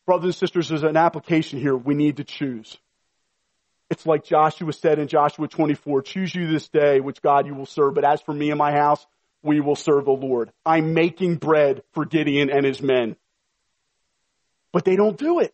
Brothers 0.05 0.25
and 0.25 0.35
sisters, 0.35 0.69
there's 0.69 0.83
an 0.83 0.97
application 0.97 1.59
here. 1.59 1.75
We 1.75 1.93
need 1.93 2.17
to 2.17 2.23
choose. 2.23 2.77
It's 3.89 4.05
like 4.05 4.23
Joshua 4.23 4.71
said 4.71 4.99
in 4.99 5.07
Joshua 5.09 5.47
24, 5.47 6.01
choose 6.03 6.33
you 6.33 6.47
this 6.47 6.69
day 6.69 7.01
which 7.01 7.21
God 7.21 7.45
you 7.45 7.53
will 7.53 7.65
serve, 7.65 7.93
but 7.93 8.05
as 8.05 8.21
for 8.21 8.33
me 8.33 8.49
and 8.49 8.57
my 8.57 8.71
house, 8.71 9.05
we 9.43 9.59
will 9.59 9.75
serve 9.75 10.05
the 10.05 10.11
Lord. 10.11 10.51
I'm 10.65 10.93
making 10.93 11.35
bread 11.35 11.83
for 11.91 12.05
Gideon 12.05 12.49
and 12.49 12.65
his 12.65 12.81
men. 12.81 13.15
But 14.71 14.85
they 14.85 14.95
don't 14.95 15.17
do 15.17 15.39
it. 15.39 15.53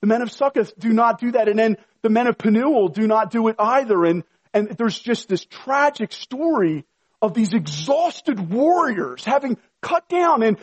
The 0.00 0.06
men 0.06 0.22
of 0.22 0.32
Succoth 0.32 0.78
do 0.78 0.90
not 0.90 1.20
do 1.20 1.32
that. 1.32 1.48
And 1.48 1.58
then 1.58 1.76
the 2.02 2.10
men 2.10 2.26
of 2.26 2.38
Penuel 2.38 2.88
do 2.88 3.06
not 3.06 3.30
do 3.30 3.48
it 3.48 3.56
either. 3.58 4.04
And, 4.04 4.24
and 4.54 4.68
there's 4.70 4.98
just 4.98 5.28
this 5.28 5.44
tragic 5.44 6.12
story 6.12 6.84
of 7.22 7.34
these 7.34 7.52
exhausted 7.52 8.50
warriors 8.50 9.24
having 9.24 9.58
cut 9.82 10.08
down 10.08 10.42
and 10.42 10.56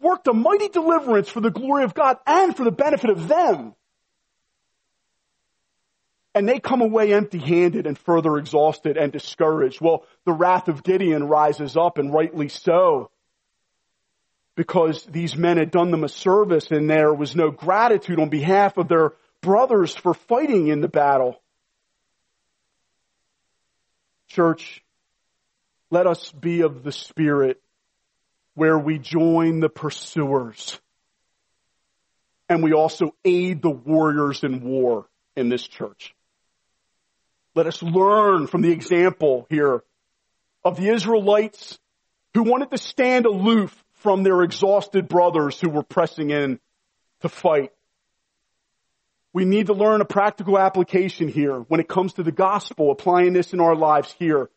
worked 0.00 0.26
a 0.26 0.32
mighty 0.32 0.68
deliverance 0.68 1.28
for 1.28 1.40
the 1.40 1.50
glory 1.50 1.84
of 1.84 1.94
God 1.94 2.16
and 2.26 2.56
for 2.56 2.64
the 2.64 2.72
benefit 2.72 3.10
of 3.10 3.28
them. 3.28 3.74
And 6.34 6.48
they 6.48 6.60
come 6.60 6.80
away 6.80 7.12
empty 7.12 7.38
handed 7.38 7.86
and 7.86 7.98
further 7.98 8.38
exhausted 8.38 8.96
and 8.96 9.12
discouraged. 9.12 9.82
Well, 9.82 10.04
the 10.24 10.32
wrath 10.32 10.68
of 10.68 10.82
Gideon 10.82 11.24
rises 11.24 11.76
up 11.76 11.98
and 11.98 12.12
rightly 12.12 12.48
so 12.48 13.10
because 14.54 15.04
these 15.04 15.36
men 15.36 15.56
had 15.56 15.70
done 15.70 15.90
them 15.90 16.04
a 16.04 16.08
service 16.08 16.70
and 16.70 16.88
there 16.88 17.12
was 17.12 17.34
no 17.34 17.50
gratitude 17.50 18.20
on 18.20 18.28
behalf 18.28 18.76
of 18.76 18.88
their 18.88 19.12
brothers 19.40 19.94
for 19.94 20.14
fighting 20.14 20.68
in 20.68 20.80
the 20.80 20.88
battle. 20.88 21.40
Church, 24.28 24.82
let 25.90 26.06
us 26.06 26.32
be 26.32 26.62
of 26.62 26.82
the 26.82 26.92
Spirit 26.92 27.60
where 28.54 28.78
we 28.78 28.98
join 28.98 29.60
the 29.60 29.68
pursuers 29.68 30.78
and 32.48 32.62
we 32.62 32.72
also 32.72 33.14
aid 33.24 33.62
the 33.62 33.70
warriors 33.70 34.44
in 34.44 34.62
war 34.62 35.06
in 35.36 35.48
this 35.48 35.66
church. 35.66 36.14
Let 37.54 37.66
us 37.66 37.82
learn 37.82 38.46
from 38.46 38.62
the 38.62 38.70
example 38.70 39.46
here 39.48 39.82
of 40.64 40.76
the 40.76 40.88
Israelites 40.88 41.78
who 42.34 42.42
wanted 42.42 42.70
to 42.70 42.78
stand 42.78 43.26
aloof 43.26 43.81
from 44.02 44.22
their 44.22 44.42
exhausted 44.42 45.08
brothers 45.08 45.60
who 45.60 45.70
were 45.70 45.82
pressing 45.82 46.30
in 46.30 46.58
to 47.20 47.28
fight. 47.28 47.70
We 49.32 49.44
need 49.44 49.66
to 49.66 49.74
learn 49.74 50.00
a 50.00 50.04
practical 50.04 50.58
application 50.58 51.28
here 51.28 51.58
when 51.60 51.80
it 51.80 51.88
comes 51.88 52.14
to 52.14 52.22
the 52.22 52.32
gospel, 52.32 52.90
applying 52.90 53.32
this 53.32 53.52
in 53.52 53.60
our 53.60 53.74
lives 53.74 54.14
here. 54.18 54.50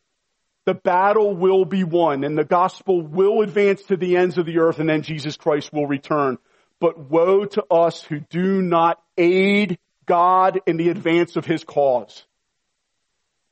The 0.66 0.74
battle 0.74 1.34
will 1.34 1.64
be 1.64 1.84
won 1.84 2.24
and 2.24 2.36
the 2.36 2.44
gospel 2.44 3.00
will 3.00 3.42
advance 3.42 3.82
to 3.84 3.96
the 3.96 4.16
ends 4.16 4.36
of 4.36 4.46
the 4.46 4.58
earth 4.58 4.80
and 4.80 4.88
then 4.88 5.02
Jesus 5.02 5.36
Christ 5.36 5.72
will 5.72 5.86
return. 5.86 6.38
But 6.80 6.98
woe 6.98 7.44
to 7.44 7.64
us 7.70 8.02
who 8.02 8.20
do 8.20 8.60
not 8.60 9.00
aid 9.16 9.78
God 10.06 10.60
in 10.66 10.76
the 10.76 10.90
advance 10.90 11.36
of 11.36 11.46
his 11.46 11.64
cause, 11.64 12.24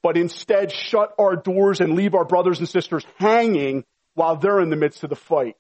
but 0.03 0.17
instead 0.17 0.73
shut 0.73 1.15
our 1.19 1.37
doors 1.37 1.81
and 1.81 1.95
leave 1.95 2.15
our 2.15 2.25
brothers 2.25 2.59
and 2.59 2.69
sisters 2.69 3.07
hanging 3.17 3.85
while 4.15 4.37
they're 4.37 4.61
in 4.61 4.71
the 4.71 4.77
midst 4.77 5.05
of 5.05 5.11
the 5.11 5.17
fight. 5.17 5.57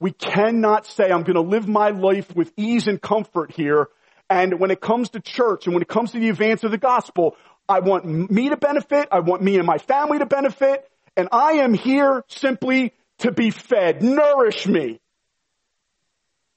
We 0.00 0.12
cannot 0.12 0.86
say, 0.86 1.10
I'm 1.10 1.22
going 1.22 1.34
to 1.34 1.42
live 1.42 1.68
my 1.68 1.90
life 1.90 2.34
with 2.34 2.52
ease 2.56 2.88
and 2.88 3.00
comfort 3.00 3.52
here. 3.52 3.88
And 4.30 4.58
when 4.58 4.70
it 4.70 4.80
comes 4.80 5.10
to 5.10 5.20
church 5.20 5.66
and 5.66 5.74
when 5.74 5.82
it 5.82 5.88
comes 5.88 6.12
to 6.12 6.18
the 6.18 6.30
advance 6.30 6.64
of 6.64 6.70
the 6.70 6.78
gospel, 6.78 7.36
I 7.68 7.80
want 7.80 8.06
me 8.06 8.48
to 8.48 8.56
benefit. 8.56 9.08
I 9.12 9.20
want 9.20 9.42
me 9.42 9.58
and 9.58 9.66
my 9.66 9.78
family 9.78 10.18
to 10.18 10.26
benefit. 10.26 10.90
And 11.16 11.28
I 11.32 11.52
am 11.54 11.74
here 11.74 12.24
simply 12.28 12.94
to 13.18 13.30
be 13.30 13.50
fed. 13.50 14.02
Nourish 14.02 14.66
me. 14.66 15.00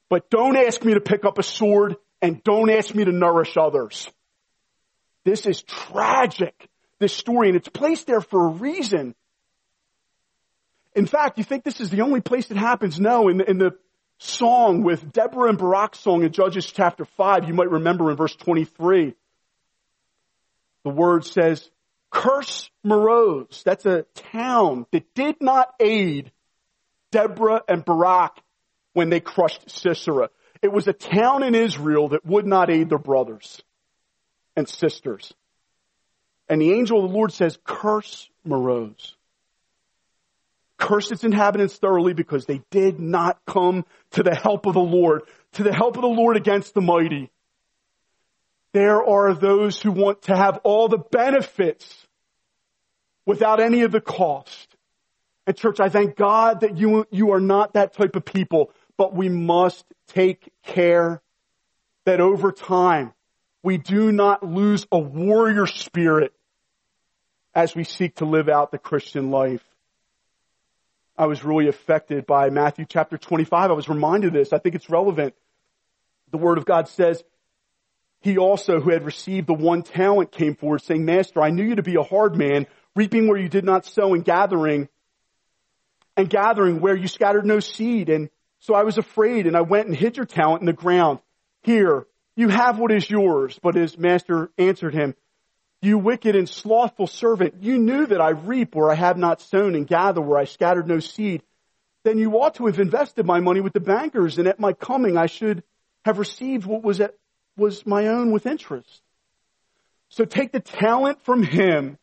But 0.10 0.30
don't 0.30 0.56
ask 0.56 0.84
me 0.84 0.94
to 0.94 1.02
pick 1.02 1.26
up 1.26 1.38
a 1.38 1.44
sword 1.44 1.98
and 2.22 2.42
don't 2.44 2.70
ask 2.70 2.96
me 2.96 3.04
to 3.04 3.12
nourish 3.12 3.58
others. 3.58 4.10
This 5.26 5.46
is 5.46 5.64
tragic, 5.64 6.70
this 7.00 7.14
story, 7.14 7.50
and 7.50 7.58
it's 7.58 7.68
placed 7.68 8.08
there 8.08 8.22
for 8.22 8.48
a 8.48 8.50
reason. 8.50 9.16
In 10.96 11.06
fact, 11.06 11.38
you 11.38 11.44
think 11.44 11.64
this 11.64 11.82
is 11.82 11.90
the 11.90 12.02
only 12.02 12.22
place 12.22 12.52
it 12.52 12.58
happens? 12.58 13.00
No, 13.00 13.28
in 13.30 13.38
the, 13.38 13.50
in 13.50 13.58
the 13.58 13.72
song 14.20 14.84
with 14.84 15.12
Deborah 15.12 15.50
and 15.50 15.58
Barak's 15.58 16.00
song 16.00 16.24
in 16.24 16.32
Judges 16.32 16.66
chapter 16.66 17.06
5, 17.06 17.48
you 17.48 17.54
might 17.54 17.70
remember 17.70 18.12
in 18.12 18.18
verse 18.18 18.36
23, 18.36 19.16
the 20.84 20.90
word 20.90 21.26
says, 21.26 21.70
curse 22.12 22.70
Meroz. 22.86 23.64
That's 23.64 23.86
a 23.86 24.04
town 24.32 24.86
that 24.92 25.14
did 25.16 25.38
not 25.42 25.74
aid 25.80 26.32
Deborah 27.12 27.64
and 27.68 27.84
Barak 27.84 28.38
when 28.94 29.10
they 29.10 29.20
crushed 29.20 29.70
Sisera. 29.70 30.30
It 30.62 30.72
was 30.72 30.88
a 30.88 30.94
town 30.94 31.44
in 31.44 31.56
Israel 31.56 32.10
that 32.10 32.26
would 32.26 32.46
not 32.46 32.70
aid 32.70 32.90
their 32.90 33.00
brothers 33.00 33.62
and 34.56 34.70
sisters. 34.70 35.34
And 36.48 36.62
the 36.62 36.74
angel 36.74 37.04
of 37.04 37.10
the 37.10 37.18
Lord 37.18 37.34
says, 37.34 37.58
curse 37.64 38.30
Meroz 38.48 39.14
cursed 40.84 41.14
its 41.14 41.24
inhabitants 41.24 41.78
thoroughly 41.78 42.14
because 42.14 42.46
they 42.46 42.62
did 42.70 43.00
not 43.00 43.40
come 43.48 43.86
to 44.12 44.22
the 44.22 44.36
help 44.36 44.66
of 44.66 44.74
the 44.74 44.82
Lord, 44.82 45.22
to 45.54 45.64
the 45.64 45.74
help 45.74 45.96
of 45.96 46.02
the 46.02 46.10
Lord 46.10 46.36
against 46.36 46.74
the 46.74 46.82
mighty. 46.82 47.32
There 48.74 49.02
are 49.02 49.34
those 49.34 49.82
who 49.82 49.92
want 49.92 50.24
to 50.24 50.36
have 50.36 50.60
all 50.66 50.90
the 50.90 50.98
benefits 50.98 52.06
without 53.26 53.62
any 53.62 53.84
of 53.84 53.94
the 53.94 54.02
cost. 54.02 54.76
And 55.48 55.56
church, 55.56 55.80
I 55.80 55.88
thank 55.88 56.18
God 56.18 56.62
that 56.62 56.78
you, 56.78 57.08
you 57.12 57.32
are 57.32 57.40
not 57.40 57.74
that 57.74 57.94
type 57.94 58.18
of 58.18 58.26
people, 58.26 58.70
but 58.98 59.16
we 59.16 59.30
must 59.30 59.86
take 60.08 60.52
care 60.64 61.22
that 62.06 62.20
over 62.20 62.52
time 62.52 63.14
we 63.62 63.78
do 63.78 64.12
not 64.12 64.44
lose 64.44 64.86
a 64.92 65.00
warrior 65.00 65.66
spirit 65.66 66.34
as 67.56 67.74
we 67.74 67.86
seek 67.86 68.16
to 68.16 68.26
live 68.26 68.50
out 68.50 68.72
the 68.72 68.78
Christian 68.78 69.32
life. 69.32 69.64
I 71.18 71.28
was 71.28 71.44
really 71.44 71.68
affected 71.68 72.26
by 72.26 72.50
Matthew 72.50 72.86
chapter 72.88 73.18
25. 73.18 73.70
I 73.70 73.74
was 73.74 73.88
reminded 73.88 74.28
of 74.28 74.34
this. 74.34 74.54
I 74.54 74.58
think 74.58 74.76
it's 74.76 74.90
relevant. 74.90 75.36
The 76.32 76.38
word 76.38 76.58
of 76.58 76.66
God 76.66 76.88
says, 76.88 77.24
he 78.22 78.38
also 78.38 78.80
who 78.80 78.90
had 78.90 79.04
received 79.04 79.48
the 79.48 79.54
one 79.54 79.84
talent 79.84 80.32
came 80.32 80.56
forward 80.56 80.82
saying, 80.82 81.06
Master, 81.06 81.42
I 81.42 81.50
knew 81.50 81.64
you 81.64 81.76
to 81.76 81.84
be 81.84 81.96
a 81.96 82.04
hard 82.04 82.36
man, 82.36 82.68
reaping 82.96 83.28
where 83.28 83.38
you 83.38 83.50
did 83.50 83.66
not 83.66 83.86
sow 83.86 84.14
and 84.14 84.24
gathering 84.24 84.88
and 86.16 86.30
gathering 86.30 86.80
where 86.80 86.96
you 86.96 87.08
scattered 87.08 87.46
no 87.46 87.60
seed. 87.60 88.10
And 88.10 88.30
so 88.60 88.74
I 88.74 88.84
was 88.84 88.98
afraid 88.98 89.46
and 89.46 89.58
I 89.58 89.62
went 89.62 89.88
and 89.88 89.96
hid 89.96 90.18
your 90.18 90.26
talent 90.26 90.62
in 90.62 90.68
the 90.68 90.74
ground. 90.74 91.20
Here, 91.64 92.08
you 92.36 92.50
have 92.50 92.80
what 92.80 92.92
is 92.92 93.10
yours. 93.10 93.60
But 93.62 93.76
his 93.76 93.98
master 93.98 94.52
answered 94.58 94.94
him, 94.94 95.16
you 95.84 95.98
wicked 95.98 96.36
and 96.36 96.48
slothful 96.48 97.08
servant, 97.08 97.56
you 97.62 97.78
knew 97.78 98.06
that 98.06 98.22
I 98.22 98.30
reap 98.30 98.76
where 98.76 98.92
I 98.92 98.96
have 98.96 99.18
not 99.18 99.42
sown 99.42 99.76
and 99.76 99.88
gather 99.88 100.22
where 100.22 100.38
I 100.38 100.46
scattered 100.46 100.88
no 100.88 101.00
seed. 101.00 101.44
Then 102.04 102.18
you 102.18 102.32
ought 102.40 102.56
to 102.56 102.68
have 102.68 102.80
invested 102.80 103.26
my 103.26 103.40
money 103.40 103.62
with 103.62 103.74
the 103.74 103.80
bankers 103.80 104.38
and 104.38 104.48
at 104.48 104.60
my 104.60 104.74
coming 104.74 105.18
I 105.18 105.26
should 105.28 105.64
have 106.06 106.20
received 106.20 106.66
what 106.66 106.84
was 106.84 107.02
at, 107.02 107.16
was 107.58 107.86
my 107.86 108.08
own 108.08 108.32
with 108.32 108.46
interest. 108.46 109.02
So 110.10 110.26
take 110.26 110.52
the 110.52 110.60
talent 110.60 111.22
from 111.24 111.44
him. 111.44 111.98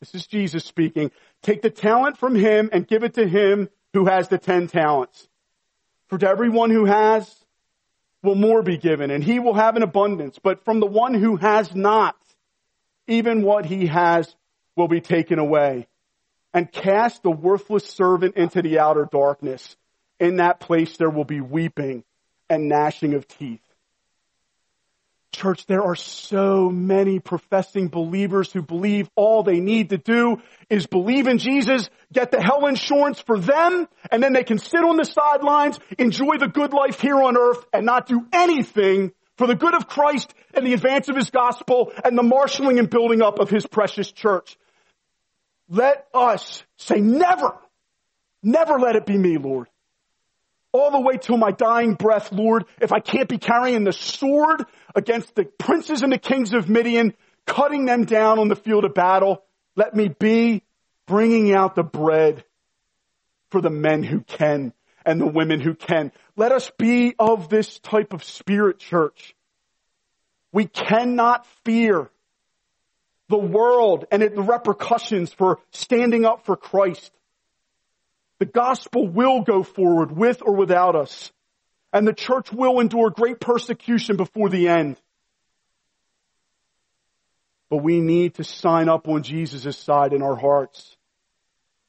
This 0.00 0.14
is 0.14 0.26
Jesus 0.26 0.64
speaking. 0.64 1.10
Take 1.42 1.62
the 1.62 1.70
talent 1.70 2.18
from 2.18 2.34
him 2.34 2.68
and 2.72 2.86
give 2.86 3.04
it 3.04 3.14
to 3.14 3.26
him 3.26 3.70
who 3.92 4.06
has 4.06 4.28
the 4.28 4.38
ten 4.38 4.66
talents. 4.66 5.28
For 6.08 6.18
to 6.18 6.28
everyone 6.28 6.70
who 6.70 6.84
has 6.84 7.32
will 8.22 8.34
more 8.34 8.62
be 8.62 8.76
given 8.76 9.10
and 9.10 9.22
he 9.22 9.38
will 9.38 9.54
have 9.54 9.76
an 9.76 9.82
abundance. 9.82 10.38
But 10.42 10.64
from 10.64 10.80
the 10.80 10.86
one 10.86 11.14
who 11.14 11.36
has 11.36 11.74
not, 11.74 12.16
even 13.06 13.42
what 13.42 13.66
he 13.66 13.86
has 13.86 14.34
will 14.76 14.88
be 14.88 15.00
taken 15.00 15.38
away. 15.38 15.86
And 16.52 16.70
cast 16.70 17.22
the 17.22 17.30
worthless 17.30 17.84
servant 17.84 18.36
into 18.36 18.62
the 18.62 18.78
outer 18.78 19.08
darkness. 19.10 19.76
In 20.20 20.36
that 20.36 20.60
place 20.60 20.96
there 20.96 21.10
will 21.10 21.24
be 21.24 21.40
weeping 21.40 22.04
and 22.48 22.68
gnashing 22.68 23.14
of 23.14 23.26
teeth. 23.26 23.60
Church, 25.32 25.66
there 25.66 25.82
are 25.82 25.96
so 25.96 26.70
many 26.70 27.18
professing 27.18 27.88
believers 27.88 28.52
who 28.52 28.62
believe 28.62 29.10
all 29.16 29.42
they 29.42 29.58
need 29.58 29.90
to 29.90 29.98
do 29.98 30.40
is 30.70 30.86
believe 30.86 31.26
in 31.26 31.38
Jesus, 31.38 31.90
get 32.12 32.30
the 32.30 32.40
hell 32.40 32.66
insurance 32.66 33.18
for 33.18 33.36
them, 33.36 33.88
and 34.12 34.22
then 34.22 34.32
they 34.32 34.44
can 34.44 34.58
sit 34.58 34.84
on 34.84 34.96
the 34.96 35.04
sidelines, 35.04 35.80
enjoy 35.98 36.38
the 36.38 36.46
good 36.46 36.72
life 36.72 37.00
here 37.00 37.20
on 37.20 37.36
earth, 37.36 37.64
and 37.72 37.84
not 37.84 38.06
do 38.06 38.24
anything 38.32 39.12
for 39.36 39.46
the 39.46 39.54
good 39.54 39.74
of 39.74 39.88
Christ 39.88 40.32
and 40.54 40.66
the 40.66 40.74
advance 40.74 41.08
of 41.08 41.16
His 41.16 41.30
gospel 41.30 41.92
and 42.04 42.16
the 42.16 42.22
marshaling 42.22 42.78
and 42.78 42.88
building 42.88 43.22
up 43.22 43.38
of 43.38 43.50
His 43.50 43.66
precious 43.66 44.10
church. 44.12 44.56
Let 45.68 46.06
us 46.12 46.62
say 46.76 47.00
never, 47.00 47.56
never 48.42 48.78
let 48.78 48.96
it 48.96 49.06
be 49.06 49.16
me, 49.16 49.38
Lord. 49.38 49.68
All 50.72 50.90
the 50.90 51.00
way 51.00 51.16
till 51.16 51.36
my 51.36 51.52
dying 51.52 51.94
breath, 51.94 52.32
Lord, 52.32 52.64
if 52.80 52.92
I 52.92 52.98
can't 52.98 53.28
be 53.28 53.38
carrying 53.38 53.84
the 53.84 53.92
sword 53.92 54.64
against 54.94 55.34
the 55.34 55.44
princes 55.44 56.02
and 56.02 56.12
the 56.12 56.18
kings 56.18 56.52
of 56.52 56.68
Midian, 56.68 57.14
cutting 57.46 57.84
them 57.84 58.04
down 58.04 58.38
on 58.38 58.48
the 58.48 58.56
field 58.56 58.84
of 58.84 58.92
battle, 58.92 59.44
let 59.76 59.94
me 59.94 60.08
be 60.08 60.62
bringing 61.06 61.54
out 61.54 61.74
the 61.74 61.82
bread 61.82 62.44
for 63.50 63.60
the 63.60 63.70
men 63.70 64.02
who 64.02 64.20
can 64.20 64.72
and 65.04 65.20
the 65.20 65.26
women 65.26 65.60
who 65.60 65.74
can. 65.74 66.12
Let 66.36 66.52
us 66.52 66.70
be 66.78 67.14
of 67.18 67.48
this 67.48 67.78
type 67.80 68.12
of 68.12 68.24
spirit, 68.24 68.78
church. 68.78 69.34
We 70.52 70.66
cannot 70.66 71.46
fear 71.64 72.10
the 73.28 73.38
world 73.38 74.06
and 74.10 74.22
the 74.22 74.42
repercussions 74.42 75.32
for 75.32 75.58
standing 75.70 76.24
up 76.24 76.44
for 76.44 76.56
Christ. 76.56 77.12
The 78.38 78.46
gospel 78.46 79.08
will 79.08 79.42
go 79.42 79.62
forward 79.62 80.16
with 80.16 80.42
or 80.44 80.54
without 80.54 80.96
us. 80.96 81.32
And 81.92 82.06
the 82.06 82.12
church 82.12 82.52
will 82.52 82.80
endure 82.80 83.10
great 83.10 83.40
persecution 83.40 84.16
before 84.16 84.48
the 84.48 84.68
end. 84.68 85.00
But 87.70 87.78
we 87.78 88.00
need 88.00 88.34
to 88.34 88.44
sign 88.44 88.88
up 88.88 89.08
on 89.08 89.22
Jesus' 89.22 89.76
side 89.76 90.12
in 90.12 90.22
our 90.22 90.36
hearts 90.36 90.96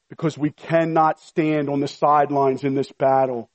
because 0.08 0.38
we 0.38 0.50
cannot 0.50 1.20
stand 1.20 1.68
on 1.68 1.80
the 1.80 1.88
sidelines 1.88 2.64
in 2.64 2.74
this 2.74 2.90
battle. 2.92 3.50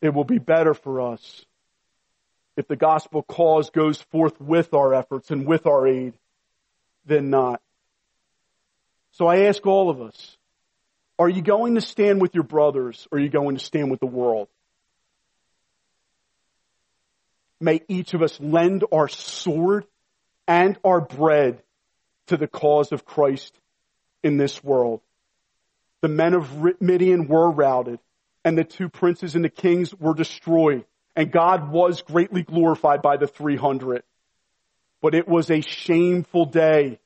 It 0.00 0.12
will 0.12 0.24
be 0.24 0.38
better 0.38 0.74
for 0.74 1.12
us 1.12 1.44
if 2.56 2.66
the 2.66 2.76
gospel 2.76 3.22
cause 3.22 3.70
goes 3.70 4.00
forth 4.02 4.40
with 4.40 4.74
our 4.74 4.94
efforts 4.94 5.30
and 5.30 5.46
with 5.46 5.66
our 5.66 5.86
aid 5.86 6.14
than 7.06 7.30
not. 7.30 7.62
So 9.12 9.26
I 9.26 9.44
ask 9.44 9.64
all 9.66 9.90
of 9.90 10.00
us, 10.00 10.36
are 11.18 11.28
you 11.28 11.42
going 11.42 11.76
to 11.76 11.80
stand 11.80 12.20
with 12.20 12.34
your 12.34 12.44
brothers 12.44 13.06
or 13.10 13.18
are 13.18 13.20
you 13.20 13.28
going 13.28 13.56
to 13.56 13.64
stand 13.64 13.90
with 13.90 14.00
the 14.00 14.06
world? 14.06 14.48
May 17.60 17.82
each 17.86 18.12
of 18.14 18.22
us 18.22 18.40
lend 18.40 18.84
our 18.90 19.06
sword 19.06 19.86
and 20.48 20.76
our 20.84 21.00
bread 21.00 21.62
to 22.26 22.36
the 22.36 22.48
cause 22.48 22.90
of 22.90 23.04
Christ 23.04 23.56
in 24.22 24.36
this 24.36 24.62
world. 24.62 25.00
The 26.00 26.08
men 26.08 26.34
of 26.34 26.80
Midian 26.80 27.28
were 27.28 27.50
routed 27.50 28.00
and 28.44 28.58
the 28.58 28.64
two 28.64 28.88
princes 28.88 29.34
and 29.34 29.44
the 29.44 29.50
kings 29.50 29.94
were 29.94 30.14
destroyed 30.14 30.84
and 31.14 31.30
God 31.30 31.70
was 31.70 32.02
greatly 32.02 32.42
glorified 32.42 33.02
by 33.02 33.16
the 33.16 33.26
300. 33.26 34.02
But 35.00 35.14
it 35.14 35.28
was 35.28 35.50
a 35.50 35.60
shameful 35.60 36.46
day 36.46 36.98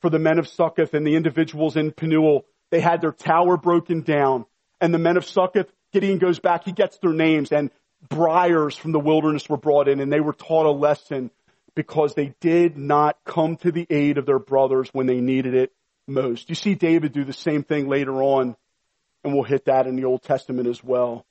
for 0.00 0.10
the 0.10 0.18
men 0.18 0.38
of 0.38 0.48
Succoth 0.48 0.94
and 0.94 1.06
the 1.06 1.16
individuals 1.16 1.76
in 1.76 1.92
Penuel. 1.92 2.44
They 2.70 2.80
had 2.80 3.00
their 3.00 3.12
tower 3.12 3.56
broken 3.56 4.02
down 4.02 4.44
and 4.80 4.94
the 4.94 4.98
men 4.98 5.16
of 5.16 5.24
Succoth, 5.24 5.72
Gideon 5.92 6.18
goes 6.18 6.38
back, 6.38 6.64
he 6.64 6.72
gets 6.72 6.98
their 6.98 7.12
names 7.12 7.50
and 7.50 7.70
briars 8.08 8.76
from 8.76 8.92
the 8.92 9.00
wilderness 9.00 9.48
were 9.48 9.56
brought 9.56 9.88
in 9.88 10.00
and 10.00 10.12
they 10.12 10.20
were 10.20 10.32
taught 10.32 10.66
a 10.66 10.70
lesson 10.70 11.30
because 11.74 12.14
they 12.14 12.34
did 12.40 12.76
not 12.76 13.16
come 13.24 13.56
to 13.56 13.72
the 13.72 13.86
aid 13.90 14.18
of 14.18 14.26
their 14.26 14.38
brothers 14.38 14.88
when 14.92 15.06
they 15.06 15.20
needed 15.20 15.54
it 15.54 15.72
most. 16.08 16.48
You 16.48 16.54
see 16.54 16.74
David 16.74 17.12
do 17.12 17.24
the 17.24 17.32
same 17.32 17.62
thing 17.62 17.88
later 17.88 18.22
on, 18.22 18.56
and 19.22 19.34
we'll 19.34 19.44
hit 19.44 19.66
that 19.66 19.86
in 19.86 19.96
the 19.96 20.04
Old 20.04 20.22
Testament 20.22 20.68
as 20.68 20.82
well. 20.82 21.26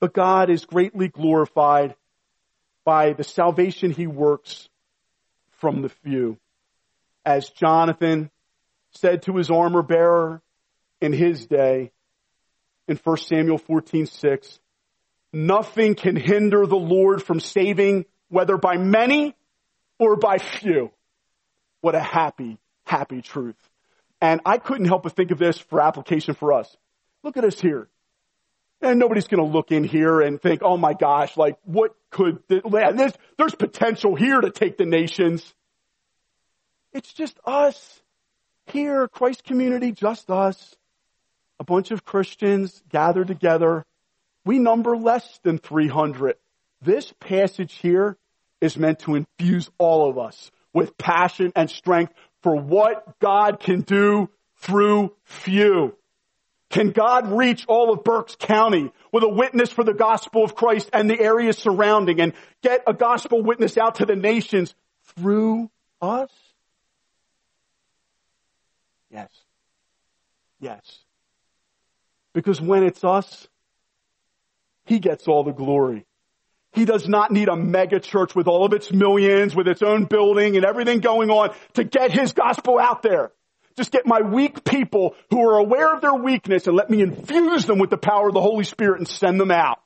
But 0.00 0.12
God 0.12 0.50
is 0.50 0.64
greatly 0.64 1.08
glorified 1.08 1.94
by 2.84 3.12
the 3.12 3.24
salvation 3.24 3.90
he 3.90 4.06
works 4.06 4.68
from 5.58 5.82
the 5.82 5.88
few. 5.88 6.38
As 7.24 7.50
Jonathan 7.50 8.30
said 8.92 9.22
to 9.22 9.36
his 9.36 9.50
armor 9.50 9.82
bearer 9.82 10.40
in 11.00 11.12
his 11.12 11.46
day 11.46 11.92
in 12.86 12.96
1 12.96 13.16
Samuel 13.18 13.58
14, 13.58 14.06
6, 14.06 14.60
nothing 15.32 15.94
can 15.94 16.16
hinder 16.16 16.66
the 16.66 16.76
Lord 16.76 17.22
from 17.22 17.40
saving 17.40 18.06
whether 18.28 18.56
by 18.56 18.76
many 18.76 19.34
or 19.98 20.16
by 20.16 20.38
few. 20.38 20.90
What 21.80 21.94
a 21.94 22.00
happy, 22.00 22.58
happy 22.84 23.20
truth. 23.22 23.56
And 24.20 24.40
I 24.44 24.58
couldn't 24.58 24.86
help 24.86 25.04
but 25.04 25.14
think 25.14 25.30
of 25.30 25.38
this 25.38 25.58
for 25.58 25.80
application 25.80 26.34
for 26.34 26.52
us. 26.52 26.76
Look 27.22 27.36
at 27.36 27.44
us 27.44 27.60
here. 27.60 27.88
And 28.80 28.98
nobody's 28.98 29.26
going 29.26 29.44
to 29.44 29.52
look 29.52 29.72
in 29.72 29.84
here 29.84 30.20
and 30.20 30.40
think, 30.40 30.62
oh 30.62 30.76
my 30.76 30.94
gosh, 30.94 31.36
like 31.36 31.56
what 31.64 31.94
could, 32.10 32.38
there's, 32.48 33.12
there's 33.36 33.54
potential 33.54 34.14
here 34.14 34.40
to 34.40 34.50
take 34.50 34.76
the 34.76 34.86
nations. 34.86 35.52
It's 36.92 37.12
just 37.12 37.38
us 37.44 38.00
here, 38.66 39.08
Christ 39.08 39.44
community, 39.44 39.92
just 39.92 40.30
us. 40.30 40.76
A 41.60 41.64
bunch 41.64 41.90
of 41.90 42.04
Christians 42.04 42.82
gathered 42.88 43.26
together. 43.26 43.84
We 44.44 44.58
number 44.58 44.96
less 44.96 45.40
than 45.42 45.58
300. 45.58 46.36
This 46.80 47.12
passage 47.18 47.74
here 47.74 48.16
is 48.60 48.76
meant 48.76 49.00
to 49.00 49.16
infuse 49.16 49.68
all 49.78 50.08
of 50.08 50.18
us 50.18 50.50
with 50.72 50.96
passion 50.96 51.52
and 51.56 51.68
strength 51.68 52.12
for 52.42 52.56
what 52.56 53.18
God 53.18 53.60
can 53.60 53.82
do 53.82 54.30
through 54.56 55.14
few. 55.24 55.96
Can 56.70 56.90
God 56.90 57.32
reach 57.32 57.64
all 57.66 57.92
of 57.92 58.04
Berks 58.04 58.36
County 58.36 58.92
with 59.10 59.22
a 59.22 59.28
witness 59.28 59.70
for 59.70 59.84
the 59.84 59.94
gospel 59.94 60.44
of 60.44 60.54
Christ 60.54 60.90
and 60.92 61.08
the 61.08 61.18
areas 61.18 61.56
surrounding 61.56 62.20
and 62.20 62.34
get 62.62 62.82
a 62.86 62.92
gospel 62.92 63.42
witness 63.42 63.78
out 63.78 63.96
to 63.96 64.06
the 64.06 64.16
nations 64.16 64.74
through 65.16 65.70
us? 66.02 66.30
Yes. 69.10 69.30
Yes. 70.60 70.98
Because 72.34 72.60
when 72.60 72.82
it's 72.82 73.02
us, 73.02 73.48
He 74.84 74.98
gets 74.98 75.26
all 75.26 75.44
the 75.44 75.52
glory. 75.52 76.04
He 76.78 76.84
does 76.84 77.08
not 77.08 77.32
need 77.32 77.48
a 77.48 77.56
mega 77.56 77.98
church 77.98 78.36
with 78.36 78.46
all 78.46 78.64
of 78.64 78.72
its 78.72 78.92
millions, 78.92 79.52
with 79.52 79.66
its 79.66 79.82
own 79.82 80.04
building 80.04 80.54
and 80.54 80.64
everything 80.64 81.00
going 81.00 81.28
on 81.28 81.52
to 81.74 81.82
get 81.82 82.12
his 82.12 82.32
gospel 82.32 82.78
out 82.78 83.02
there. 83.02 83.32
Just 83.76 83.90
get 83.90 84.06
my 84.06 84.20
weak 84.20 84.62
people 84.62 85.16
who 85.30 85.48
are 85.48 85.58
aware 85.58 85.92
of 85.92 86.02
their 86.02 86.14
weakness 86.14 86.68
and 86.68 86.76
let 86.76 86.88
me 86.88 87.00
infuse 87.00 87.66
them 87.66 87.80
with 87.80 87.90
the 87.90 87.96
power 87.96 88.28
of 88.28 88.34
the 88.34 88.40
Holy 88.40 88.62
Spirit 88.62 88.98
and 88.98 89.08
send 89.08 89.40
them 89.40 89.50
out. 89.50 89.80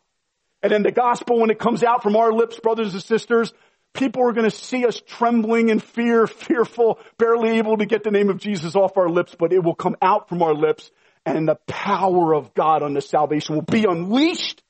And 0.63 0.71
then 0.71 0.83
the 0.83 0.93
gospel, 0.93 1.41
when 1.41 1.49
it 1.49 1.59
comes 1.59 1.83
out 1.83 2.03
from 2.03 2.15
our 2.15 2.31
lips, 2.31 2.61
brothers 2.61 2.93
and 2.93 3.03
sisters, 3.03 3.55
people 3.95 4.29
are 4.29 4.33
going 4.35 4.51
to 4.51 4.55
see 4.55 4.85
us 4.85 5.01
trembling 5.07 5.71
in 5.71 5.81
fear, 5.81 6.27
fearful, 6.27 6.99
barely 7.17 7.57
able 7.57 7.79
to 7.79 7.87
get 7.87 8.05
the 8.05 8.11
name 8.11 8.29
of 8.29 8.37
Jesus 8.37 8.77
off 8.77 8.99
our 8.99 9.09
lips, 9.09 9.35
but 9.39 9.55
it 9.55 9.65
will 9.65 9.75
come 9.75 9.97
out 10.03 10.29
from 10.29 10.43
our 10.43 10.55
lips 10.55 10.91
and 11.25 11.49
the 11.49 11.57
power 11.67 12.35
of 12.35 12.53
God 12.53 12.83
on 12.83 12.93
the 12.93 13.01
salvation 13.01 13.55
will 13.55 13.63
be 13.63 13.87
unleashed 13.87 14.63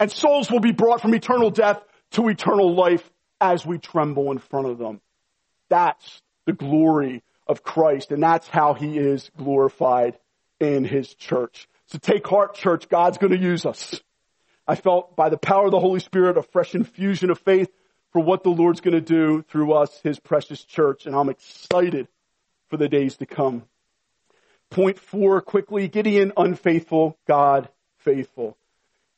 and 0.00 0.10
souls 0.10 0.50
will 0.50 0.60
be 0.60 0.72
brought 0.72 1.02
from 1.02 1.14
eternal 1.14 1.50
death 1.50 1.80
to 2.12 2.28
eternal 2.28 2.74
life 2.74 3.08
as 3.40 3.64
we 3.64 3.78
tremble 3.78 4.32
in 4.32 4.38
front 4.38 4.66
of 4.66 4.78
them. 4.78 5.00
That's 5.68 6.22
the 6.46 6.52
glory 6.52 7.22
of 7.46 7.62
Christ 7.62 8.10
and 8.10 8.22
that's 8.22 8.48
how 8.48 8.74
he 8.74 8.98
is 8.98 9.30
glorified 9.36 10.18
in 10.58 10.84
his 10.84 11.14
church. 11.14 11.68
So 11.86 11.98
take 11.98 12.26
heart, 12.26 12.54
church. 12.54 12.88
God's 12.88 13.18
going 13.18 13.32
to 13.32 13.38
use 13.38 13.66
us. 13.66 14.00
I 14.66 14.74
felt 14.74 15.16
by 15.16 15.28
the 15.28 15.36
power 15.36 15.66
of 15.66 15.72
the 15.72 15.80
Holy 15.80 16.00
Spirit 16.00 16.38
a 16.38 16.42
fresh 16.42 16.74
infusion 16.74 17.30
of 17.30 17.38
faith 17.40 17.70
for 18.12 18.20
what 18.20 18.42
the 18.42 18.50
Lord's 18.50 18.80
going 18.80 18.94
to 18.94 19.00
do 19.00 19.42
through 19.42 19.72
us, 19.72 20.00
His 20.02 20.18
precious 20.18 20.64
church, 20.64 21.06
and 21.06 21.14
I'm 21.14 21.28
excited 21.28 22.08
for 22.68 22.76
the 22.76 22.88
days 22.88 23.16
to 23.18 23.26
come. 23.26 23.64
Point 24.70 24.98
four, 24.98 25.40
quickly, 25.40 25.88
Gideon 25.88 26.32
unfaithful, 26.36 27.18
God 27.26 27.68
faithful. 27.98 28.56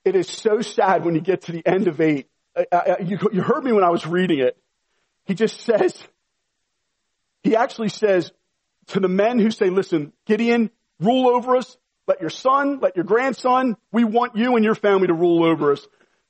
It 0.04 0.16
is 0.16 0.28
so 0.28 0.60
sad 0.60 1.04
when 1.04 1.14
you 1.14 1.20
get 1.20 1.42
to 1.42 1.52
the 1.52 1.66
end 1.66 1.88
of 1.88 2.00
eight. 2.00 2.28
I, 2.56 2.66
I, 2.72 2.96
you, 3.02 3.18
you 3.32 3.42
heard 3.42 3.64
me 3.64 3.72
when 3.72 3.84
I 3.84 3.90
was 3.90 4.06
reading 4.06 4.40
it. 4.40 4.56
He 5.24 5.34
just 5.34 5.60
says, 5.60 5.96
he 7.42 7.56
actually 7.56 7.88
says 7.88 8.32
to 8.88 9.00
the 9.00 9.08
men 9.08 9.38
who 9.38 9.50
say, 9.50 9.70
listen, 9.70 10.12
Gideon, 10.26 10.70
rule 11.00 11.28
over 11.28 11.56
us. 11.56 11.76
Let 12.08 12.20
your 12.20 12.30
son, 12.30 12.80
let 12.80 12.96
your 12.96 13.04
grandson, 13.04 13.76
we 13.92 14.02
want 14.02 14.36
you 14.36 14.56
and 14.56 14.64
your 14.64 14.74
family 14.74 15.06
to 15.06 15.14
rule 15.14 15.44
over 15.44 15.72
us. 15.72 15.86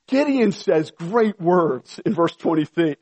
Gideon 0.07 0.53
says 0.53 0.91
great 0.91 1.41
words 1.41 1.99
in 2.05 2.13
verse 2.13 2.37
23. 2.37 2.97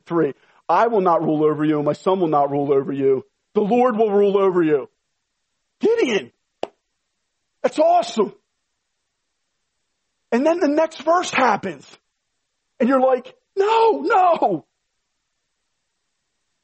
I 0.69 0.87
will 0.87 1.01
not 1.01 1.21
rule 1.21 1.43
over 1.43 1.65
you 1.65 1.75
and 1.77 1.85
my 1.85 1.93
son 1.93 2.21
will 2.21 2.29
not 2.29 2.49
rule 2.49 2.71
over 2.71 2.93
you. 2.93 3.25
The 3.53 3.61
Lord 3.61 3.97
will 3.97 4.11
rule 4.11 4.37
over 4.37 4.63
you. 4.63 4.89
Gideon. 5.81 6.31
That's 7.61 7.77
awesome. 7.77 8.33
And 10.31 10.45
then 10.45 10.59
the 10.59 10.67
next 10.67 11.01
verse 11.01 11.29
happens. 11.29 11.85
And 12.79 12.87
you're 12.87 13.01
like, 13.01 13.35
no, 13.57 14.01
no. 14.01 14.65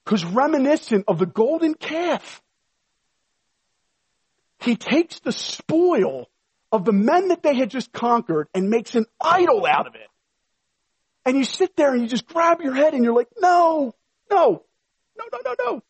Because 0.04 0.24
reminiscent 0.24 1.06
of 1.08 1.20
the 1.20 1.26
golden 1.26 1.74
calf, 1.74 2.42
he 4.60 4.76
takes 4.76 5.20
the 5.20 5.32
spoil 5.32 6.30
of 6.72 6.86
the 6.86 6.94
men 6.94 7.28
that 7.30 7.44
they 7.44 7.56
had 7.56 7.70
just 7.70 7.92
conquered 7.92 8.48
and 8.54 8.70
makes 8.70 8.96
an 8.96 9.06
idol 9.22 9.66
out 9.66 9.88
of 9.88 9.96
it. 9.96 10.08
And 11.26 11.38
you 11.38 11.44
sit 11.44 11.76
there 11.76 11.94
and 11.94 12.02
you 12.02 12.08
just 12.08 12.26
grab 12.26 12.62
your 12.62 12.74
head 12.74 12.94
and 12.94 13.04
you're 13.04 13.14
like, 13.14 13.28
no, 13.38 13.94
no, 14.32 14.64
no, 15.18 15.26
no, 15.32 15.40
no, 15.44 15.56
no. 15.60 15.84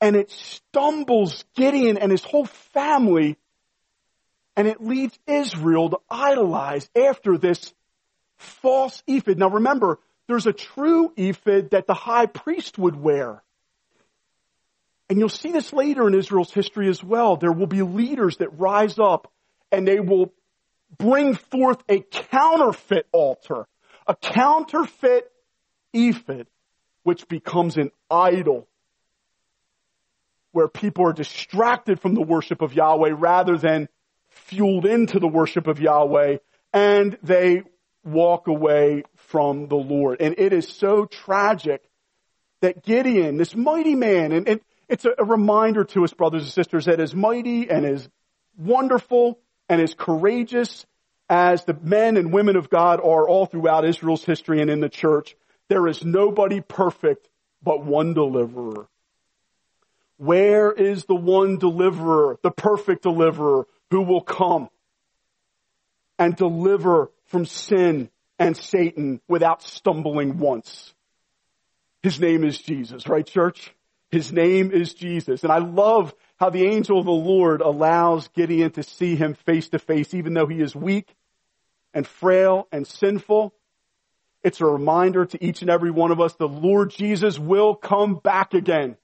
And 0.00 0.16
it 0.16 0.30
stumbles 0.30 1.44
Gideon 1.54 1.96
and 1.96 2.10
his 2.10 2.24
whole 2.24 2.44
family 2.44 3.38
and 4.56 4.66
it 4.66 4.82
leads 4.82 5.18
Israel 5.26 5.90
to 5.90 5.98
idolize 6.10 6.88
after 6.96 7.36
this 7.36 7.74
false 8.38 9.02
ephod. 9.06 9.38
Now 9.38 9.50
remember, 9.50 9.98
there's 10.26 10.46
a 10.46 10.52
true 10.52 11.12
ephod 11.16 11.70
that 11.70 11.86
the 11.86 11.94
high 11.94 12.26
priest 12.26 12.78
would 12.78 12.96
wear. 12.96 13.42
And 15.08 15.18
you'll 15.18 15.28
see 15.28 15.52
this 15.52 15.72
later 15.72 16.08
in 16.08 16.14
Israel's 16.14 16.52
history 16.52 16.88
as 16.88 17.04
well. 17.04 17.36
There 17.36 17.52
will 17.52 17.68
be 17.68 17.82
leaders 17.82 18.38
that 18.38 18.58
rise 18.58 18.98
up 18.98 19.30
and 19.70 19.86
they 19.86 20.00
will 20.00 20.32
bring 20.98 21.34
forth 21.34 21.82
a 21.88 22.00
counterfeit 22.00 23.06
altar, 23.12 23.66
a 24.06 24.16
counterfeit 24.16 25.30
ephod, 25.92 26.46
which 27.02 27.28
becomes 27.28 27.76
an 27.76 27.90
idol 28.10 28.66
where 30.52 30.68
people 30.68 31.06
are 31.06 31.12
distracted 31.12 32.00
from 32.00 32.14
the 32.14 32.22
worship 32.22 32.62
of 32.62 32.72
Yahweh 32.72 33.12
rather 33.14 33.58
than 33.58 33.88
fueled 34.36 34.86
into 34.86 35.18
the 35.18 35.28
worship 35.28 35.66
of 35.66 35.80
Yahweh 35.80 36.38
and 36.72 37.18
they 37.22 37.62
walk 38.04 38.48
away 38.48 39.02
from 39.16 39.68
the 39.68 39.76
Lord. 39.76 40.20
And 40.20 40.34
it 40.38 40.52
is 40.52 40.68
so 40.68 41.06
tragic 41.06 41.82
that 42.60 42.84
Gideon, 42.84 43.36
this 43.36 43.54
mighty 43.54 43.94
man, 43.94 44.32
and, 44.32 44.60
it's 44.88 45.04
a, 45.04 45.10
a 45.18 45.24
reminder 45.24 45.84
to 45.84 46.04
us, 46.04 46.12
brothers 46.12 46.42
and 46.42 46.52
sisters, 46.52 46.84
that 46.84 47.00
as 47.00 47.14
mighty 47.14 47.68
and 47.68 47.84
as 47.84 48.08
wonderful 48.56 49.38
and 49.68 49.80
as 49.80 49.94
courageous 49.94 50.86
as 51.28 51.64
the 51.64 51.76
men 51.82 52.16
and 52.16 52.32
women 52.32 52.54
of 52.56 52.70
God 52.70 53.00
are 53.00 53.28
all 53.28 53.46
throughout 53.46 53.84
Israel's 53.84 54.24
history 54.24 54.60
and 54.60 54.70
in 54.70 54.80
the 54.80 54.88
church, 54.88 55.36
there 55.68 55.88
is 55.88 56.04
nobody 56.04 56.60
perfect 56.60 57.28
but 57.62 57.84
one 57.84 58.14
deliverer. 58.14 58.86
Where 60.18 60.70
is 60.70 61.04
the 61.04 61.16
one 61.16 61.58
deliverer, 61.58 62.38
the 62.42 62.52
perfect 62.52 63.02
deliverer 63.02 63.66
who 63.90 64.02
will 64.02 64.20
come 64.20 64.68
and 66.18 66.36
deliver 66.36 67.10
from 67.26 67.44
sin 67.44 68.10
and 68.38 68.56
Satan 68.56 69.20
without 69.28 69.62
stumbling 69.62 70.38
once? 70.38 70.94
His 72.02 72.20
name 72.20 72.44
is 72.44 72.58
Jesus, 72.58 73.08
right 73.08 73.26
church? 73.26 73.74
His 74.10 74.32
name 74.32 74.70
is 74.70 74.94
Jesus. 74.94 75.42
And 75.42 75.52
I 75.52 75.58
love 75.58 76.14
how 76.36 76.50
the 76.50 76.64
angel 76.64 76.98
of 76.98 77.06
the 77.06 77.10
Lord 77.10 77.60
allows 77.60 78.28
Gideon 78.28 78.70
to 78.72 78.82
see 78.82 79.16
him 79.16 79.34
face 79.34 79.68
to 79.70 79.78
face, 79.78 80.14
even 80.14 80.34
though 80.34 80.46
he 80.46 80.60
is 80.60 80.74
weak 80.76 81.14
and 81.92 82.06
frail 82.06 82.68
and 82.70 82.86
sinful. 82.86 83.52
It's 84.44 84.60
a 84.60 84.66
reminder 84.66 85.26
to 85.26 85.44
each 85.44 85.62
and 85.62 85.70
every 85.70 85.90
one 85.90 86.12
of 86.12 86.20
us, 86.20 86.34
the 86.34 86.46
Lord 86.46 86.90
Jesus 86.90 87.38
will 87.38 87.74
come 87.74 88.14
back 88.14 88.54
again 88.54 88.96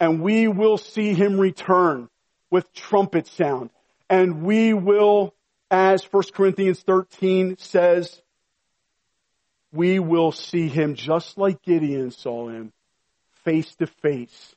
and 0.00 0.20
we 0.20 0.48
will 0.48 0.76
see 0.76 1.14
him 1.14 1.40
return 1.40 2.08
with 2.50 2.72
trumpet 2.72 3.26
sound 3.26 3.70
and 4.08 4.42
we 4.42 4.74
will, 4.74 5.34
as 5.70 6.04
1 6.04 6.22
Corinthians 6.34 6.80
13 6.80 7.56
says, 7.58 8.20
we 9.72 9.98
will 9.98 10.32
see 10.32 10.68
him 10.68 10.94
just 10.94 11.36
like 11.36 11.62
Gideon 11.62 12.10
saw 12.10 12.48
him 12.48 12.72
face 13.44 13.74
to 13.76 13.86
face 13.86 14.54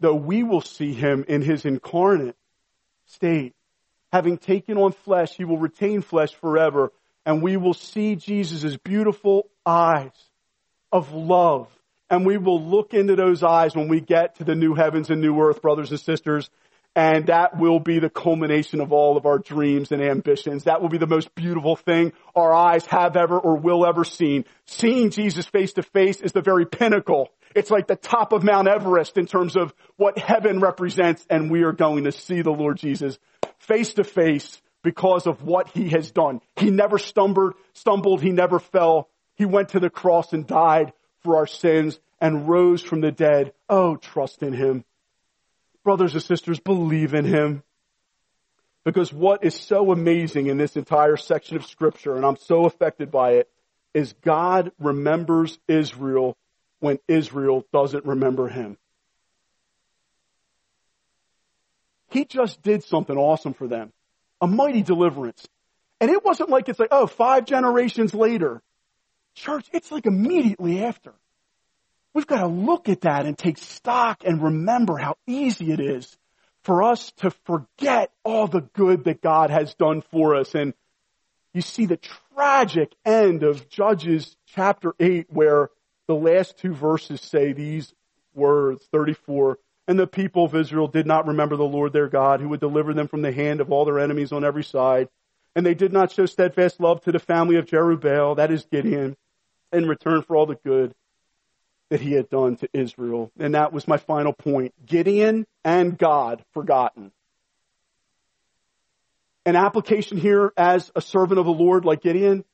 though 0.00 0.14
we 0.14 0.42
will 0.42 0.60
see 0.60 0.92
him 0.92 1.24
in 1.28 1.42
his 1.42 1.64
incarnate 1.64 2.36
state. 3.06 3.54
Having 4.12 4.38
taken 4.38 4.78
on 4.78 4.92
flesh, 4.92 5.34
he 5.36 5.44
will 5.44 5.58
retain 5.58 6.02
flesh 6.02 6.34
forever, 6.34 6.92
and 7.24 7.42
we 7.42 7.56
will 7.56 7.74
see 7.74 8.16
Jesus' 8.16 8.76
beautiful 8.76 9.48
eyes 9.64 10.12
of 10.92 11.12
love. 11.12 11.68
And 12.08 12.24
we 12.24 12.36
will 12.38 12.62
look 12.62 12.94
into 12.94 13.16
those 13.16 13.42
eyes 13.42 13.74
when 13.74 13.88
we 13.88 14.00
get 14.00 14.36
to 14.36 14.44
the 14.44 14.54
new 14.54 14.74
heavens 14.74 15.10
and 15.10 15.20
new 15.20 15.40
earth, 15.40 15.60
brothers 15.60 15.90
and 15.90 15.98
sisters, 15.98 16.50
and 16.96 17.26
that 17.26 17.58
will 17.58 17.78
be 17.78 17.98
the 17.98 18.08
culmination 18.08 18.80
of 18.80 18.90
all 18.90 19.18
of 19.18 19.26
our 19.26 19.38
dreams 19.38 19.92
and 19.92 20.02
ambitions. 20.02 20.64
That 20.64 20.80
will 20.80 20.88
be 20.88 20.96
the 20.96 21.06
most 21.06 21.34
beautiful 21.34 21.76
thing 21.76 22.14
our 22.34 22.54
eyes 22.54 22.86
have 22.86 23.16
ever 23.16 23.38
or 23.38 23.58
will 23.58 23.86
ever 23.86 24.02
seen. 24.02 24.46
Seeing 24.64 25.10
Jesus 25.10 25.44
face 25.44 25.74
to 25.74 25.82
face 25.82 26.22
is 26.22 26.32
the 26.32 26.40
very 26.40 26.64
pinnacle. 26.64 27.28
It's 27.54 27.70
like 27.70 27.86
the 27.86 27.96
top 27.96 28.32
of 28.32 28.42
Mount 28.42 28.66
Everest 28.66 29.18
in 29.18 29.26
terms 29.26 29.56
of 29.56 29.74
what 29.96 30.18
heaven 30.18 30.58
represents 30.58 31.26
and 31.28 31.50
we 31.50 31.64
are 31.64 31.72
going 31.72 32.04
to 32.04 32.12
see 32.12 32.40
the 32.40 32.50
Lord 32.50 32.78
Jesus 32.78 33.18
face 33.58 33.92
to 33.94 34.04
face 34.04 34.62
because 34.82 35.26
of 35.26 35.42
what 35.42 35.68
he 35.68 35.90
has 35.90 36.10
done. 36.10 36.40
He 36.56 36.70
never 36.70 36.96
stumbled, 36.96 37.54
stumbled, 37.74 38.22
he 38.22 38.30
never 38.30 38.58
fell. 38.58 39.10
He 39.34 39.44
went 39.44 39.70
to 39.70 39.80
the 39.80 39.90
cross 39.90 40.32
and 40.32 40.46
died 40.46 40.94
for 41.22 41.36
our 41.36 41.46
sins 41.46 42.00
and 42.22 42.48
rose 42.48 42.80
from 42.80 43.02
the 43.02 43.12
dead. 43.12 43.52
Oh, 43.68 43.96
trust 43.96 44.42
in 44.42 44.54
him 44.54 44.84
brothers 45.86 46.14
and 46.14 46.22
sisters, 46.22 46.58
believe 46.58 47.14
in 47.14 47.24
him. 47.24 47.62
Because 48.84 49.12
what 49.12 49.44
is 49.44 49.54
so 49.54 49.92
amazing 49.92 50.48
in 50.48 50.58
this 50.58 50.76
entire 50.76 51.16
section 51.16 51.56
of 51.56 51.64
scripture, 51.64 52.16
and 52.16 52.26
I'm 52.26 52.36
so 52.36 52.64
affected 52.64 53.12
by 53.12 53.34
it, 53.34 53.48
is 53.94 54.12
God 54.20 54.72
remembers 54.80 55.60
Israel 55.68 56.36
when 56.80 56.98
Israel 57.06 57.64
doesn't 57.72 58.04
remember 58.04 58.48
him. 58.48 58.76
He 62.10 62.24
just 62.24 62.62
did 62.62 62.82
something 62.82 63.16
awesome 63.16 63.54
for 63.54 63.68
them. 63.68 63.92
A 64.40 64.48
mighty 64.48 64.82
deliverance. 64.82 65.46
And 66.00 66.10
it 66.10 66.24
wasn't 66.24 66.50
like 66.50 66.68
it's 66.68 66.80
like, 66.80 66.90
oh, 66.90 67.06
five 67.06 67.46
generations 67.46 68.12
later. 68.12 68.60
Church, 69.36 69.68
it's 69.72 69.92
like 69.92 70.06
immediately 70.06 70.82
after. 70.82 71.14
We've 72.16 72.26
got 72.26 72.40
to 72.40 72.46
look 72.46 72.88
at 72.88 73.02
that 73.02 73.26
and 73.26 73.36
take 73.36 73.58
stock 73.58 74.22
and 74.24 74.42
remember 74.42 74.96
how 74.96 75.18
easy 75.26 75.70
it 75.70 75.80
is 75.80 76.16
for 76.62 76.82
us 76.82 77.12
to 77.18 77.30
forget 77.44 78.10
all 78.24 78.46
the 78.46 78.62
good 78.62 79.04
that 79.04 79.20
God 79.20 79.50
has 79.50 79.74
done 79.74 80.00
for 80.00 80.34
us. 80.34 80.54
And 80.54 80.72
you 81.52 81.60
see 81.60 81.84
the 81.84 82.00
tragic 82.34 82.94
end 83.04 83.42
of 83.42 83.68
Judges 83.68 84.34
chapter 84.46 84.94
8 84.98 85.26
where 85.28 85.68
the 86.08 86.14
last 86.14 86.56
two 86.56 86.72
verses 86.72 87.20
say 87.20 87.52
these 87.52 87.92
words, 88.32 88.82
34, 88.92 89.58
and 89.86 89.98
the 89.98 90.06
people 90.06 90.46
of 90.46 90.54
Israel 90.54 90.88
did 90.88 91.06
not 91.06 91.26
remember 91.26 91.56
the 91.56 91.64
Lord 91.64 91.92
their 91.92 92.08
God 92.08 92.40
who 92.40 92.48
would 92.48 92.60
deliver 92.60 92.94
them 92.94 93.08
from 93.08 93.20
the 93.20 93.30
hand 93.30 93.60
of 93.60 93.70
all 93.70 93.84
their 93.84 94.00
enemies 94.00 94.32
on 94.32 94.42
every 94.42 94.64
side. 94.64 95.10
And 95.54 95.66
they 95.66 95.74
did 95.74 95.92
not 95.92 96.12
show 96.12 96.24
steadfast 96.24 96.80
love 96.80 97.02
to 97.02 97.12
the 97.12 97.18
family 97.18 97.56
of 97.56 97.66
Jerubbaal, 97.66 98.36
that 98.36 98.50
is 98.50 98.64
Gideon, 98.64 99.18
in 99.70 99.86
return 99.86 100.22
for 100.22 100.34
all 100.34 100.46
the 100.46 100.58
good 100.64 100.94
that 101.90 102.00
he 102.00 102.12
had 102.12 102.28
done 102.28 102.56
to 102.56 102.68
Israel. 102.72 103.30
And 103.38 103.54
that 103.54 103.72
was 103.72 103.86
my 103.86 103.96
final 103.96 104.32
point. 104.32 104.74
Gideon 104.84 105.46
and 105.64 105.96
God 105.96 106.44
forgotten. 106.52 107.12
An 109.44 109.54
application 109.54 110.16
here 110.16 110.52
as 110.56 110.90
a 110.96 111.00
servant 111.00 111.38
of 111.38 111.46
the 111.46 111.52
Lord 111.52 111.84
like 111.84 112.02
Gideon, 112.02 112.44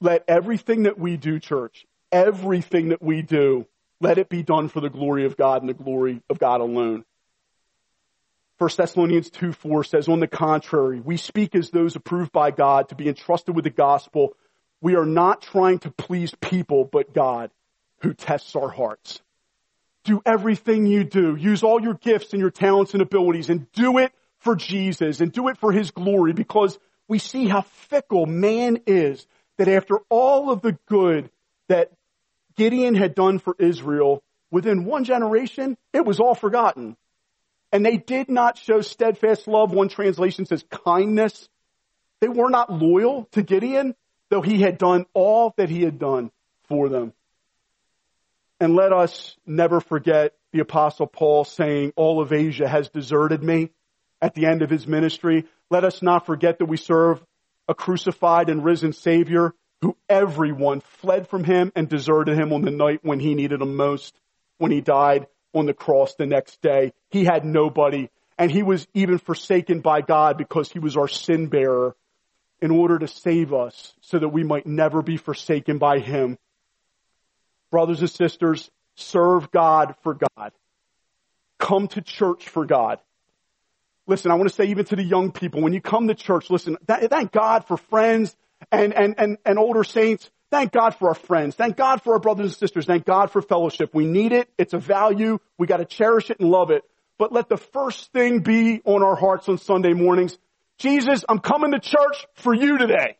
let 0.00 0.24
everything 0.28 0.84
that 0.84 0.98
we 0.98 1.16
do, 1.16 1.40
church, 1.40 1.86
everything 2.12 2.90
that 2.90 3.02
we 3.02 3.22
do, 3.22 3.66
let 4.00 4.18
it 4.18 4.28
be 4.28 4.44
done 4.44 4.68
for 4.68 4.80
the 4.80 4.90
glory 4.90 5.24
of 5.24 5.36
God 5.36 5.62
and 5.62 5.68
the 5.68 5.74
glory 5.74 6.22
of 6.30 6.38
God 6.38 6.60
alone. 6.60 7.04
1 8.58 8.70
Thessalonians 8.76 9.30
2 9.30 9.52
4 9.52 9.84
says, 9.84 10.08
on 10.08 10.20
the 10.20 10.28
contrary, 10.28 11.00
we 11.00 11.16
speak 11.16 11.56
as 11.56 11.70
those 11.70 11.96
approved 11.96 12.30
by 12.30 12.52
God 12.52 12.88
to 12.90 12.94
be 12.94 13.08
entrusted 13.08 13.56
with 13.56 13.64
the 13.64 13.70
gospel. 13.70 14.36
We 14.80 14.94
are 14.94 15.06
not 15.06 15.42
trying 15.42 15.80
to 15.80 15.90
please 15.90 16.32
people, 16.40 16.84
but 16.84 17.12
God 17.12 17.50
who 18.00 18.14
tests 18.14 18.56
our 18.56 18.68
hearts. 18.68 19.20
Do 20.04 20.22
everything 20.24 20.86
you 20.86 21.04
do. 21.04 21.36
Use 21.36 21.62
all 21.62 21.82
your 21.82 21.94
gifts 21.94 22.32
and 22.32 22.40
your 22.40 22.50
talents 22.50 22.92
and 22.94 23.02
abilities 23.02 23.50
and 23.50 23.70
do 23.72 23.98
it 23.98 24.12
for 24.38 24.56
Jesus 24.56 25.20
and 25.20 25.32
do 25.32 25.48
it 25.48 25.58
for 25.58 25.72
His 25.72 25.90
glory 25.90 26.32
because 26.32 26.78
we 27.08 27.18
see 27.18 27.46
how 27.46 27.62
fickle 27.62 28.26
man 28.26 28.80
is 28.86 29.26
that 29.56 29.68
after 29.68 29.98
all 30.08 30.50
of 30.50 30.62
the 30.62 30.78
good 30.86 31.30
that 31.68 31.90
Gideon 32.56 32.94
had 32.94 33.14
done 33.14 33.38
for 33.38 33.54
Israel, 33.58 34.22
within 34.50 34.84
one 34.84 35.04
generation, 35.04 35.76
it 35.92 36.04
was 36.04 36.20
all 36.20 36.34
forgotten. 36.34 36.96
And 37.72 37.84
they 37.84 37.96
did 37.96 38.30
not 38.30 38.56
show 38.56 38.80
steadfast 38.80 39.46
love. 39.46 39.72
One 39.72 39.88
translation 39.88 40.46
says 40.46 40.64
kindness. 40.84 41.48
They 42.20 42.28
were 42.28 42.50
not 42.50 42.72
loyal 42.72 43.28
to 43.32 43.42
Gideon, 43.42 43.94
though 44.30 44.42
he 44.42 44.60
had 44.60 44.78
done 44.78 45.06
all 45.12 45.54
that 45.56 45.68
he 45.68 45.82
had 45.82 45.98
done 45.98 46.30
for 46.68 46.88
them. 46.88 47.12
And 48.60 48.74
let 48.74 48.92
us 48.92 49.36
never 49.46 49.80
forget 49.80 50.34
the 50.52 50.60
apostle 50.60 51.06
Paul 51.06 51.44
saying, 51.44 51.92
all 51.96 52.20
of 52.20 52.32
Asia 52.32 52.68
has 52.68 52.88
deserted 52.88 53.42
me 53.42 53.70
at 54.20 54.34
the 54.34 54.46
end 54.46 54.62
of 54.62 54.70
his 54.70 54.86
ministry. 54.86 55.44
Let 55.70 55.84
us 55.84 56.02
not 56.02 56.26
forget 56.26 56.58
that 56.58 56.66
we 56.66 56.76
serve 56.76 57.22
a 57.68 57.74
crucified 57.74 58.48
and 58.48 58.64
risen 58.64 58.92
Savior 58.92 59.54
who 59.82 59.96
everyone 60.08 60.80
fled 60.80 61.28
from 61.28 61.44
him 61.44 61.70
and 61.76 61.88
deserted 61.88 62.36
him 62.36 62.52
on 62.52 62.62
the 62.62 62.70
night 62.70 63.00
when 63.02 63.20
he 63.20 63.34
needed 63.34 63.62
him 63.62 63.76
most, 63.76 64.18
when 64.56 64.72
he 64.72 64.80
died 64.80 65.26
on 65.54 65.66
the 65.66 65.74
cross 65.74 66.14
the 66.14 66.26
next 66.26 66.60
day. 66.60 66.92
He 67.10 67.24
had 67.24 67.44
nobody 67.44 68.08
and 68.38 68.50
he 68.50 68.62
was 68.62 68.86
even 68.94 69.18
forsaken 69.18 69.80
by 69.80 70.00
God 70.00 70.38
because 70.38 70.70
he 70.70 70.78
was 70.78 70.96
our 70.96 71.08
sin 71.08 71.48
bearer 71.48 71.96
in 72.60 72.70
order 72.70 72.98
to 72.98 73.08
save 73.08 73.52
us 73.52 73.94
so 74.00 74.18
that 74.18 74.28
we 74.28 74.44
might 74.44 74.66
never 74.66 75.02
be 75.02 75.16
forsaken 75.16 75.78
by 75.78 75.98
him 75.98 76.38
brothers 77.70 78.00
and 78.00 78.10
sisters, 78.10 78.70
serve 78.94 79.50
God 79.50 79.94
for 80.02 80.14
God. 80.14 80.52
Come 81.58 81.88
to 81.88 82.02
church 82.02 82.48
for 82.48 82.64
God. 82.64 82.98
Listen, 84.06 84.30
I 84.30 84.34
want 84.34 84.48
to 84.48 84.54
say 84.54 84.64
even 84.66 84.84
to 84.86 84.96
the 84.96 85.02
young 85.02 85.32
people, 85.32 85.60
when 85.60 85.72
you 85.72 85.80
come 85.80 86.08
to 86.08 86.14
church, 86.14 86.50
listen, 86.50 86.78
thank 86.86 87.30
God 87.30 87.66
for 87.66 87.76
friends 87.76 88.34
and, 88.72 88.94
and, 88.94 89.14
and, 89.18 89.38
and 89.44 89.58
older 89.58 89.84
saints. 89.84 90.30
Thank 90.50 90.72
God 90.72 90.94
for 90.94 91.08
our 91.08 91.14
friends. 91.14 91.56
Thank 91.56 91.76
God 91.76 92.02
for 92.02 92.14
our 92.14 92.18
brothers 92.18 92.46
and 92.46 92.56
sisters. 92.56 92.86
Thank 92.86 93.04
God 93.04 93.30
for 93.30 93.42
fellowship. 93.42 93.94
We 93.94 94.06
need 94.06 94.32
it. 94.32 94.48
It's 94.56 94.72
a 94.72 94.78
value. 94.78 95.38
We 95.58 95.66
got 95.66 95.76
to 95.76 95.84
cherish 95.84 96.30
it 96.30 96.40
and 96.40 96.50
love 96.50 96.70
it. 96.70 96.84
But 97.18 97.32
let 97.32 97.48
the 97.48 97.58
first 97.58 98.12
thing 98.12 98.40
be 98.40 98.80
on 98.84 99.02
our 99.02 99.16
hearts 99.16 99.48
on 99.48 99.58
Sunday 99.58 99.92
mornings. 99.92 100.38
Jesus, 100.78 101.24
I'm 101.28 101.40
coming 101.40 101.72
to 101.72 101.80
church 101.80 102.26
for 102.36 102.54
you 102.54 102.78
today. 102.78 103.18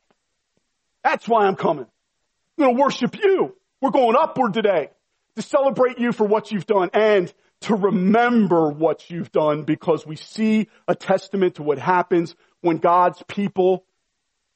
That's 1.05 1.28
why 1.28 1.46
I'm 1.46 1.57
coming. 1.57 1.84
I'm 1.84 2.64
going 2.64 2.76
to 2.76 2.82
worship 2.82 3.16
you. 3.22 3.55
We're 3.81 3.91
going 3.91 4.16
upward 4.16 4.55
today 4.55 4.91
to 5.37 5.43
celebrate 5.43 5.99
you 5.99 6.12
for 6.12 6.26
what 6.26 6.51
you've 6.51 6.66
done 6.66 6.91
and 6.93 7.33
to 7.61 7.74
remember 7.74 8.70
what 8.70 9.09
you've 9.11 9.33
done 9.33 9.62
because 9.62 10.07
we 10.07 10.16
see 10.16 10.68
a 10.87 10.95
testament 10.95 11.57
to 11.57 11.62
what 11.62 11.79
happens 11.79 12.35
when 12.61 12.79
God's 12.79 13.22
people 13.29 13.85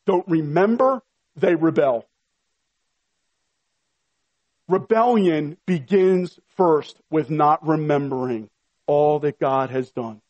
don't 0.06 0.26
remember, 0.28 1.02
they 1.36 1.54
rebel. 1.54 2.06
Rebellion 4.68 5.56
begins 5.66 6.38
first 6.56 7.00
with 7.10 7.30
not 7.30 7.66
remembering 7.66 8.48
all 8.86 9.20
that 9.20 9.38
God 9.38 9.70
has 9.70 9.90
done. 9.90 10.20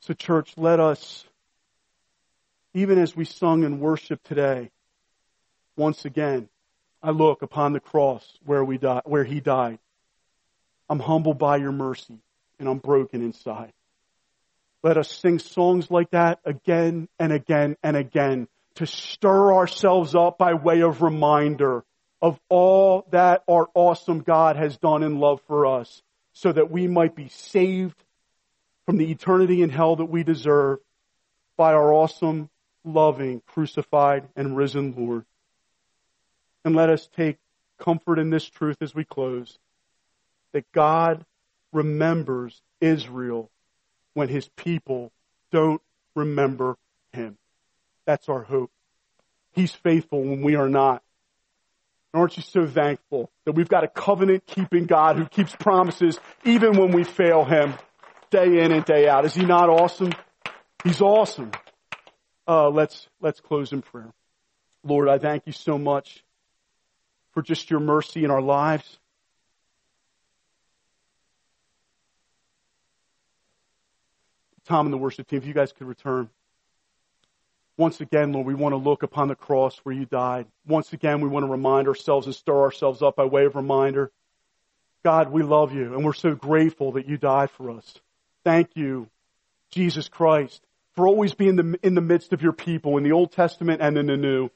So 0.00 0.14
church, 0.14 0.52
let 0.56 0.80
us, 0.80 1.24
even 2.74 2.98
as 2.98 3.16
we 3.16 3.24
sung 3.24 3.64
and 3.64 3.80
worship 3.80 4.22
today, 4.22 4.70
once 5.76 6.04
again, 6.04 6.48
I 7.02 7.10
look 7.10 7.42
upon 7.42 7.72
the 7.72 7.80
cross 7.80 8.26
where 8.44 8.64
we 8.64 8.78
die, 8.78 9.02
where 9.04 9.24
he 9.24 9.40
died. 9.40 9.78
I'm 10.88 11.00
humbled 11.00 11.38
by 11.38 11.56
your 11.56 11.72
mercy 11.72 12.18
and 12.58 12.68
I'm 12.68 12.78
broken 12.78 13.22
inside. 13.22 13.72
Let 14.82 14.96
us 14.96 15.10
sing 15.10 15.38
songs 15.38 15.90
like 15.90 16.10
that 16.10 16.40
again 16.44 17.08
and 17.18 17.32
again 17.32 17.76
and 17.82 17.96
again 17.96 18.48
to 18.76 18.86
stir 18.86 19.54
ourselves 19.54 20.14
up 20.14 20.38
by 20.38 20.54
way 20.54 20.82
of 20.82 21.02
reminder 21.02 21.84
of 22.22 22.38
all 22.48 23.06
that 23.10 23.42
our 23.48 23.68
awesome 23.74 24.20
God 24.20 24.56
has 24.56 24.76
done 24.78 25.02
in 25.02 25.18
love 25.18 25.40
for 25.46 25.66
us 25.66 26.02
so 26.32 26.52
that 26.52 26.70
we 26.70 26.86
might 26.86 27.14
be 27.14 27.28
saved 27.28 28.02
from 28.84 28.96
the 28.96 29.10
eternity 29.10 29.62
in 29.62 29.70
hell 29.70 29.96
that 29.96 30.04
we 30.04 30.22
deserve 30.22 30.78
by 31.56 31.72
our 31.72 31.92
awesome, 31.92 32.48
loving, 32.84 33.42
crucified, 33.46 34.28
and 34.36 34.56
risen 34.56 34.94
Lord. 34.96 35.24
And 36.66 36.74
let 36.74 36.90
us 36.90 37.08
take 37.16 37.36
comfort 37.78 38.18
in 38.18 38.30
this 38.30 38.44
truth 38.44 38.78
as 38.80 38.92
we 38.92 39.04
close 39.04 39.56
that 40.52 40.64
God 40.72 41.24
remembers 41.72 42.60
Israel 42.80 43.52
when 44.14 44.28
his 44.28 44.48
people 44.56 45.12
don't 45.52 45.80
remember 46.16 46.76
him. 47.12 47.38
That's 48.04 48.28
our 48.28 48.42
hope. 48.42 48.72
He's 49.52 49.70
faithful 49.70 50.24
when 50.24 50.42
we 50.42 50.56
are 50.56 50.68
not. 50.68 51.04
aren't 52.12 52.36
you 52.36 52.42
so 52.42 52.66
thankful 52.66 53.30
that 53.44 53.52
we've 53.52 53.68
got 53.68 53.84
a 53.84 53.88
covenant 53.88 54.44
keeping 54.44 54.86
God 54.86 55.18
who 55.18 55.26
keeps 55.26 55.54
promises 55.54 56.18
even 56.44 56.76
when 56.76 56.90
we 56.90 57.04
fail 57.04 57.44
him 57.44 57.74
day 58.30 58.64
in 58.64 58.72
and 58.72 58.84
day 58.84 59.08
out? 59.08 59.24
Is 59.24 59.36
he 59.36 59.44
not 59.44 59.68
awesome? 59.68 60.10
He's 60.82 61.00
awesome. 61.00 61.52
Uh, 62.48 62.70
let's, 62.70 63.08
let's 63.20 63.38
close 63.38 63.72
in 63.72 63.82
prayer. 63.82 64.12
Lord, 64.82 65.08
I 65.08 65.18
thank 65.18 65.46
you 65.46 65.52
so 65.52 65.78
much 65.78 66.24
for 67.36 67.42
just 67.42 67.70
your 67.70 67.80
mercy 67.80 68.24
in 68.24 68.30
our 68.30 68.40
lives. 68.40 68.98
Tom 74.64 74.86
and 74.86 74.92
the 74.94 74.96
worship 74.96 75.28
team, 75.28 75.40
if 75.40 75.46
you 75.46 75.52
guys 75.52 75.70
could 75.70 75.86
return. 75.86 76.30
Once 77.76 78.00
again, 78.00 78.32
Lord, 78.32 78.46
we 78.46 78.54
want 78.54 78.72
to 78.72 78.78
look 78.78 79.02
upon 79.02 79.28
the 79.28 79.34
cross 79.34 79.78
where 79.82 79.94
you 79.94 80.06
died. 80.06 80.46
Once 80.66 80.94
again, 80.94 81.20
we 81.20 81.28
want 81.28 81.44
to 81.44 81.52
remind 81.52 81.88
ourselves 81.88 82.24
and 82.24 82.34
stir 82.34 82.58
ourselves 82.58 83.02
up 83.02 83.16
by 83.16 83.26
way 83.26 83.44
of 83.44 83.54
reminder. 83.54 84.10
God, 85.04 85.30
we 85.30 85.42
love 85.42 85.74
you 85.74 85.92
and 85.92 86.06
we're 86.06 86.14
so 86.14 86.34
grateful 86.34 86.92
that 86.92 87.06
you 87.06 87.18
died 87.18 87.50
for 87.50 87.70
us. 87.70 88.00
Thank 88.44 88.70
you, 88.76 89.10
Jesus 89.70 90.08
Christ, 90.08 90.62
for 90.94 91.06
always 91.06 91.34
being 91.34 91.58
in 91.58 91.72
the, 91.72 91.78
in 91.82 91.94
the 91.94 92.00
midst 92.00 92.32
of 92.32 92.40
your 92.40 92.54
people 92.54 92.96
in 92.96 93.04
the 93.04 93.12
Old 93.12 93.32
Testament 93.32 93.82
and 93.82 93.98
in 93.98 94.06
the 94.06 94.16
New, 94.16 94.48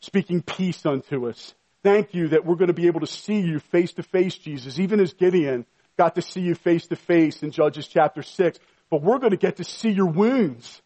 speaking 0.00 0.40
peace 0.40 0.86
unto 0.86 1.28
us. 1.28 1.54
Thank 1.82 2.14
you 2.14 2.28
that 2.28 2.44
we're 2.44 2.56
going 2.56 2.68
to 2.68 2.74
be 2.74 2.86
able 2.86 3.00
to 3.00 3.06
see 3.06 3.40
you 3.40 3.58
face 3.58 3.92
to 3.94 4.02
face, 4.02 4.36
Jesus, 4.36 4.78
even 4.78 5.00
as 5.00 5.12
Gideon 5.14 5.66
got 5.98 6.14
to 6.14 6.22
see 6.22 6.40
you 6.40 6.54
face 6.54 6.86
to 6.88 6.96
face 6.96 7.42
in 7.42 7.50
Judges 7.50 7.88
chapter 7.88 8.22
6. 8.22 8.58
But 8.90 9.02
we're 9.02 9.18
going 9.18 9.32
to 9.32 9.36
get 9.36 9.56
to 9.56 9.64
see 9.64 9.90
your 9.90 10.06
wounds. 10.06 10.80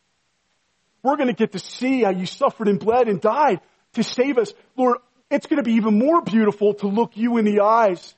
We're 1.03 1.16
going 1.16 1.28
to 1.28 1.34
get 1.34 1.53
to 1.53 1.59
see 1.59 2.03
how 2.03 2.11
you 2.11 2.26
suffered 2.26 2.68
and 2.68 2.80
bled 2.80 3.09
and 3.09 3.20
died 3.20 3.61
to 3.94 4.03
save 4.03 4.38
us. 4.38 4.53
Lord, 4.76 4.99
it's 5.30 5.47
going 5.47 5.59
to 5.59 5.62
be 5.62 5.74
even 5.74 5.99
more 5.99 6.22
beautiful 6.22 6.74
to 6.74 6.86
look 6.86 7.16
you 7.16 7.36
in 7.36 7.44
the 7.44 7.61
eyes 7.61 8.14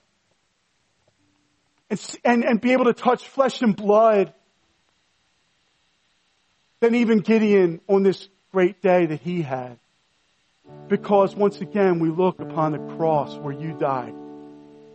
and, 1.90 2.16
and, 2.24 2.44
and 2.44 2.60
be 2.60 2.72
able 2.72 2.84
to 2.84 2.94
touch 2.94 3.26
flesh 3.26 3.60
and 3.62 3.74
blood 3.74 4.32
than 6.80 6.94
even 6.94 7.18
Gideon 7.18 7.80
on 7.88 8.02
this 8.02 8.28
great 8.52 8.80
day 8.82 9.06
that 9.06 9.20
he 9.20 9.42
had. 9.42 9.78
Because 10.88 11.36
once 11.36 11.60
again, 11.60 11.98
we 11.98 12.08
look 12.08 12.40
upon 12.40 12.72
the 12.72 12.96
cross 12.96 13.36
where 13.38 13.52
you 13.52 13.76
died 13.78 14.14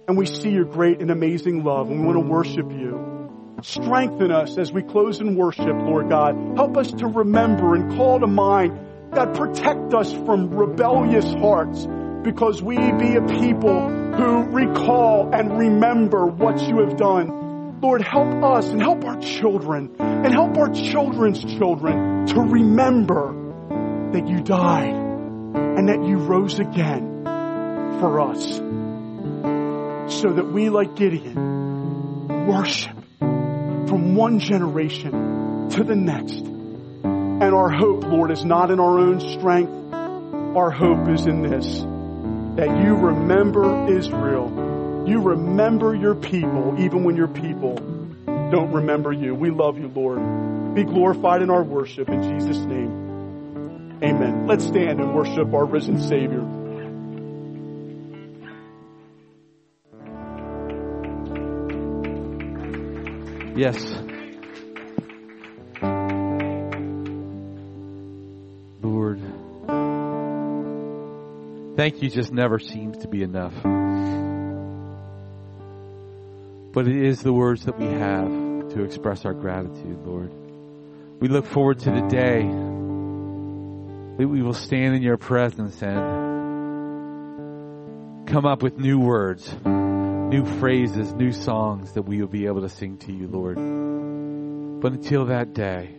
and 0.08 0.18
we 0.18 0.26
see 0.26 0.50
your 0.50 0.66
great 0.66 1.02
and 1.02 1.12
amazing 1.12 1.64
love 1.64 1.90
and 1.90 2.02
we 2.02 2.06
want 2.06 2.18
to 2.18 2.32
worship 2.32 2.72
you. 2.72 3.30
Strengthen 3.62 4.32
us 4.32 4.58
as 4.58 4.72
we 4.72 4.82
close 4.82 5.22
in 5.22 5.36
worship, 5.36 5.66
Lord 5.66 6.10
God. 6.10 6.36
Help 6.56 6.76
us 6.76 6.92
to 6.94 7.08
remember 7.08 7.76
and 7.76 7.96
call 7.96 8.20
to 8.20 8.28
mind. 8.28 8.78
God, 9.14 9.36
protect 9.36 9.94
us 9.94 10.12
from 10.12 10.50
rebellious 10.50 11.32
hearts 11.36 11.88
because 12.24 12.62
we 12.62 12.76
be 12.76 13.16
a 13.16 13.22
people 13.22 13.88
who 13.90 14.44
recall 14.44 15.34
and 15.34 15.58
remember 15.60 16.26
what 16.26 16.60
you 16.68 16.80
have 16.80 16.98
done. 16.98 17.80
Lord, 17.80 18.02
help 18.02 18.44
us 18.44 18.68
and 18.70 18.82
help 18.82 19.06
our 19.06 19.20
children 19.20 19.96
and 20.00 20.34
help 20.34 20.58
our 20.58 20.74
children's 20.74 21.44
children 21.44 22.26
to 22.28 22.42
remember 22.42 24.12
that 24.12 24.28
you 24.28 24.42
died 24.42 25.03
and 25.54 25.90
that 25.90 26.04
you 26.04 26.18
rose 26.18 26.60
again 26.60 27.24
for 28.00 28.22
us 28.22 28.62
so 30.08 30.34
that 30.34 30.52
we, 30.52 30.70
like 30.70 30.96
Gideon, 30.96 32.48
worship 32.48 32.96
from 33.20 34.16
one 34.16 34.40
generation 34.40 35.70
to 35.70 35.84
the 35.84 35.96
next. 35.96 36.36
And 36.36 37.44
our 37.54 37.70
hope, 37.70 38.04
Lord, 38.04 38.32
is 38.32 38.44
not 38.46 38.72
in 38.72 38.80
our 38.80 39.00
own 39.00 39.20
strength. 39.20 39.72
Our 40.56 40.70
hope 40.70 41.10
is 41.10 41.26
in 41.26 41.42
this, 41.42 41.80
that 42.58 42.84
you 42.84 42.96
remember 42.96 43.88
Israel. 43.92 45.04
You 45.08 45.22
remember 45.22 45.96
your 45.96 46.16
people, 46.16 46.76
even 46.80 47.04
when 47.04 47.16
your 47.16 47.28
people 47.28 47.76
don't 47.76 48.72
remember 48.72 49.12
you. 49.12 49.34
We 49.34 49.50
love 49.50 49.78
you, 49.80 49.88
Lord. 49.88 50.76
Be 50.76 50.84
glorified 50.84 51.42
in 51.42 51.50
our 51.50 51.64
worship 51.64 52.10
in 52.10 52.22
Jesus' 52.24 52.60
name. 52.60 53.03
Amen. 54.04 54.48
Let's 54.48 54.66
stand 54.66 55.00
and 55.00 55.16
worship 55.16 55.54
our 55.54 55.64
risen 55.64 55.98
Savior. 56.02 56.42
Yes. 63.56 63.82
Lord, 68.82 69.22
thank 71.78 72.02
you 72.02 72.10
just 72.10 72.34
never 72.34 72.60
seems 72.60 72.98
to 72.98 73.08
be 73.08 73.24
enough. 73.24 73.54
But 76.74 76.90
it 76.90 77.06
is 77.06 77.22
the 77.22 77.32
words 77.32 77.64
that 77.66 77.80
we 77.80 77.86
have 77.86 78.28
to 78.74 78.84
express 78.84 79.24
our 79.24 79.34
gratitude, 79.34 80.06
Lord. 80.06 80.34
We 81.22 81.30
look 81.30 81.46
forward 81.46 81.80
to 81.80 81.92
the 81.92 82.02
day 82.10 82.73
that 84.18 84.28
we 84.28 84.42
will 84.42 84.54
stand 84.54 84.96
in 84.96 85.02
your 85.02 85.18
presence 85.18 85.82
and 85.82 86.24
come 88.28 88.46
up 88.46 88.62
with 88.62 88.78
new 88.78 89.00
words 89.00 89.54
new 90.34 90.46
phrases, 90.60 91.14
new 91.14 91.32
songs 91.32 91.92
that 91.92 92.02
we 92.02 92.20
will 92.20 92.28
be 92.28 92.48
able 92.48 92.62
to 92.62 92.70
sing 92.70 92.98
to 92.98 93.12
you, 93.12 93.28
Lord. 93.28 93.56
But 94.82 94.94
until 94.94 95.26
that 95.26 95.54
day, 95.54 95.96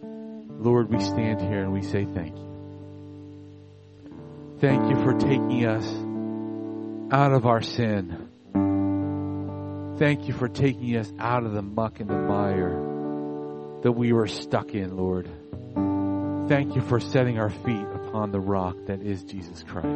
Lord, 0.00 0.88
we 0.88 1.00
stand 1.00 1.40
here 1.40 1.64
and 1.64 1.72
we 1.72 1.82
say 1.82 2.04
thank 2.04 2.36
you. 2.36 2.46
Thank 4.60 4.88
you 4.88 5.02
for 5.02 5.12
taking 5.14 5.66
us 5.66 5.84
out 7.12 7.32
of 7.32 7.46
our 7.46 7.60
sin. 7.60 8.28
Thank 9.98 10.28
you 10.28 10.34
for 10.34 10.46
taking 10.46 10.96
us 10.96 11.12
out 11.18 11.44
of 11.44 11.52
the 11.52 11.62
muck 11.62 11.98
and 11.98 12.08
the 12.08 12.14
mire 12.14 13.80
that 13.82 13.90
we 13.90 14.12
were 14.12 14.28
stuck 14.28 14.72
in, 14.72 14.96
Lord. 14.96 15.28
Thank 16.48 16.74
you 16.74 16.80
for 16.80 16.98
setting 16.98 17.38
our 17.38 17.50
feet 17.50 17.86
upon 17.94 18.32
the 18.32 18.40
rock 18.40 18.74
that 18.86 19.02
is 19.02 19.22
Jesus 19.22 19.62
Christ. 19.62 19.86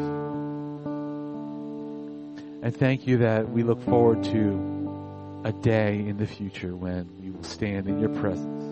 And 2.62 2.76
thank 2.76 3.06
you 3.06 3.16
that 3.18 3.48
we 3.48 3.62
look 3.62 3.82
forward 3.82 4.22
to 4.24 5.42
a 5.44 5.52
day 5.52 6.00
in 6.00 6.18
the 6.18 6.26
future 6.26 6.76
when 6.76 7.08
we 7.18 7.30
will 7.30 7.42
stand 7.42 7.88
in 7.88 7.98
your 7.98 8.10
presence 8.10 8.64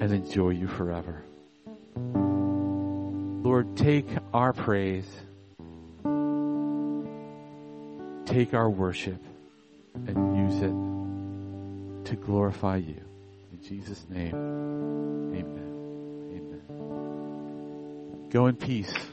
and 0.00 0.12
enjoy 0.12 0.50
you 0.50 0.68
forever. 0.68 1.24
Lord, 3.42 3.76
take 3.76 4.06
our 4.32 4.52
praise, 4.52 5.10
take 8.26 8.54
our 8.54 8.70
worship, 8.70 9.20
and 10.06 10.36
use 10.36 10.62
it 10.62 12.10
to 12.10 12.16
glorify 12.16 12.76
you. 12.76 13.02
In 13.52 13.60
Jesus' 13.60 14.06
name, 14.08 14.36
amen. 15.34 15.69
Go 18.30 18.46
in 18.46 18.54
peace. 18.54 19.09